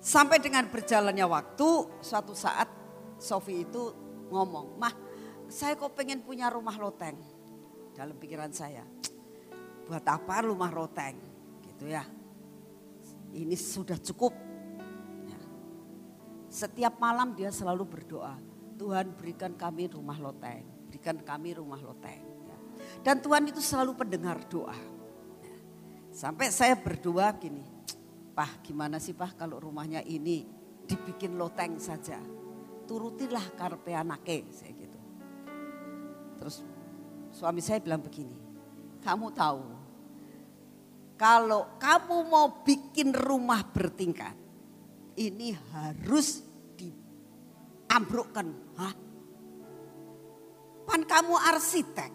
Sampai 0.00 0.40
dengan 0.40 0.64
berjalannya 0.70 1.28
waktu, 1.28 1.68
suatu 2.00 2.32
saat 2.32 2.72
Sofi 3.20 3.68
itu 3.68 3.92
ngomong, 4.32 4.80
Mah 4.80 5.05
saya 5.46 5.78
kok 5.78 5.94
pengen 5.94 6.22
punya 6.22 6.50
rumah 6.50 6.74
loteng. 6.78 7.16
Dalam 7.96 8.12
pikiran 8.20 8.52
saya, 8.52 8.84
buat 9.88 10.04
apa 10.04 10.44
rumah 10.44 10.68
roteng 10.68 11.16
gitu 11.64 11.88
ya. 11.88 12.04
Ini 13.32 13.56
sudah 13.56 13.96
cukup. 13.96 14.36
Ya. 15.24 15.40
Setiap 16.52 17.00
malam 17.00 17.32
dia 17.32 17.48
selalu 17.48 17.88
berdoa, 17.88 18.36
Tuhan 18.76 19.16
berikan 19.16 19.56
kami 19.56 19.88
rumah 19.88 20.20
loteng, 20.20 20.64
berikan 20.92 21.16
kami 21.24 21.56
rumah 21.56 21.80
loteng. 21.80 22.20
Ya. 22.44 22.58
Dan 23.00 23.24
Tuhan 23.24 23.48
itu 23.48 23.64
selalu 23.64 23.96
pendengar 23.96 24.44
doa. 24.44 24.76
Ya. 25.40 25.56
Sampai 26.12 26.52
saya 26.52 26.76
berdoa 26.76 27.32
gini, 27.40 27.64
Pah 28.36 28.60
gimana 28.60 29.00
sih 29.00 29.16
Pah 29.16 29.32
kalau 29.32 29.56
rumahnya 29.56 30.04
ini 30.04 30.44
dibikin 30.84 31.40
loteng 31.40 31.80
saja. 31.80 32.20
Turutilah 32.84 33.56
karpe 33.56 33.96
anake, 33.96 34.46
saya 34.52 34.76
gitu. 34.76 34.95
Terus 36.46 36.62
suami 37.34 37.58
saya 37.58 37.82
bilang 37.82 37.98
begini, 37.98 38.30
kamu 39.02 39.34
tahu, 39.34 39.66
kalau 41.18 41.74
kamu 41.74 42.22
mau 42.30 42.62
bikin 42.62 43.10
rumah 43.10 43.66
bertingkat, 43.66 44.30
ini 45.18 45.50
harus 45.74 46.46
diambrukkan. 46.78 48.46
Hah? 48.78 48.94
Kan 50.86 51.02
kamu 51.02 51.34
arsitek. 51.34 52.12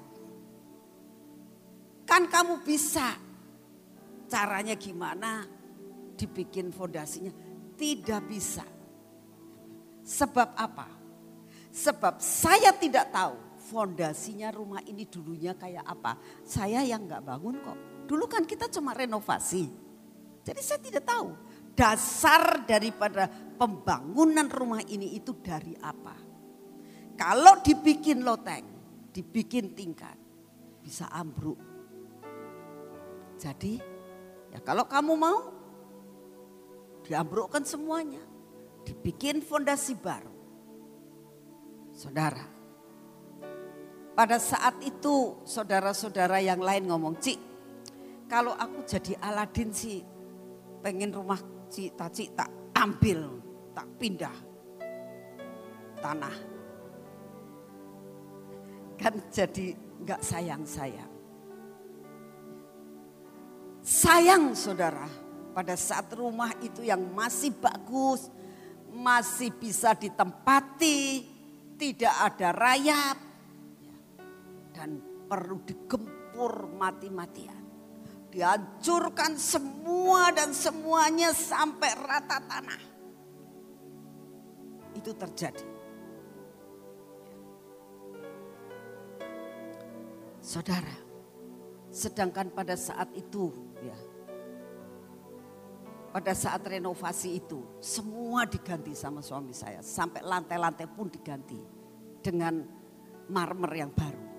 Kan 2.07 2.31
kamu 2.31 2.63
bisa. 2.63 3.19
Caranya 4.31 4.79
gimana? 4.79 5.43
Dibikin 6.15 6.71
fondasinya. 6.71 7.35
Tidak 7.75 8.21
bisa. 8.31 8.63
Sebab 10.07 10.55
apa? 10.55 10.87
Sebab 11.75 12.23
saya 12.23 12.71
tidak 12.79 13.11
tahu 13.11 13.50
fondasinya 13.71 14.51
rumah 14.51 14.83
ini 14.83 15.07
dulunya 15.07 15.55
kayak 15.55 15.87
apa. 15.87 16.19
Saya 16.43 16.83
yang 16.83 17.07
nggak 17.07 17.23
bangun 17.23 17.55
kok. 17.63 17.77
Dulu 18.03 18.27
kan 18.27 18.43
kita 18.43 18.67
cuma 18.67 18.91
renovasi. 18.91 19.71
Jadi 20.43 20.59
saya 20.59 20.83
tidak 20.83 21.07
tahu 21.07 21.31
dasar 21.71 22.67
daripada 22.67 23.31
pembangunan 23.55 24.51
rumah 24.51 24.83
ini 24.83 25.15
itu 25.15 25.31
dari 25.39 25.71
apa. 25.79 26.19
Kalau 27.15 27.63
dibikin 27.63 28.27
loteng, 28.27 28.65
dibikin 29.15 29.71
tingkat, 29.71 30.17
bisa 30.83 31.07
ambruk. 31.07 31.59
Jadi 33.39 33.79
ya 34.51 34.59
kalau 34.59 34.83
kamu 34.89 35.13
mau 35.15 35.39
diambrukkan 37.07 37.63
semuanya, 37.63 38.21
dibikin 38.83 39.39
fondasi 39.39 39.95
baru. 39.95 40.33
Saudara, 41.93 42.60
pada 44.11 44.37
saat 44.37 44.75
itu 44.83 45.39
saudara-saudara 45.47 46.43
yang 46.43 46.59
lain 46.59 46.87
ngomong, 46.91 47.15
Cik, 47.19 47.39
kalau 48.27 48.51
aku 48.55 48.83
jadi 48.83 49.15
Aladin 49.23 49.71
sih 49.71 50.03
pengen 50.83 51.15
rumah 51.15 51.39
Cik, 51.71 51.95
tak 52.35 52.51
ambil, 52.75 53.39
tak 53.71 53.87
pindah 53.95 54.35
tanah. 56.01 56.35
Kan 58.99 59.15
jadi 59.31 59.77
nggak 60.01 60.21
sayang-sayang. 60.21 61.11
Sayang 63.81 64.53
saudara, 64.53 65.09
pada 65.57 65.73
saat 65.73 66.11
rumah 66.13 66.53
itu 66.61 66.85
yang 66.85 67.01
masih 67.17 67.49
bagus, 67.57 68.29
masih 68.93 69.49
bisa 69.57 69.97
ditempati, 69.97 71.25
tidak 71.81 72.13
ada 72.13 72.49
rayap, 72.53 73.17
dan 74.81 74.97
perlu 75.29 75.61
digempur 75.61 76.65
mati-matian. 76.73 77.61
Dihancurkan 78.33 79.37
semua 79.37 80.33
dan 80.33 80.57
semuanya 80.57 81.29
sampai 81.37 81.91
rata 81.93 82.41
tanah. 82.41 82.81
Itu 84.97 85.13
terjadi. 85.13 85.67
Saudara, 90.41 90.97
sedangkan 91.93 92.49
pada 92.49 92.73
saat 92.73 93.13
itu 93.13 93.53
ya, 93.85 93.99
pada 96.09 96.33
saat 96.33 96.65
renovasi 96.65 97.37
itu 97.37 97.77
semua 97.77 98.49
diganti 98.49 98.97
sama 98.97 99.21
suami 99.21 99.53
saya 99.53 99.85
sampai 99.85 100.25
lantai-lantai 100.25 100.89
pun 100.89 101.13
diganti 101.13 101.61
dengan 102.25 102.57
marmer 103.29 103.71
yang 103.85 103.93
baru. 103.93 104.30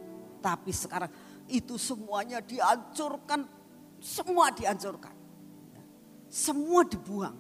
Tapi 0.43 0.75
sekarang 0.75 1.11
itu 1.47 1.79
semuanya 1.79 2.43
dihancurkan, 2.43 3.47
semua 4.03 4.51
dihancurkan. 4.51 5.15
Semua 6.27 6.83
dibuang. 6.83 7.37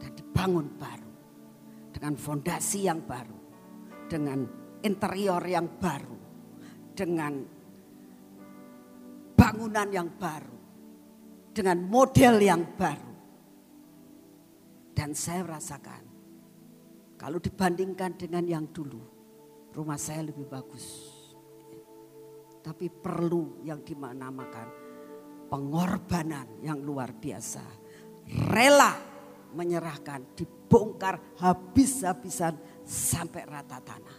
Dan 0.00 0.10
dibangun 0.16 0.66
baru. 0.80 1.12
Dengan 1.92 2.14
fondasi 2.16 2.88
yang 2.88 3.04
baru. 3.04 3.38
Dengan 4.08 4.48
interior 4.80 5.44
yang 5.44 5.68
baru. 5.76 6.16
Dengan 6.96 7.32
bangunan 9.36 9.88
yang 9.92 10.08
baru. 10.16 10.56
Dengan 11.52 11.78
model 11.84 12.34
yang 12.40 12.62
baru. 12.78 13.12
Dan 14.94 15.10
saya 15.12 15.42
rasakan 15.42 16.14
kalau 17.24 17.38
dibandingkan 17.38 18.20
dengan 18.20 18.44
yang 18.44 18.68
dulu, 18.68 19.00
rumah 19.74 19.98
saya 19.98 20.22
lebih 20.30 20.46
bagus. 20.46 21.12
Tapi 22.64 22.88
perlu 22.88 23.60
yang 23.66 23.84
dinamakan 23.84 24.84
pengorbanan 25.50 26.64
yang 26.64 26.80
luar 26.80 27.12
biasa. 27.12 27.62
Rela 28.48 28.96
menyerahkan, 29.52 30.34
dibongkar 30.34 31.38
habis-habisan 31.38 32.56
sampai 32.82 33.44
rata 33.44 33.78
tanah. 33.78 34.18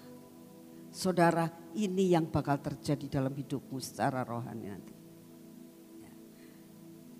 Saudara, 0.93 1.49
ini 1.75 2.15
yang 2.15 2.31
bakal 2.31 2.61
terjadi 2.61 3.19
dalam 3.19 3.35
hidupmu 3.35 3.75
secara 3.83 4.23
rohani 4.23 4.65
nanti. 4.69 4.95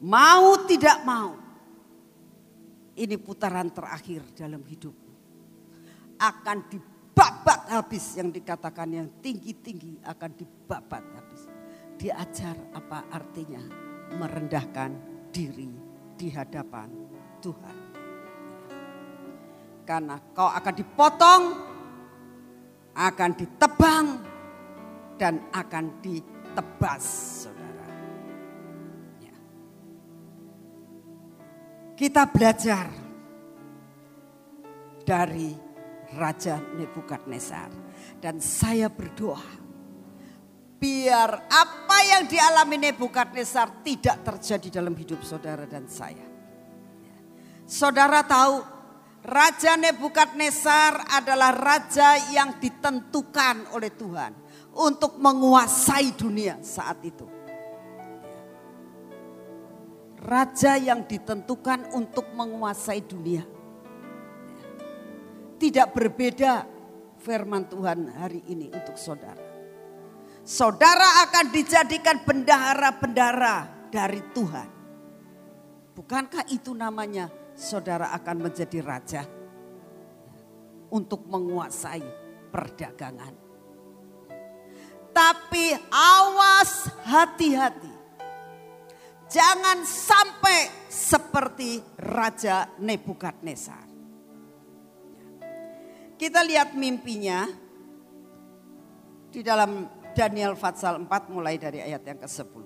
Mau 0.06 0.64
tidak 0.70 1.04
mau, 1.04 1.36
ini 2.96 3.16
putaran 3.20 3.68
terakhir 3.74 4.24
dalam 4.32 4.64
hidupmu. 4.64 5.12
Akan 6.16 6.64
dibongkar 6.72 6.95
dibabat 7.26 7.74
habis 7.74 8.14
yang 8.14 8.30
dikatakan 8.30 8.86
yang 8.94 9.08
tinggi-tinggi 9.18 10.06
akan 10.06 10.32
dibabat 10.38 11.02
habis. 11.18 11.50
Diajar 11.98 12.54
apa 12.78 13.10
artinya 13.10 13.66
merendahkan 14.14 14.94
diri 15.34 15.74
di 16.14 16.30
hadapan 16.30 16.86
Tuhan. 17.42 17.78
Karena 19.90 20.22
kau 20.38 20.50
akan 20.54 20.74
dipotong 20.78 21.44
akan 22.94 23.32
ditebang 23.34 24.06
dan 25.18 25.50
akan 25.50 25.98
ditebas, 26.06 27.04
saudara. 27.44 27.88
Ya. 29.20 29.36
Kita 31.98 32.24
belajar 32.30 32.88
dari 35.02 35.65
Raja 36.14 36.62
Nebukadnezar 36.78 37.74
dan 38.22 38.38
saya 38.38 38.86
berdoa 38.92 39.66
biar 40.78 41.50
apa 41.50 41.98
yang 42.06 42.30
dialami 42.30 42.78
Nebukadnezar 42.78 43.82
tidak 43.82 44.22
terjadi 44.22 44.84
dalam 44.84 44.94
hidup 44.94 45.26
saudara 45.26 45.66
dan 45.66 45.90
saya. 45.90 46.22
Ya. 46.22 46.30
Saudara 47.66 48.22
tahu 48.22 48.62
Raja 49.26 49.74
Nebukadnezar 49.74 51.10
adalah 51.10 51.50
raja 51.58 52.14
yang 52.30 52.62
ditentukan 52.62 53.74
oleh 53.74 53.90
Tuhan 53.90 54.38
untuk 54.78 55.18
menguasai 55.18 56.14
dunia 56.14 56.62
saat 56.62 57.02
itu. 57.02 57.26
Raja 60.22 60.78
yang 60.78 61.10
ditentukan 61.10 61.98
untuk 61.98 62.30
menguasai 62.38 63.02
dunia. 63.02 63.55
Tidak 65.56 65.88
berbeda 65.96 66.68
firman 67.20 67.66
Tuhan 67.72 68.12
hari 68.12 68.44
ini 68.52 68.68
untuk 68.70 69.00
saudara. 69.00 69.42
Saudara 70.46 71.26
akan 71.26 71.50
dijadikan 71.50 72.22
bendahara-bendahara 72.22 73.90
dari 73.90 74.22
Tuhan. 74.36 74.70
Bukankah 75.96 76.46
itu 76.52 76.76
namanya 76.76 77.32
saudara 77.56 78.12
akan 78.14 78.46
menjadi 78.46 78.80
raja 78.84 79.24
untuk 80.92 81.26
menguasai 81.26 82.04
perdagangan. 82.54 83.34
Tapi 85.16 85.72
awas 85.96 86.92
hati-hati. 87.08 87.96
Jangan 89.32 89.82
sampai 89.88 90.86
seperti 90.92 91.82
Raja 91.98 92.70
Nebukadnezar. 92.78 93.95
Kita 96.16 96.48
lihat 96.48 96.72
mimpinya 96.80 97.44
di 99.28 99.44
dalam 99.44 99.84
Daniel 100.16 100.56
Fatsal 100.56 101.04
4 101.04 101.12
mulai 101.28 101.60
dari 101.60 101.84
ayat 101.84 102.08
yang 102.08 102.20
ke-10. 102.24 102.66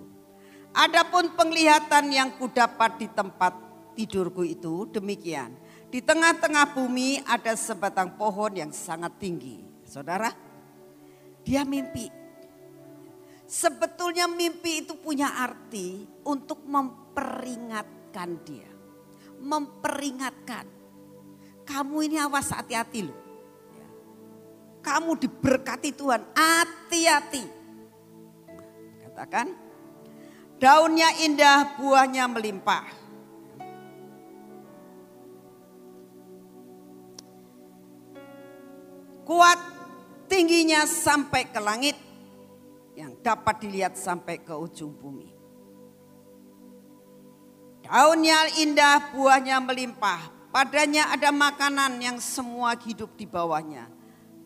Adapun 0.69 1.33
penglihatan 1.33 2.13
yang 2.13 2.29
kudapat 2.37 3.01
di 3.01 3.09
tempat 3.09 3.57
tidurku 3.97 4.45
itu 4.45 4.85
demikian. 4.93 5.57
Di 5.89 6.05
tengah-tengah 6.05 6.77
bumi 6.77 7.25
ada 7.25 7.57
sebatang 7.57 8.13
pohon 8.13 8.53
yang 8.53 8.69
sangat 8.69 9.17
tinggi. 9.17 9.65
Saudara, 9.81 10.29
dia 11.41 11.65
mimpi. 11.65 12.05
Sebetulnya 13.49 14.29
mimpi 14.29 14.85
itu 14.85 14.93
punya 15.01 15.41
arti 15.41 16.05
untuk 16.21 16.61
memperingatkan 16.69 18.29
dia. 18.45 18.69
Memperingatkan. 19.41 20.69
Kamu 21.65 21.97
ini 22.05 22.21
awas 22.21 22.53
hati-hati 22.53 23.09
loh. 23.09 23.18
Kamu 24.79 25.19
diberkati 25.19 25.91
Tuhan, 25.93 26.23
hati-hati. 26.33 27.45
Katakan, 29.03 29.51
daunnya 30.57 31.11
indah, 31.23 31.75
buahnya 31.75 32.25
melimpah 32.31 32.99
kuat 39.29 39.61
tingginya 40.25 40.89
sampai 40.89 41.53
ke 41.53 41.61
langit 41.61 41.93
yang 42.97 43.13
dapat 43.21 43.61
dilihat 43.61 43.93
sampai 43.93 44.41
ke 44.41 44.49
ujung 44.57 44.89
bumi. 44.97 45.29
Daunnya 47.85 48.49
indah, 48.57 49.13
buahnya 49.13 49.61
melimpah. 49.61 50.49
Padanya 50.49 51.13
ada 51.13 51.29
makanan 51.29 52.01
yang 52.01 52.17
semua 52.17 52.73
hidup 52.73 53.13
di 53.13 53.29
bawahnya. 53.29 53.85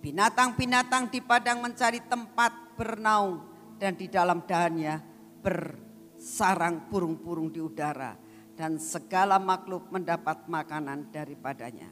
Binatang-binatang 0.04 1.08
di 1.08 1.24
padang 1.24 1.64
mencari 1.64 2.04
tempat 2.04 2.76
bernaung 2.76 3.40
dan 3.80 3.96
di 3.96 4.12
dalam 4.12 4.44
dahannya 4.44 5.00
bersarang 5.40 6.92
burung-burung 6.92 7.48
di 7.48 7.64
udara 7.64 8.12
dan 8.52 8.84
segala 8.84 9.40
makhluk 9.40 9.88
mendapat 9.96 10.44
makanan 10.52 11.08
daripadanya. 11.08 11.88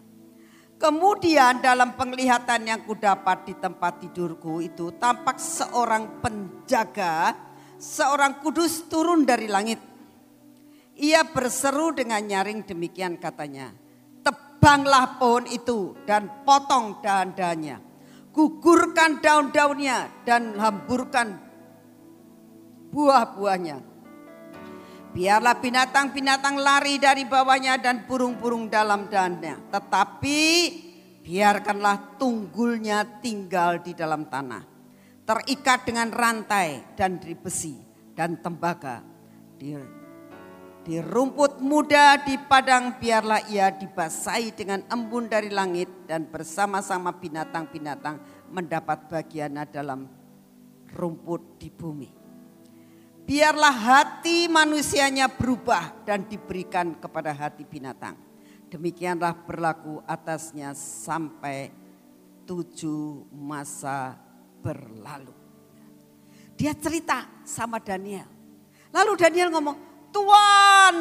Kemudian 0.76 1.64
dalam 1.64 1.96
penglihatan 1.96 2.68
yang 2.68 2.84
kudapat 2.84 3.48
di 3.48 3.56
tempat 3.56 4.04
tidurku 4.04 4.60
itu 4.60 4.92
tampak 5.00 5.40
seorang 5.40 6.20
penjaga, 6.20 7.32
seorang 7.80 8.44
kudus 8.44 8.92
turun 8.92 9.24
dari 9.24 9.48
langit. 9.48 9.80
Ia 11.00 11.24
berseru 11.32 11.96
dengan 11.96 12.20
nyaring 12.20 12.68
demikian 12.68 13.16
katanya. 13.24 13.72
Tebanglah 14.20 15.16
pohon 15.16 15.48
itu 15.48 15.96
dan 16.04 16.44
potong 16.44 17.00
dahan-dahannya. 17.00 17.91
Gugurkan 18.32 19.20
daun-daunnya 19.20 20.08
dan 20.24 20.56
hamburkan 20.56 21.36
buah-buahnya 22.96 23.92
Biarlah 25.12 25.60
binatang-binatang 25.60 26.56
lari 26.56 26.96
dari 26.96 27.28
bawahnya 27.28 27.76
dan 27.84 28.08
burung-burung 28.08 28.72
dalam 28.72 29.12
dannya. 29.12 29.60
Tetapi 29.68 30.40
biarkanlah 31.20 32.16
tunggulnya 32.16 33.20
tinggal 33.20 33.84
di 33.84 33.92
dalam 33.92 34.32
tanah. 34.32 34.64
Terikat 35.28 35.84
dengan 35.84 36.16
rantai 36.16 36.96
dan 36.96 37.20
di 37.20 37.36
besi 37.36 37.76
dan 38.16 38.40
tembaga. 38.40 39.04
Di 40.82 40.98
rumput 40.98 41.62
muda 41.62 42.18
di 42.26 42.42
padang 42.42 42.98
biarlah 42.98 43.46
ia 43.54 43.70
dibasahi 43.70 44.58
dengan 44.58 44.82
embun 44.90 45.30
dari 45.30 45.54
langit 45.54 46.10
dan 46.10 46.26
bersama-sama 46.26 47.14
binatang-binatang 47.14 48.18
mendapat 48.50 49.06
bagiannya 49.06 49.64
dalam 49.70 50.10
rumput 50.90 51.62
di 51.62 51.70
bumi. 51.70 52.10
Biarlah 53.22 53.72
hati 53.72 54.50
manusianya 54.50 55.30
berubah 55.30 56.02
dan 56.04 56.26
diberikan 56.26 56.98
kepada 56.98 57.30
hati 57.32 57.62
binatang. 57.62 58.18
Demikianlah 58.68 59.38
berlaku 59.46 60.02
atasnya 60.10 60.74
sampai 60.74 61.70
tujuh 62.50 63.30
masa 63.30 64.18
berlalu. 64.66 65.32
Dia 66.58 66.74
cerita 66.74 67.30
sama 67.46 67.78
Daniel. 67.78 68.28
Lalu 68.92 69.12
Daniel 69.16 69.54
ngomong, 69.54 69.91
Tuhan 70.12 70.96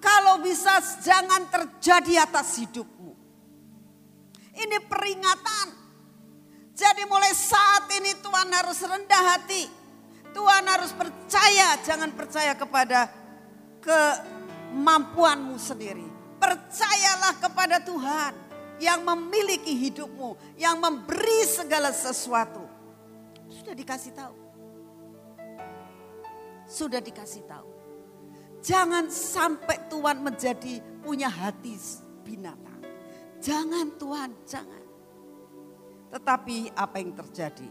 kalau 0.00 0.40
bisa 0.40 0.78
jangan 1.02 1.50
terjadi 1.50 2.24
atas 2.24 2.62
hidupmu. 2.62 3.12
Ini 4.56 4.78
peringatan. 4.88 5.66
Jadi 6.76 7.02
mulai 7.08 7.32
saat 7.32 7.88
ini 7.92 8.16
Tuhan 8.20 8.48
harus 8.52 8.78
rendah 8.84 9.22
hati 9.36 9.86
Tuhan 10.36 10.64
harus 10.68 10.92
percaya, 10.92 11.80
jangan 11.80 12.12
percaya 12.12 12.52
kepada 12.52 13.08
kemampuanmu 13.80 15.56
sendiri. 15.56 16.04
Percayalah 16.36 17.40
kepada 17.40 17.80
Tuhan 17.80 18.36
yang 18.76 19.00
memiliki 19.00 19.72
hidupmu, 19.72 20.60
yang 20.60 20.76
memberi 20.76 21.40
segala 21.48 21.88
sesuatu. 21.88 22.68
Sudah 23.48 23.72
dikasih 23.72 24.12
tahu. 24.12 24.36
Sudah 26.68 27.00
dikasih 27.00 27.48
tahu. 27.48 27.75
Jangan 28.66 29.06
sampai 29.06 29.78
Tuhan 29.86 30.26
menjadi 30.26 30.82
punya 30.98 31.30
hati 31.30 31.78
binatang. 32.26 32.82
Jangan 33.38 33.94
Tuhan, 33.94 34.34
jangan. 34.42 34.82
Tetapi 36.10 36.74
apa 36.74 36.98
yang 36.98 37.14
terjadi? 37.14 37.70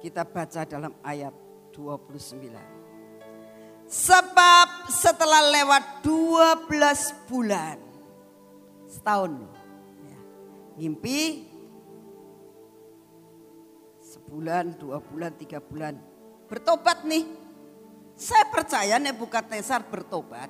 Kita 0.00 0.24
baca 0.24 0.64
dalam 0.64 0.96
ayat 1.04 1.36
29. 1.76 3.84
Sebab 3.84 4.88
setelah 4.88 5.44
lewat 5.52 6.00
12 6.00 7.28
bulan. 7.28 7.76
Setahun. 8.88 9.44
Mimpi 10.80 11.51
sebulan, 14.32 14.80
dua 14.80 14.96
bulan, 14.96 15.36
tiga 15.36 15.60
bulan. 15.60 15.92
Bertobat 16.48 17.04
nih. 17.04 17.28
Saya 18.16 18.48
percaya 18.48 18.96
Nebukadnezar 18.96 19.84
bertobat. 19.84 20.48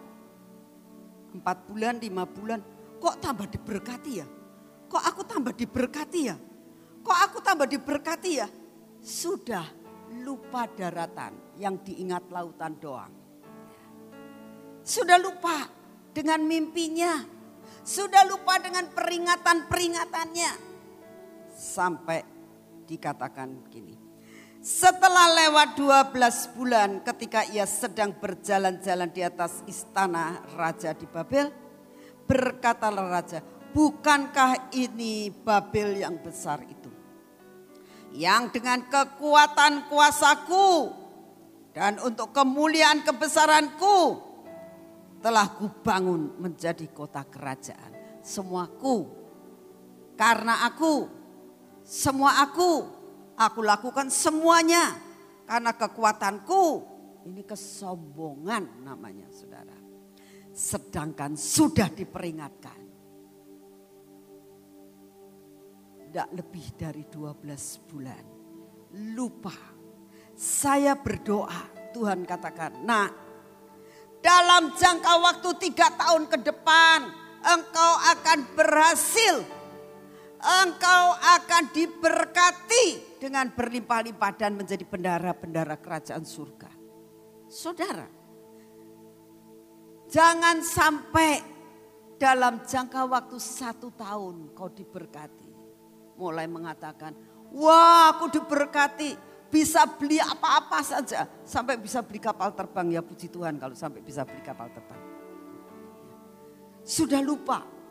Empat 1.35 1.67
bulan, 1.67 1.99
lima 1.99 2.23
bulan. 2.23 2.63
Kok 3.03 3.19
tambah 3.19 3.51
diberkati 3.51 4.13
ya? 4.23 4.27
Kok 4.87 5.03
aku 5.03 5.27
tambah 5.27 5.51
diberkati 5.51 6.21
ya? 6.31 6.39
Kok 7.03 7.19
aku 7.27 7.39
tambah 7.43 7.67
diberkati 7.67 8.31
ya? 8.39 8.47
sudah 9.03 9.67
lupa 10.23 10.71
daratan 10.71 11.59
yang 11.59 11.83
diingat 11.83 12.31
lautan 12.31 12.79
doang. 12.79 13.11
Sudah 14.87 15.19
lupa 15.19 15.67
dengan 16.15 16.39
mimpinya. 16.47 17.19
Sudah 17.83 18.23
lupa 18.31 18.63
dengan 18.63 18.87
peringatan-peringatannya. 18.95 20.71
Sampai 21.51 22.32
dikatakan 22.93 23.73
gini. 23.73 23.97
Setelah 24.63 25.33
lewat 25.43 25.75
12 26.15 26.55
bulan 26.55 26.91
ketika 27.03 27.43
ia 27.51 27.67
sedang 27.67 28.15
berjalan-jalan 28.15 29.11
di 29.11 29.25
atas 29.25 29.65
istana 29.67 30.39
raja 30.55 30.95
di 30.95 31.09
Babel. 31.09 31.51
Berkatalah 32.23 33.11
raja, 33.11 33.43
bukankah 33.75 34.71
ini 34.71 35.35
Babel 35.35 35.99
yang 36.07 36.23
besar 36.23 36.63
itu? 36.63 36.87
Yang 38.15 38.61
dengan 38.61 38.87
kekuatan 38.87 39.91
kuasaku 39.91 40.95
dan 41.75 41.99
untuk 41.99 42.31
kemuliaan 42.31 43.03
kebesaranku 43.03 44.23
telah 45.19 45.51
kubangun 45.59 46.39
menjadi 46.39 46.87
kota 46.95 47.27
kerajaan. 47.27 48.23
Semuaku, 48.23 49.11
karena 50.15 50.71
aku, 50.71 51.22
semua 51.93 52.41
aku 52.41 53.03
Aku 53.39 53.65
lakukan 53.65 54.13
semuanya 54.13 54.93
karena 55.49 55.73
kekuatanku. 55.73 56.93
Ini 57.23 57.43
kesombongan 57.47 58.83
namanya 58.83 59.31
saudara. 59.31 59.75
Sedangkan 60.53 61.39
sudah 61.39 61.89
diperingatkan. 61.89 62.81
Tidak 66.07 66.29
lebih 66.37 66.67
dari 66.77 67.09
12 67.09 67.89
bulan. 67.89 68.25
Lupa. 69.17 69.55
Saya 70.37 70.93
berdoa 70.99 71.91
Tuhan 71.95 72.29
katakan. 72.29 72.85
Nah 72.85 73.09
dalam 74.21 74.77
jangka 74.77 75.13
waktu 75.19 75.51
tiga 75.57 75.89
tahun 75.97 76.29
ke 76.29 76.47
depan 76.47 76.99
engkau 77.43 77.93
akan 78.13 78.39
berhasil 78.55 79.62
engkau 80.43 81.05
akan 81.15 81.71
diberkati 81.71 83.17
dengan 83.23 83.47
berlimpah-limpah 83.55 84.33
dan 84.35 84.59
menjadi 84.59 84.83
bendara-bendara 84.83 85.79
kerajaan 85.79 86.27
surga. 86.27 86.71
Saudara, 87.47 88.11
jangan 90.11 90.59
sampai 90.67 91.39
dalam 92.19 92.67
jangka 92.67 93.07
waktu 93.07 93.39
satu 93.39 93.95
tahun 93.95 94.51
kau 94.55 94.71
diberkati. 94.71 95.51
Mulai 96.19 96.51
mengatakan, 96.51 97.15
wah 97.55 98.15
aku 98.15 98.31
diberkati, 98.31 99.15
bisa 99.51 99.87
beli 99.87 100.19
apa-apa 100.19 100.81
saja. 100.83 101.27
Sampai 101.47 101.79
bisa 101.79 102.03
beli 102.03 102.19
kapal 102.19 102.51
terbang, 102.55 102.99
ya 102.99 103.03
puji 103.03 103.31
Tuhan 103.31 103.59
kalau 103.59 103.75
sampai 103.79 104.03
bisa 104.03 104.27
beli 104.27 104.43
kapal 104.43 104.71
terbang. 104.71 105.03
Sudah 106.83 107.23
lupa 107.23 107.82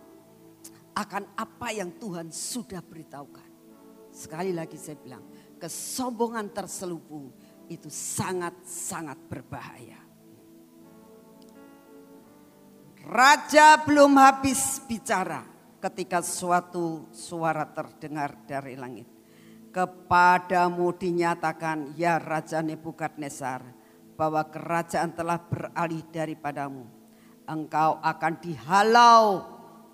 akan 0.96 1.24
apa 1.40 1.72
yang 1.72 1.96
Tuhan 1.96 2.32
sudah 2.32 2.84
beritahukan. 2.84 3.50
Sekali 4.12 4.52
lagi 4.52 4.76
saya 4.76 5.00
bilang, 5.00 5.24
kesombongan 5.56 6.52
terselubung 6.52 7.32
itu 7.72 7.88
sangat-sangat 7.88 9.16
berbahaya. 9.32 10.00
Raja 13.02 13.82
belum 13.82 14.14
habis 14.20 14.84
bicara 14.86 15.48
ketika 15.82 16.22
suatu 16.22 17.10
suara 17.10 17.66
terdengar 17.66 18.38
dari 18.46 18.78
langit. 18.78 19.08
Kepadamu 19.72 20.92
dinyatakan, 21.00 21.96
ya 21.96 22.20
Raja 22.20 22.60
Nebukadnezar, 22.60 23.64
bahwa 24.20 24.44
kerajaan 24.52 25.16
telah 25.16 25.40
beralih 25.40 26.04
daripadamu. 26.12 26.86
Engkau 27.48 27.98
akan 28.04 28.34
dihalau 28.44 29.26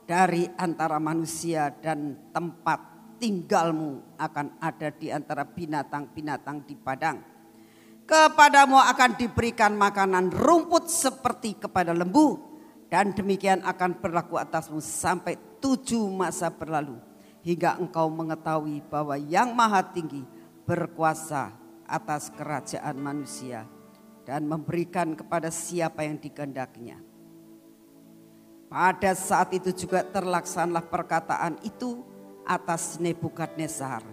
dari 0.07 0.47
antara 0.55 0.97
manusia 1.03 1.67
dan 1.83 2.31
tempat 2.31 2.79
tinggalmu 3.19 4.15
akan 4.15 4.55
ada 4.63 4.87
di 4.89 5.11
antara 5.11 5.43
binatang-binatang 5.43 6.63
di 6.63 6.79
padang. 6.79 7.19
Kepadamu 8.07 8.79
akan 8.79 9.19
diberikan 9.19 9.75
makanan 9.75 10.31
rumput 10.31 10.87
seperti 10.87 11.59
kepada 11.59 11.91
lembu 11.91 12.39
dan 12.87 13.11
demikian 13.11 13.59
akan 13.67 13.99
berlaku 13.99 14.39
atasmu 14.39 14.79
sampai 14.79 15.35
tujuh 15.59 16.07
masa 16.07 16.47
berlalu 16.47 16.95
hingga 17.43 17.75
engkau 17.75 18.07
mengetahui 18.07 18.79
bahwa 18.87 19.19
yang 19.19 19.51
maha 19.51 19.83
tinggi 19.91 20.23
berkuasa 20.63 21.51
atas 21.83 22.31
kerajaan 22.31 22.95
manusia 22.95 23.67
dan 24.23 24.47
memberikan 24.47 25.15
kepada 25.15 25.51
siapa 25.51 26.07
yang 26.07 26.15
dikehendakinya. 26.15 27.06
Pada 28.67 29.15
saat 29.15 29.55
itu 29.55 29.71
juga 29.71 30.03
terlaksanlah 30.03 30.83
perkataan 30.83 31.55
itu 31.63 32.03
atas 32.43 32.99
Nebukadnezar. 32.99 34.03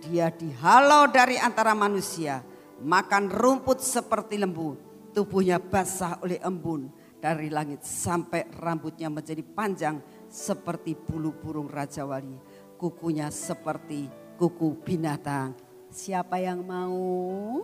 Dia 0.00 0.32
dihalau 0.32 1.04
dari 1.12 1.36
antara 1.36 1.76
manusia, 1.76 2.40
makan 2.80 3.28
rumput 3.28 3.84
seperti 3.84 4.40
lembu, 4.40 4.80
tubuhnya 5.12 5.60
basah 5.60 6.16
oleh 6.24 6.40
embun 6.40 6.88
dari 7.20 7.52
langit 7.52 7.84
sampai 7.84 8.48
rambutnya 8.56 9.12
menjadi 9.12 9.44
panjang 9.44 10.00
seperti 10.30 10.96
bulu 10.96 11.36
burung 11.36 11.68
raja 11.68 12.08
wali, 12.08 12.38
kukunya 12.80 13.28
seperti 13.28 14.08
kuku 14.40 14.72
binatang. 14.88 15.52
Siapa 15.92 16.40
yang 16.40 16.64
mau? 16.64 17.60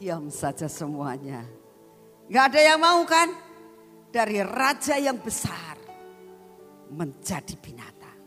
Diam 0.00 0.32
saja 0.32 0.70
semuanya. 0.72 1.44
Gak 2.32 2.54
ada 2.54 2.60
yang 2.64 2.80
mau 2.80 3.04
kan? 3.04 3.49
Dari 4.10 4.42
raja 4.42 4.98
yang 4.98 5.22
besar 5.22 5.78
menjadi 6.90 7.54
binatang. 7.54 8.18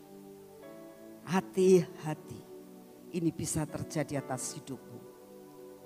Hati-hati, 1.28 2.40
ini 3.12 3.30
bisa 3.32 3.68
terjadi 3.68 4.24
atas 4.24 4.56
hidupmu 4.56 5.00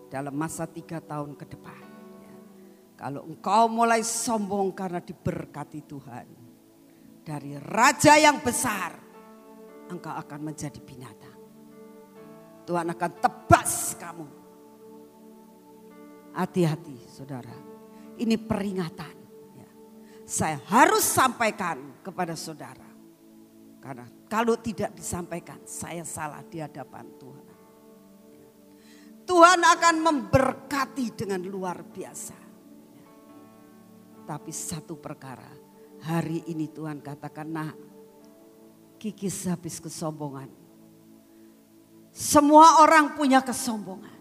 dalam 0.07 0.35
masa 0.35 0.71
tiga 0.71 1.03
tahun 1.03 1.35
ke 1.35 1.47
depan. 1.51 1.83
Kalau 2.99 3.27
engkau 3.27 3.71
mulai 3.71 4.03
sombong 4.03 4.75
karena 4.75 4.99
diberkati 4.99 5.87
Tuhan 5.87 6.27
dari 7.23 7.55
raja 7.59 8.19
yang 8.19 8.43
besar, 8.43 8.95
engkau 9.91 10.15
akan 10.15 10.41
menjadi 10.43 10.79
binatang. 10.83 11.39
Tuhan 12.67 12.87
akan 12.91 13.13
tebas 13.23 13.95
kamu. 13.99 14.27
Hati-hati 16.35 16.99
saudara, 17.11 17.55
ini 18.19 18.39
peringatan 18.39 19.18
saya 20.29 20.61
harus 20.69 21.09
sampaikan 21.09 22.05
kepada 22.05 22.37
saudara. 22.37 22.85
Karena 23.81 24.05
kalau 24.29 24.61
tidak 24.61 24.93
disampaikan, 24.93 25.65
saya 25.65 26.05
salah 26.05 26.45
di 26.45 26.61
hadapan 26.61 27.09
Tuhan. 27.17 27.47
Tuhan 29.25 29.61
akan 29.65 29.97
memberkati 30.05 31.17
dengan 31.17 31.41
luar 31.49 31.81
biasa. 31.81 32.37
Tapi 34.29 34.53
satu 34.53 35.01
perkara, 35.01 35.49
hari 36.05 36.45
ini 36.53 36.69
Tuhan 36.69 37.01
katakan, 37.01 37.49
nah 37.49 37.73
kikis 39.01 39.49
habis 39.49 39.81
kesombongan. 39.81 40.53
Semua 42.13 42.85
orang 42.85 43.17
punya 43.17 43.41
kesombongan. 43.41 44.21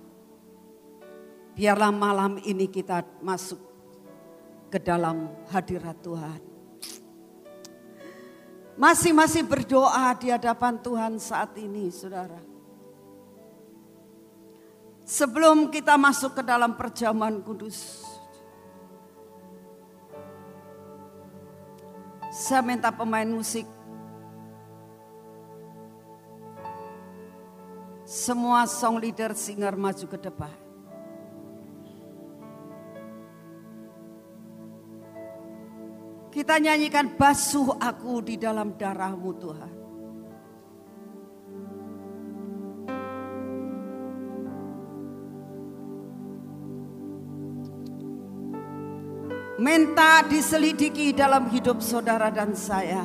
Biarlah 1.52 1.92
malam 1.92 2.40
ini 2.48 2.72
kita 2.72 3.04
masuk 3.20 3.67
ke 4.68 4.80
dalam 4.80 5.32
hadirat 5.48 5.96
Tuhan. 6.04 6.42
Masih-masih 8.78 9.42
berdoa 9.42 10.14
di 10.14 10.30
hadapan 10.30 10.78
Tuhan 10.78 11.18
saat 11.18 11.58
ini 11.58 11.90
saudara. 11.90 12.38
Sebelum 15.08 15.72
kita 15.74 15.98
masuk 15.98 16.38
ke 16.38 16.44
dalam 16.46 16.76
perjamuan 16.78 17.42
kudus. 17.42 18.06
Saya 22.30 22.62
minta 22.62 22.94
pemain 22.94 23.26
musik. 23.26 23.66
Semua 28.06 28.70
song 28.70 29.02
leader 29.02 29.34
singer 29.34 29.74
maju 29.74 30.06
ke 30.06 30.20
depan. 30.22 30.67
Kita 36.38 36.62
nyanyikan 36.62 37.18
basuh 37.18 37.82
aku 37.82 38.22
di 38.22 38.38
dalam 38.38 38.78
darahmu 38.78 39.32
Tuhan. 39.42 39.74
Minta 49.58 50.22
diselidiki 50.30 51.10
dalam 51.18 51.50
hidup 51.50 51.82
saudara 51.82 52.30
dan 52.30 52.54
saya. 52.54 53.02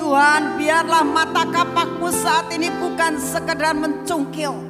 Tuhan 0.00 0.56
biarlah 0.56 1.04
mata 1.04 1.44
kapakmu 1.44 2.08
saat 2.08 2.48
ini 2.56 2.72
bukan 2.80 3.20
sekedar 3.20 3.76
mencungkil. 3.76 4.63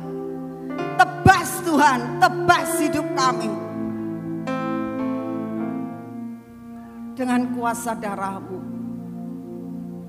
Tuhan, 1.75 2.23
tebas 2.23 2.71
hidup 2.87 3.03
kami. 3.19 3.51
Dengan 7.19 7.51
kuasa 7.51 7.99
darahmu. 7.99 8.63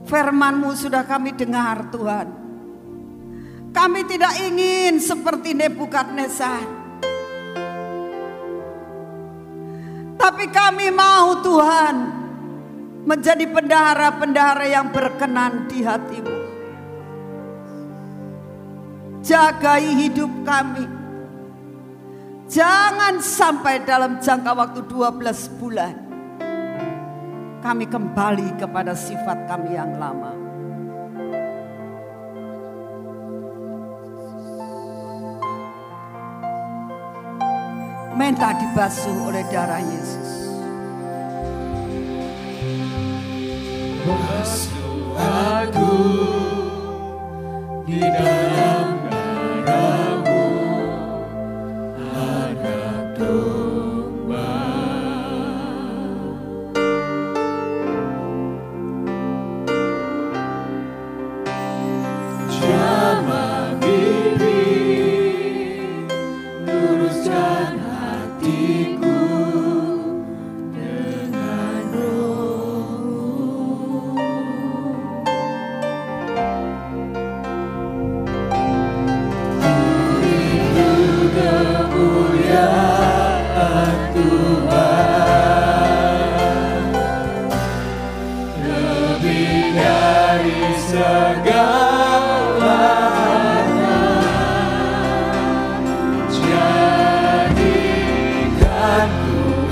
Firmanmu 0.05 0.69
sudah 0.77 1.01
kami 1.09 1.33
dengar 1.33 1.89
Tuhan. 1.89 2.29
Kami 3.73 4.01
tidak 4.05 4.37
ingin 4.45 5.01
seperti 5.01 5.57
Nebukadnezar. 5.57 6.61
Tapi 10.21 10.45
kami 10.53 10.93
mau 10.93 11.41
Tuhan 11.41 11.95
menjadi 13.09 13.49
pendahara-pendahara 13.49 14.69
yang 14.69 14.93
berkenan 14.93 15.65
di 15.65 15.81
hatimu. 15.81 16.37
Jagai 19.25 19.85
hidup 20.05 20.29
kami. 20.45 20.94
Jangan 22.45 23.25
sampai 23.25 23.81
dalam 23.81 24.21
jangka 24.21 24.53
waktu 24.53 24.85
12 24.85 25.57
bulan 25.57 26.05
kami 27.65 27.89
kembali 27.89 28.61
kepada 28.61 28.93
sifat 28.93 29.49
kami 29.49 29.73
yang 29.73 29.97
lama. 29.97 30.37
Minta 38.13 38.53
dibasuh 38.53 39.27
oleh 39.27 39.43
darah 39.49 39.81
Yesus. 39.81 40.29
Basuh 44.05 45.17
aku 45.17 45.93
di 47.89 47.99
dalam 47.99 48.87
darahmu 49.65 50.14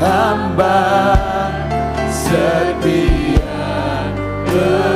hamba 0.03 0.75
setia 2.11 3.59
kepadamu. 4.45 4.92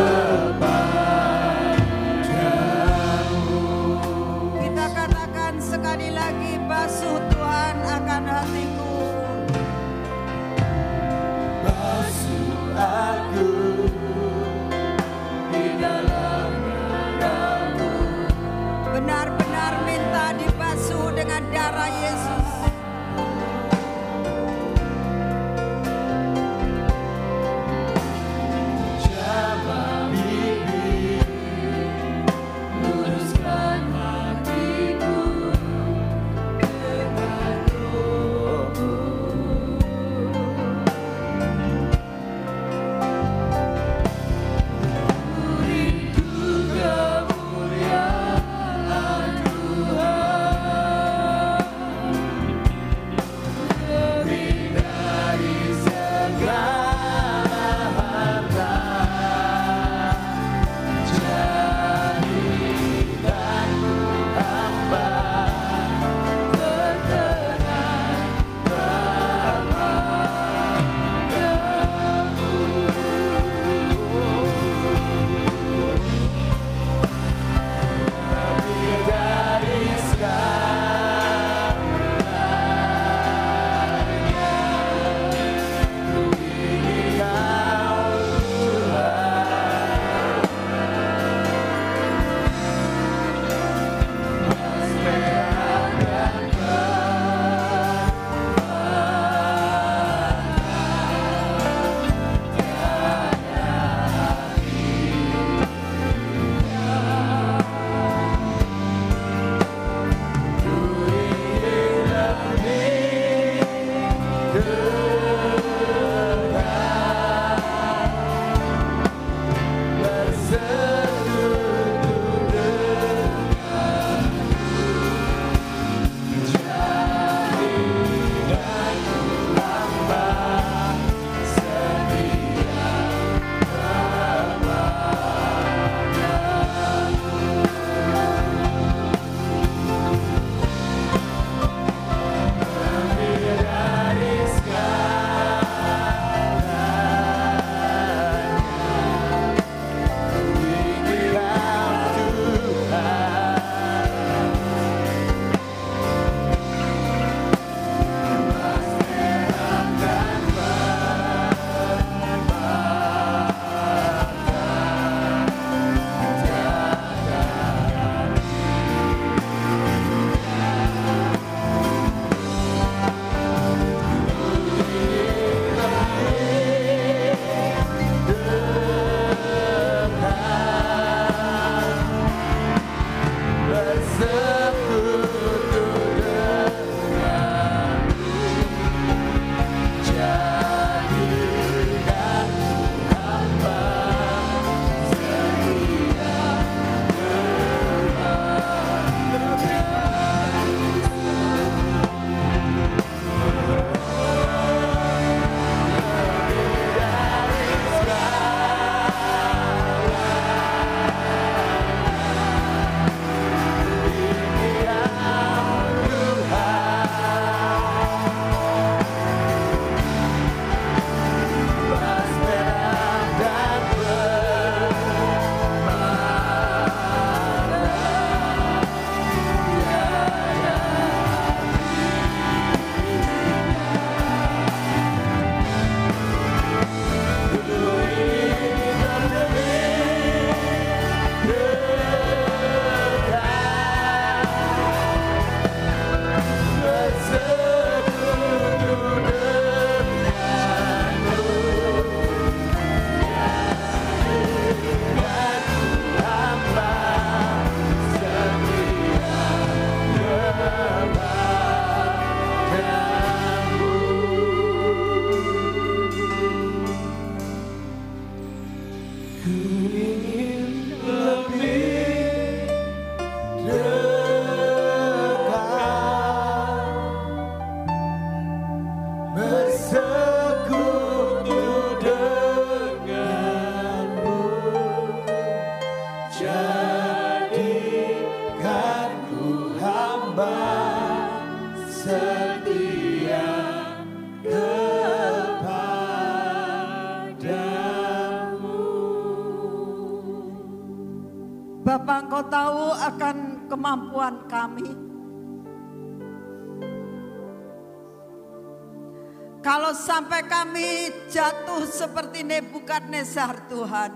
Jatuh 311.78 311.94
seperti 311.94 312.42
Nebukadnezar 312.42 313.70
Tuhan. 313.70 314.12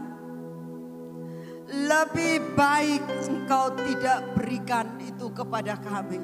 Lebih 1.71 2.57
baik 2.57 3.05
engkau 3.29 3.77
tidak 3.77 4.33
berikan 4.33 4.97
itu 4.97 5.29
kepada 5.29 5.77
kami. 5.77 6.19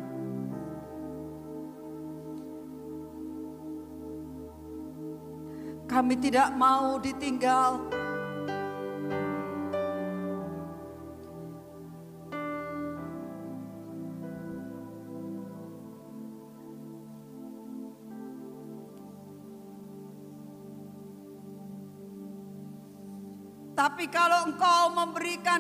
Kami 5.88 6.16
tidak 6.20 6.52
mau 6.58 6.98
ditinggal. 6.98 7.97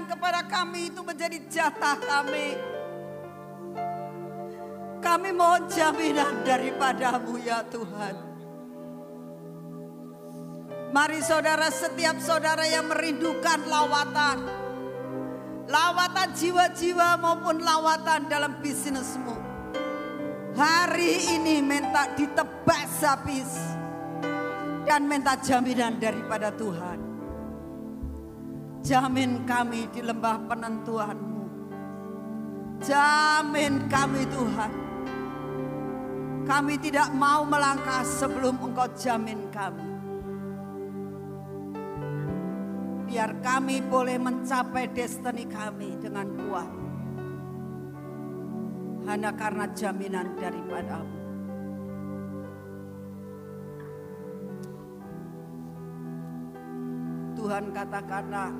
Kepada 0.07 0.47
kami 0.47 0.89
itu 0.89 1.03
menjadi 1.03 1.37
jatah 1.51 1.99
kami. 1.99 2.55
Kami 5.03 5.29
mohon 5.35 5.69
jaminan 5.69 6.41
daripadamu 6.41 7.37
ya 7.43 7.61
Tuhan. 7.67 8.15
Mari 10.87 11.19
saudara 11.19 11.67
setiap 11.67 12.17
saudara 12.23 12.63
yang 12.65 12.87
merindukan 12.87 13.67
lawatan. 13.67 14.39
Lawatan 15.67 16.31
jiwa-jiwa 16.31 17.19
maupun 17.19 17.59
lawatan 17.59 18.31
dalam 18.31 18.63
bisnismu. 18.63 19.35
Hari 20.55 21.37
ini 21.37 21.59
minta 21.59 22.15
ditebas 22.15 23.03
habis. 23.03 23.51
Dan 24.87 25.11
minta 25.11 25.35
jaminan 25.35 25.99
daripada 25.99 26.49
Tuhan. 26.55 27.06
Jamin 28.85 29.43
kami 29.45 29.89
di 29.89 30.01
lembah 30.05 30.37
penentuanmu. 30.45 31.43
Jamin 32.85 33.89
kami 33.89 34.21
Tuhan. 34.29 34.73
Kami 36.47 36.79
tidak 36.79 37.11
mau 37.11 37.43
melangkah 37.43 38.05
sebelum 38.07 38.55
engkau 38.61 38.87
jamin 38.95 39.51
kami. 39.51 39.87
Biar 43.07 43.35
kami 43.43 43.83
boleh 43.83 44.15
mencapai 44.15 44.93
destiny 44.95 45.43
kami 45.49 45.99
dengan 45.99 46.27
kuat. 46.37 46.71
Hanya 49.07 49.31
karena 49.35 49.65
jaminan 49.75 50.35
daripadamu. 50.39 51.16
Tuhan 57.47 57.71
katakanlah 57.71 58.51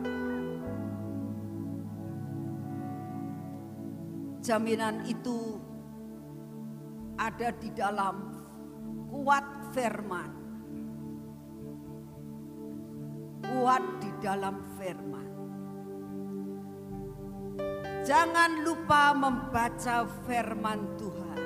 jaminan 4.39 5.03
itu 5.11 5.59
ada 7.19 7.51
di 7.51 7.67
dalam 7.75 8.31
kuat 9.11 9.43
firman. 9.75 10.31
Kuat 13.43 13.83
di 13.99 14.11
dalam 14.23 14.55
firman. 14.79 15.29
Jangan 18.07 18.63
lupa 18.63 19.11
membaca 19.11 20.07
firman 20.23 20.79
Tuhan. 20.95 21.39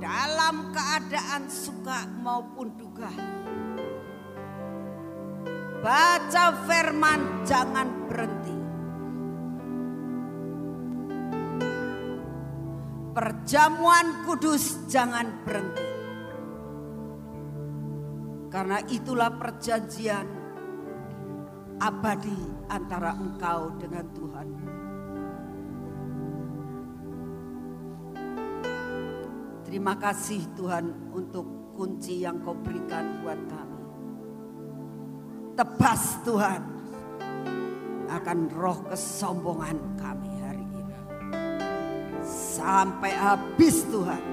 Dalam 0.00 0.72
keadaan 0.72 1.44
suka 1.44 2.08
maupun 2.24 2.72
duka. 2.80 3.39
Baca 5.80 6.44
firman 6.68 7.40
jangan 7.48 7.88
berhenti. 8.04 8.56
Perjamuan 13.16 14.28
kudus 14.28 14.84
jangan 14.92 15.40
berhenti. 15.40 15.88
Karena 18.52 18.76
itulah 18.92 19.32
perjanjian 19.40 20.28
abadi 21.80 22.68
antara 22.68 23.16
engkau 23.16 23.72
dengan 23.80 24.04
Tuhan. 24.12 24.48
Terima 29.64 29.96
kasih 29.96 30.44
Tuhan 30.60 31.14
untuk 31.16 31.72
kunci 31.72 32.20
yang 32.20 32.44
kau 32.44 32.52
berikan 32.58 33.24
buat 33.24 33.40
kami. 33.48 33.69
Tebas 35.60 36.16
Tuhan 36.24 36.62
akan 38.08 38.38
roh 38.48 38.80
kesombongan 38.88 39.76
kami 40.00 40.32
hari 40.40 40.64
ini. 40.64 40.96
Sampai 42.24 43.12
habis 43.12 43.84
Tuhan. 43.92 44.24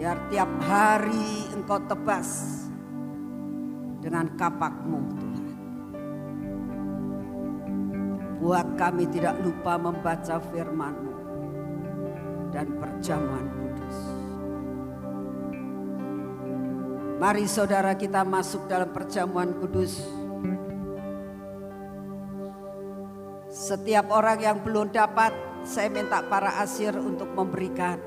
Biar 0.00 0.16
tiap 0.32 0.48
hari 0.64 1.44
engkau 1.52 1.76
tebas 1.84 2.56
dengan 4.00 4.32
kapakmu 4.40 5.00
Tuhan. 5.20 5.48
Buat 8.40 8.80
kami 8.80 9.04
tidak 9.12 9.36
lupa 9.44 9.76
membaca 9.76 10.40
firman-Mu 10.40 11.16
dan 12.48 12.64
perjamuan 12.80 13.44
kudus. 13.60 14.19
Mari 17.20 17.44
saudara 17.44 17.92
kita 18.00 18.24
masuk 18.24 18.64
dalam 18.64 18.96
perjamuan 18.96 19.52
kudus. 19.60 20.00
Setiap 23.52 24.08
orang 24.08 24.40
yang 24.40 24.64
belum 24.64 24.88
dapat, 24.88 25.28
saya 25.60 25.92
minta 25.92 26.24
para 26.24 26.56
asir 26.64 26.96
untuk 26.96 27.28
memberikan. 27.36 28.00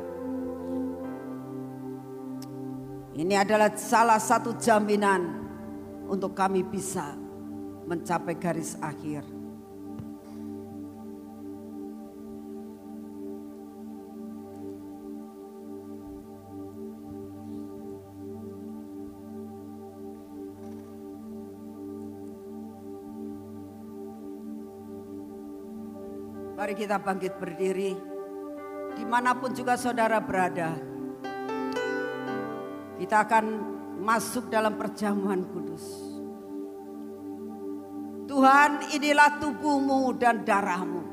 Ini 3.13 3.37
adalah 3.37 3.69
salah 3.77 4.17
satu 4.17 4.57
jaminan 4.57 5.45
untuk 6.09 6.33
kami 6.33 6.65
bisa 6.65 7.13
mencapai 7.85 8.33
garis 8.41 8.73
akhir. 8.81 9.32
Mari 26.63 26.79
kita 26.79 26.95
bangkit 26.95 27.43
berdiri. 27.43 27.91
Di 28.95 29.03
mana 29.03 29.35
pun 29.35 29.51
juga 29.51 29.75
saudara 29.75 30.23
berada. 30.23 30.71
Kita 32.95 33.27
akan 33.27 33.45
masuk 33.99 34.47
dalam 34.47 34.79
perjamuan 34.79 35.43
kudus. 35.43 35.83
Tuhan 38.31 38.95
inilah 38.95 39.43
tubuhmu 39.43 40.15
dan 40.15 40.47
darahmu. 40.47 41.03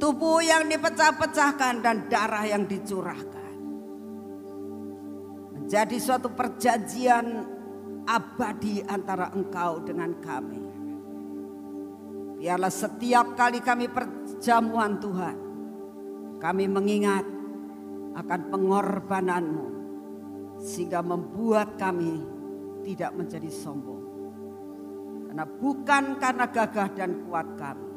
Tubuh 0.00 0.40
yang 0.40 0.72
dipecah-pecahkan 0.72 1.84
dan 1.84 2.08
darah 2.08 2.48
yang 2.48 2.64
dicurahkan. 2.64 3.52
Menjadi 5.60 5.96
suatu 6.00 6.32
perjanjian 6.32 7.44
abadi 8.08 8.80
antara 8.88 9.28
engkau 9.36 9.84
dengan 9.84 10.16
kami. 10.24 10.65
Biarlah 12.36 12.68
setiap 12.68 13.32
kali 13.32 13.64
kami 13.64 13.88
perjamuan 13.88 15.00
Tuhan, 15.00 15.36
kami 16.36 16.68
mengingat 16.68 17.24
akan 18.16 18.40
pengorbananmu 18.52 19.66
sehingga 20.60 21.00
membuat 21.00 21.80
kami 21.80 22.20
tidak 22.84 23.12
menjadi 23.16 23.48
sombong. 23.48 24.04
Karena 25.28 25.44
bukan 25.48 26.04
karena 26.20 26.44
gagah 26.48 26.88
dan 26.92 27.24
kuat 27.24 27.48
kami, 27.56 27.92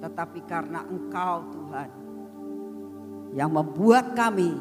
tetapi 0.00 0.40
karena 0.48 0.84
Engkau 0.88 1.36
Tuhan 1.52 1.90
yang 3.32 3.52
membuat 3.52 4.12
kami 4.12 4.52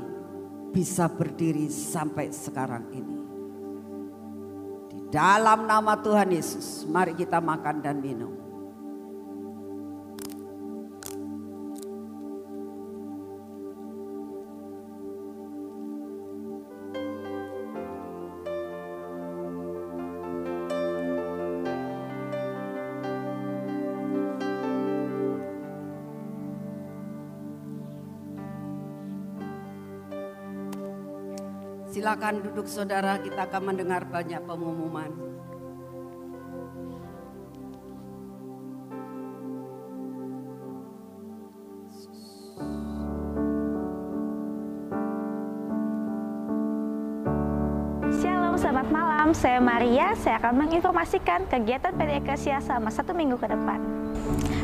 bisa 0.71 1.11
berdiri 1.11 1.67
sampai 1.67 2.31
sekarang 2.31 2.87
ini. 2.95 3.17
Di 4.87 4.99
dalam 5.11 5.67
nama 5.67 5.99
Tuhan 5.99 6.31
Yesus, 6.31 6.87
mari 6.87 7.11
kita 7.11 7.43
makan 7.43 7.83
dan 7.83 7.99
minum. 7.99 8.40
Silakan 32.11 32.43
duduk 32.43 32.67
saudara, 32.67 33.15
kita 33.23 33.47
akan 33.47 33.71
mendengar 33.71 34.03
banyak 34.03 34.43
pengumuman. 34.43 35.07
Selamat 48.59 48.91
malam. 48.91 49.31
Saya 49.31 49.63
Maria. 49.63 50.11
Saya 50.19 50.35
akan 50.43 50.67
menginformasikan 50.67 51.47
kegiatan 51.47 51.95
PD 51.95 52.19
Eklesia 52.19 52.59
selama 52.59 52.91
satu 52.91 53.15
minggu 53.15 53.39
ke 53.39 53.47
depan. 53.47 54.00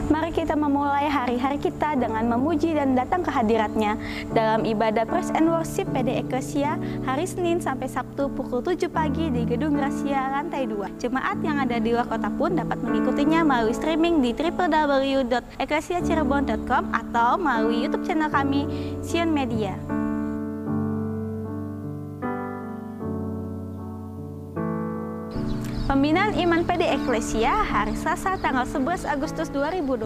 Mari 0.08 0.32
kita 0.32 0.56
memulai 0.56 1.12
hari-hari 1.12 1.60
kita 1.60 2.00
dengan 2.00 2.32
memuji 2.32 2.72
dan 2.72 2.96
datang 2.96 3.28
ke 3.28 3.30
hadiratnya 3.32 4.00
dalam 4.32 4.64
ibadah 4.64 5.04
Praise 5.04 5.36
and 5.36 5.52
Worship 5.52 5.84
PD 5.92 6.24
Eklesia 6.24 6.80
hari 7.04 7.28
Senin 7.28 7.60
sampai 7.60 7.92
Sabtu 7.92 8.32
pukul 8.32 8.64
7 8.64 8.88
pagi 8.88 9.28
di 9.28 9.44
Gedung 9.44 9.76
Gracia 9.76 10.32
lantai 10.32 10.64
2. 10.64 11.04
Jemaat 11.04 11.44
yang 11.44 11.60
ada 11.60 11.76
di 11.84 11.92
luar 11.92 12.08
kota 12.08 12.32
pun 12.32 12.56
dapat 12.56 12.80
mengikutinya 12.80 13.44
melalui 13.44 13.76
streaming 13.76 14.24
di 14.24 14.32
www.eklesiacirebon.com 14.32 16.84
atau 16.88 17.36
melalui 17.36 17.84
YouTube 17.84 18.08
channel 18.08 18.32
kami 18.32 18.64
Sion 19.04 19.36
Media. 19.36 19.76
Pembinaan 25.98 26.38
Iman 26.38 26.62
PD 26.62 26.94
Eklesia 26.94 27.66
hari 27.66 27.98
Selasa 27.98 28.38
tanggal 28.38 28.70
11 28.70 29.02
Agustus 29.10 29.50
2020 29.50 30.06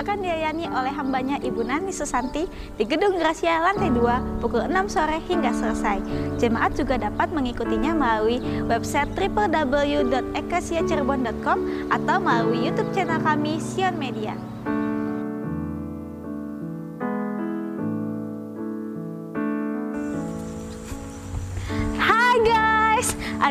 akan 0.00 0.16
dilayani 0.16 0.64
oleh 0.64 0.88
hambanya 0.96 1.36
Ibu 1.44 1.60
Nani 1.60 1.92
Susanti 1.92 2.48
di 2.48 2.84
Gedung 2.88 3.20
Gracia 3.20 3.60
lantai 3.60 3.92
2 3.92 4.40
pukul 4.40 4.64
6 4.64 4.72
sore 4.88 5.20
hingga 5.28 5.52
selesai. 5.52 6.00
Jemaat 6.40 6.80
juga 6.80 6.96
dapat 6.96 7.36
mengikutinya 7.36 7.92
melalui 7.92 8.40
website 8.64 9.12
www.eklesiacirebon.com 9.12 11.58
atau 11.92 12.16
melalui 12.16 12.64
YouTube 12.64 12.88
channel 12.96 13.20
kami 13.20 13.60
Sion 13.60 14.00
Media. 14.00 14.53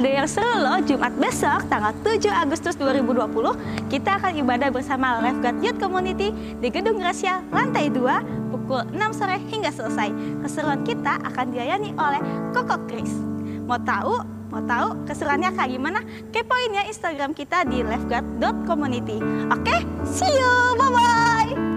Ada 0.03 0.19
yang 0.19 0.27
seru 0.27 0.51
loh 0.59 0.83
Jumat 0.83 1.15
besok 1.15 1.63
tanggal 1.71 1.95
7 2.03 2.27
Agustus 2.27 2.75
2020 2.75 3.87
kita 3.87 4.19
akan 4.19 4.35
ibadah 4.35 4.67
bersama 4.67 5.23
Lifeguard 5.23 5.63
Youth 5.63 5.79
Community 5.79 6.35
di 6.59 6.67
Gedung 6.67 6.99
Gracia 6.99 7.39
lantai 7.55 7.87
2 7.87 8.51
pukul 8.51 8.83
6 8.91 8.99
sore 9.15 9.39
hingga 9.47 9.71
selesai. 9.71 10.11
Keseruan 10.43 10.83
kita 10.83 11.23
akan 11.23 11.55
dilayani 11.55 11.95
oleh 11.95 12.19
Koko 12.51 12.83
Chris. 12.83 13.15
Mau 13.63 13.79
tahu? 13.79 14.19
Mau 14.51 14.59
tahu 14.67 15.07
keseruannya 15.07 15.55
kayak 15.55 15.71
gimana? 15.71 16.03
Kepoin 16.35 16.75
ya 16.75 16.83
Instagram 16.83 17.31
kita 17.31 17.63
di 17.63 17.79
lifeguard.community. 17.79 19.23
Oke, 19.55 19.87
see 20.03 20.27
you. 20.27 20.75
Bye-bye. 20.83 21.72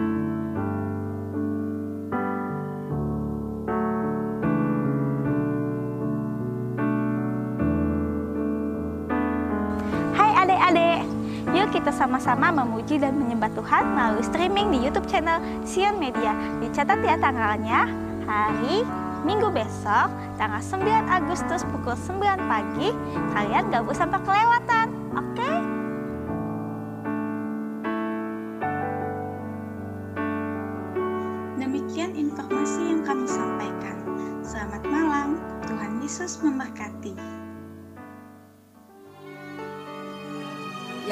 Kita 11.87 12.03
sama-sama 12.03 12.51
memuji 12.51 12.99
dan 12.99 13.15
menyembah 13.15 13.47
Tuhan 13.55 13.95
melalui 13.95 14.27
streaming 14.27 14.75
di 14.75 14.91
YouTube 14.91 15.07
channel 15.07 15.39
Sion 15.63 16.03
Media. 16.03 16.35
Dicatat 16.59 16.99
ya 16.99 17.15
tanggalnya, 17.15 17.87
hari 18.27 18.83
Minggu 19.23 19.55
besok, 19.55 20.11
tanggal 20.35 20.59
9 20.59 20.83
Agustus 21.07 21.63
pukul 21.63 21.95
9 21.95 22.51
pagi, 22.51 22.91
kalian 23.31 23.71
gak 23.71 23.87
usah 23.87 24.03
sampai 24.03 24.19
kelewatan, 24.19 24.87
oke? 25.15 25.47
Demikian 25.47 25.56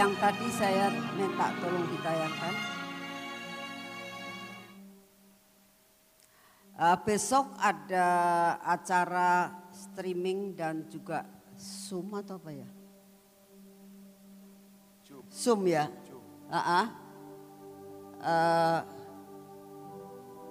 Yang 0.05 0.21
tadi 0.21 0.49
saya 0.53 0.93
minta 1.17 1.49
tolong 1.65 1.89
ditayangkan. 1.89 2.55
Eh, 6.77 6.99
besok 7.09 7.57
ada 7.57 8.09
acara 8.69 9.49
streaming 9.73 10.53
dan 10.53 10.85
juga 10.93 11.25
Zoom 11.57 12.21
atau 12.21 12.37
apa 12.37 12.53
ya? 12.53 12.69
Zoom 15.33 15.73
ya. 15.73 15.89
Ah-ah. 16.53 16.87
Eh, 18.21 18.81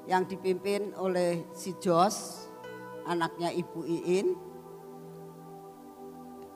yang 0.09 0.25
dipimpin 0.25 0.97
oleh 0.97 1.45
si 1.53 1.77
Jos, 1.77 2.49
anaknya 3.05 3.53
Ibu 3.53 3.85
Iin. 3.85 4.33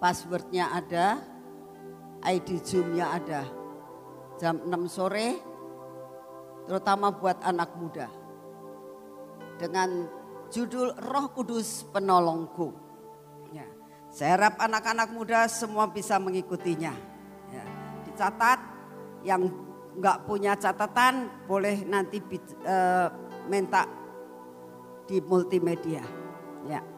Passwordnya 0.02 0.74
ada, 0.74 1.37
ID 2.24 2.62
Zoom-nya 2.64 3.18
ada. 3.18 3.44
Jam 4.38 4.62
6 4.62 4.86
sore, 4.90 5.38
terutama 6.70 7.10
buat 7.10 7.42
anak 7.42 7.74
muda. 7.78 8.08
Dengan 9.58 10.06
judul 10.54 10.94
Roh 11.02 11.34
Kudus 11.34 11.86
Penolongku. 11.90 12.74
Ya. 13.50 13.66
Saya 14.14 14.38
harap 14.38 14.62
anak-anak 14.62 15.10
muda 15.10 15.50
semua 15.50 15.90
bisa 15.90 16.22
mengikutinya. 16.22 16.94
Ya. 17.50 17.64
Dicatat, 18.06 18.60
yang 19.26 19.50
nggak 19.98 20.30
punya 20.30 20.54
catatan 20.54 21.26
boleh 21.50 21.82
nanti 21.90 22.22
eh, 22.62 23.08
minta 23.50 23.90
di 25.10 25.18
multimedia. 25.24 26.06
Ya. 26.70 26.97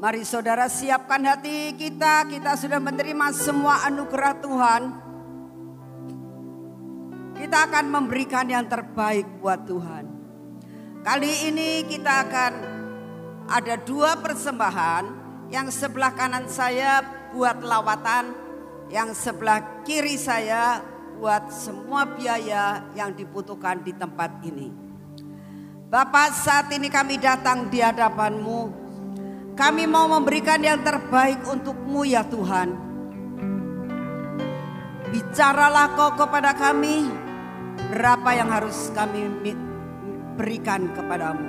Mari 0.00 0.24
saudara 0.24 0.64
siapkan 0.64 1.20
hati 1.28 1.76
kita, 1.76 2.24
kita 2.24 2.56
sudah 2.56 2.80
menerima 2.80 3.36
semua 3.36 3.84
anugerah 3.84 4.32
Tuhan. 4.40 4.82
Kita 7.36 7.68
akan 7.68 7.84
memberikan 7.84 8.48
yang 8.48 8.64
terbaik 8.64 9.28
buat 9.44 9.68
Tuhan. 9.68 10.08
Kali 11.04 11.52
ini 11.52 11.84
kita 11.84 12.24
akan 12.24 12.52
ada 13.44 13.76
dua 13.76 14.16
persembahan. 14.16 15.20
Yang 15.52 15.84
sebelah 15.84 16.16
kanan 16.16 16.48
saya 16.48 17.04
buat 17.36 17.60
lawatan, 17.60 18.32
yang 18.88 19.12
sebelah 19.12 19.84
kiri 19.84 20.16
saya 20.16 20.80
buat 21.20 21.52
semua 21.52 22.08
biaya 22.08 22.88
yang 22.96 23.12
dibutuhkan 23.12 23.84
di 23.84 23.92
tempat 23.92 24.32
ini. 24.48 24.72
Bapak 25.92 26.32
saat 26.32 26.72
ini 26.72 26.88
kami 26.88 27.20
datang 27.20 27.68
di 27.68 27.84
hadapanmu. 27.84 28.79
Kami 29.60 29.84
mau 29.84 30.08
memberikan 30.08 30.56
yang 30.64 30.80
terbaik 30.80 31.44
untukmu 31.44 32.08
ya 32.08 32.24
Tuhan. 32.24 32.72
Bicaralah 35.12 35.92
kau 36.00 36.16
kepada 36.16 36.56
kami 36.56 37.04
berapa 37.92 38.40
yang 38.40 38.48
harus 38.48 38.88
kami 38.96 39.28
mi- 39.28 39.60
berikan 40.40 40.88
kepadamu. 40.96 41.44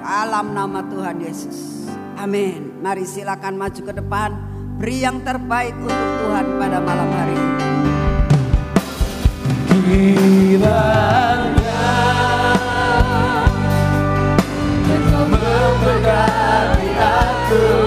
Dalam 0.00 0.56
nama 0.56 0.80
Tuhan 0.80 1.20
Yesus. 1.20 1.92
Amin. 2.16 2.80
Mari 2.80 3.04
silakan 3.04 3.60
maju 3.60 3.80
ke 3.84 3.92
depan. 3.92 4.30
Beri 4.80 5.04
yang 5.04 5.20
terbaik 5.20 5.76
untuk 5.76 6.08
Tuhan 6.24 6.56
pada 6.56 6.80
malam 6.80 7.08
hari 7.12 7.36
ini. 7.36 7.68
Kiranya 9.84 11.43
aku 17.44 17.83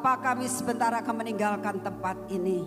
Bapak 0.00 0.32
kami 0.32 0.48
sebentar 0.48 0.88
akan 0.96 1.12
meninggalkan 1.12 1.84
tempat 1.84 2.16
ini. 2.32 2.64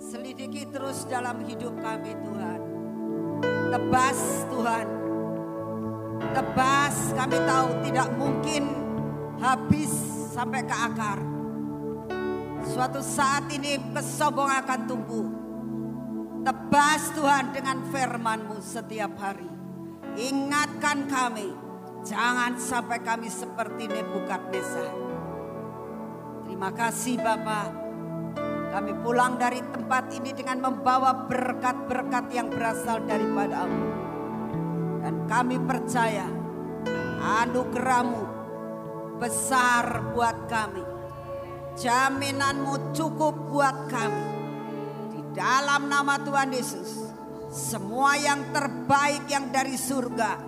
Selidiki 0.00 0.64
terus 0.72 1.04
dalam 1.04 1.44
hidup 1.44 1.76
kami 1.84 2.16
Tuhan. 2.16 2.60
Tebas 3.68 4.20
Tuhan. 4.48 4.86
Tebas 6.32 6.96
kami 7.12 7.36
tahu 7.44 7.68
tidak 7.84 8.08
mungkin 8.16 8.64
habis 9.36 9.92
sampai 10.32 10.64
ke 10.64 10.72
akar. 10.72 11.20
Suatu 12.72 13.04
saat 13.04 13.44
ini 13.52 13.76
kesombongan 13.92 14.64
akan 14.64 14.80
tumbuh. 14.88 15.28
Tebas 16.40 17.12
Tuhan 17.12 17.52
dengan 17.52 17.84
firman-Mu 17.92 18.64
setiap 18.64 19.12
hari. 19.20 19.52
Ingatkan 20.16 21.04
kami, 21.04 21.52
jangan 22.00 22.56
sampai 22.56 22.96
kami 23.04 23.28
seperti 23.28 23.92
Nebukadnezar. 23.92 25.15
Terima 26.56 26.72
kasih 26.72 27.20
Bapak. 27.20 27.68
Kami 28.72 28.92
pulang 29.04 29.36
dari 29.36 29.60
tempat 29.60 30.08
ini 30.08 30.32
dengan 30.32 30.64
membawa 30.64 31.28
berkat-berkat 31.28 32.32
yang 32.32 32.48
berasal 32.48 33.04
daripada-Mu. 33.04 33.84
Dan 35.04 35.28
kami 35.28 35.60
percaya 35.60 36.24
anugerahmu 37.44 38.24
besar 39.20 40.00
buat 40.16 40.48
kami. 40.48 40.80
Jaminanmu 41.76 42.96
cukup 42.96 43.36
buat 43.52 43.92
kami. 43.92 44.24
Di 45.12 45.20
dalam 45.36 45.92
nama 45.92 46.16
Tuhan 46.24 46.56
Yesus. 46.56 47.12
Semua 47.52 48.16
yang 48.16 48.48
terbaik 48.56 49.28
yang 49.28 49.52
dari 49.52 49.76
surga. 49.76 50.40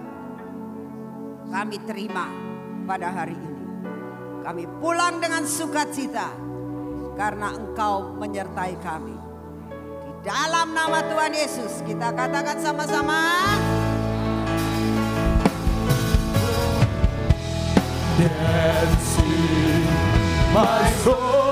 Kami 1.53 1.77
terima 1.85 2.33
pada 2.89 3.13
hari 3.13 3.37
ini. 3.37 3.48
Kami 4.49 4.65
pulang 4.81 5.21
dengan 5.21 5.45
sukacita. 5.45 6.33
Karena 7.21 7.53
engkau 7.53 8.17
menyertai 8.17 8.81
kami. 8.81 9.13
Di 10.09 10.13
dalam 10.25 10.73
nama 10.73 11.05
Tuhan 11.05 11.37
Yesus 11.37 11.85
kita 11.85 12.17
katakan 12.17 12.57
sama-sama. 12.57 13.45
dancing 18.17 19.85
my 20.57 20.89
soul, 21.05 21.48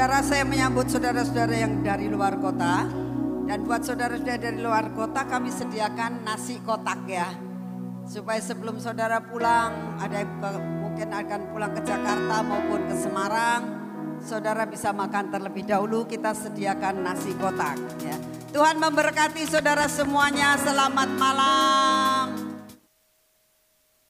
saudara 0.00 0.24
saya 0.24 0.48
menyambut 0.48 0.88
saudara-saudara 0.88 1.60
yang 1.60 1.84
dari 1.84 2.08
luar 2.08 2.40
kota. 2.40 2.88
Dan 3.44 3.68
buat 3.68 3.84
saudara-saudara 3.84 4.40
dari 4.40 4.56
luar 4.56 4.96
kota 4.96 5.28
kami 5.28 5.52
sediakan 5.52 6.24
nasi 6.24 6.56
kotak 6.64 7.04
ya. 7.04 7.28
Supaya 8.08 8.40
sebelum 8.40 8.80
saudara 8.80 9.20
pulang, 9.20 10.00
ada 10.00 10.24
mungkin 10.80 11.04
akan 11.04 11.52
pulang 11.52 11.76
ke 11.76 11.84
Jakarta 11.84 12.40
maupun 12.40 12.80
ke 12.88 12.96
Semarang. 12.96 13.60
Saudara 14.24 14.64
bisa 14.64 14.88
makan 14.88 15.36
terlebih 15.36 15.68
dahulu, 15.68 16.08
kita 16.08 16.32
sediakan 16.32 17.04
nasi 17.04 17.36
kotak 17.36 17.76
ya. 18.00 18.16
Tuhan 18.56 18.80
memberkati 18.80 19.44
saudara 19.52 19.84
semuanya, 19.84 20.56
selamat 20.64 21.10
malam. 21.20 21.79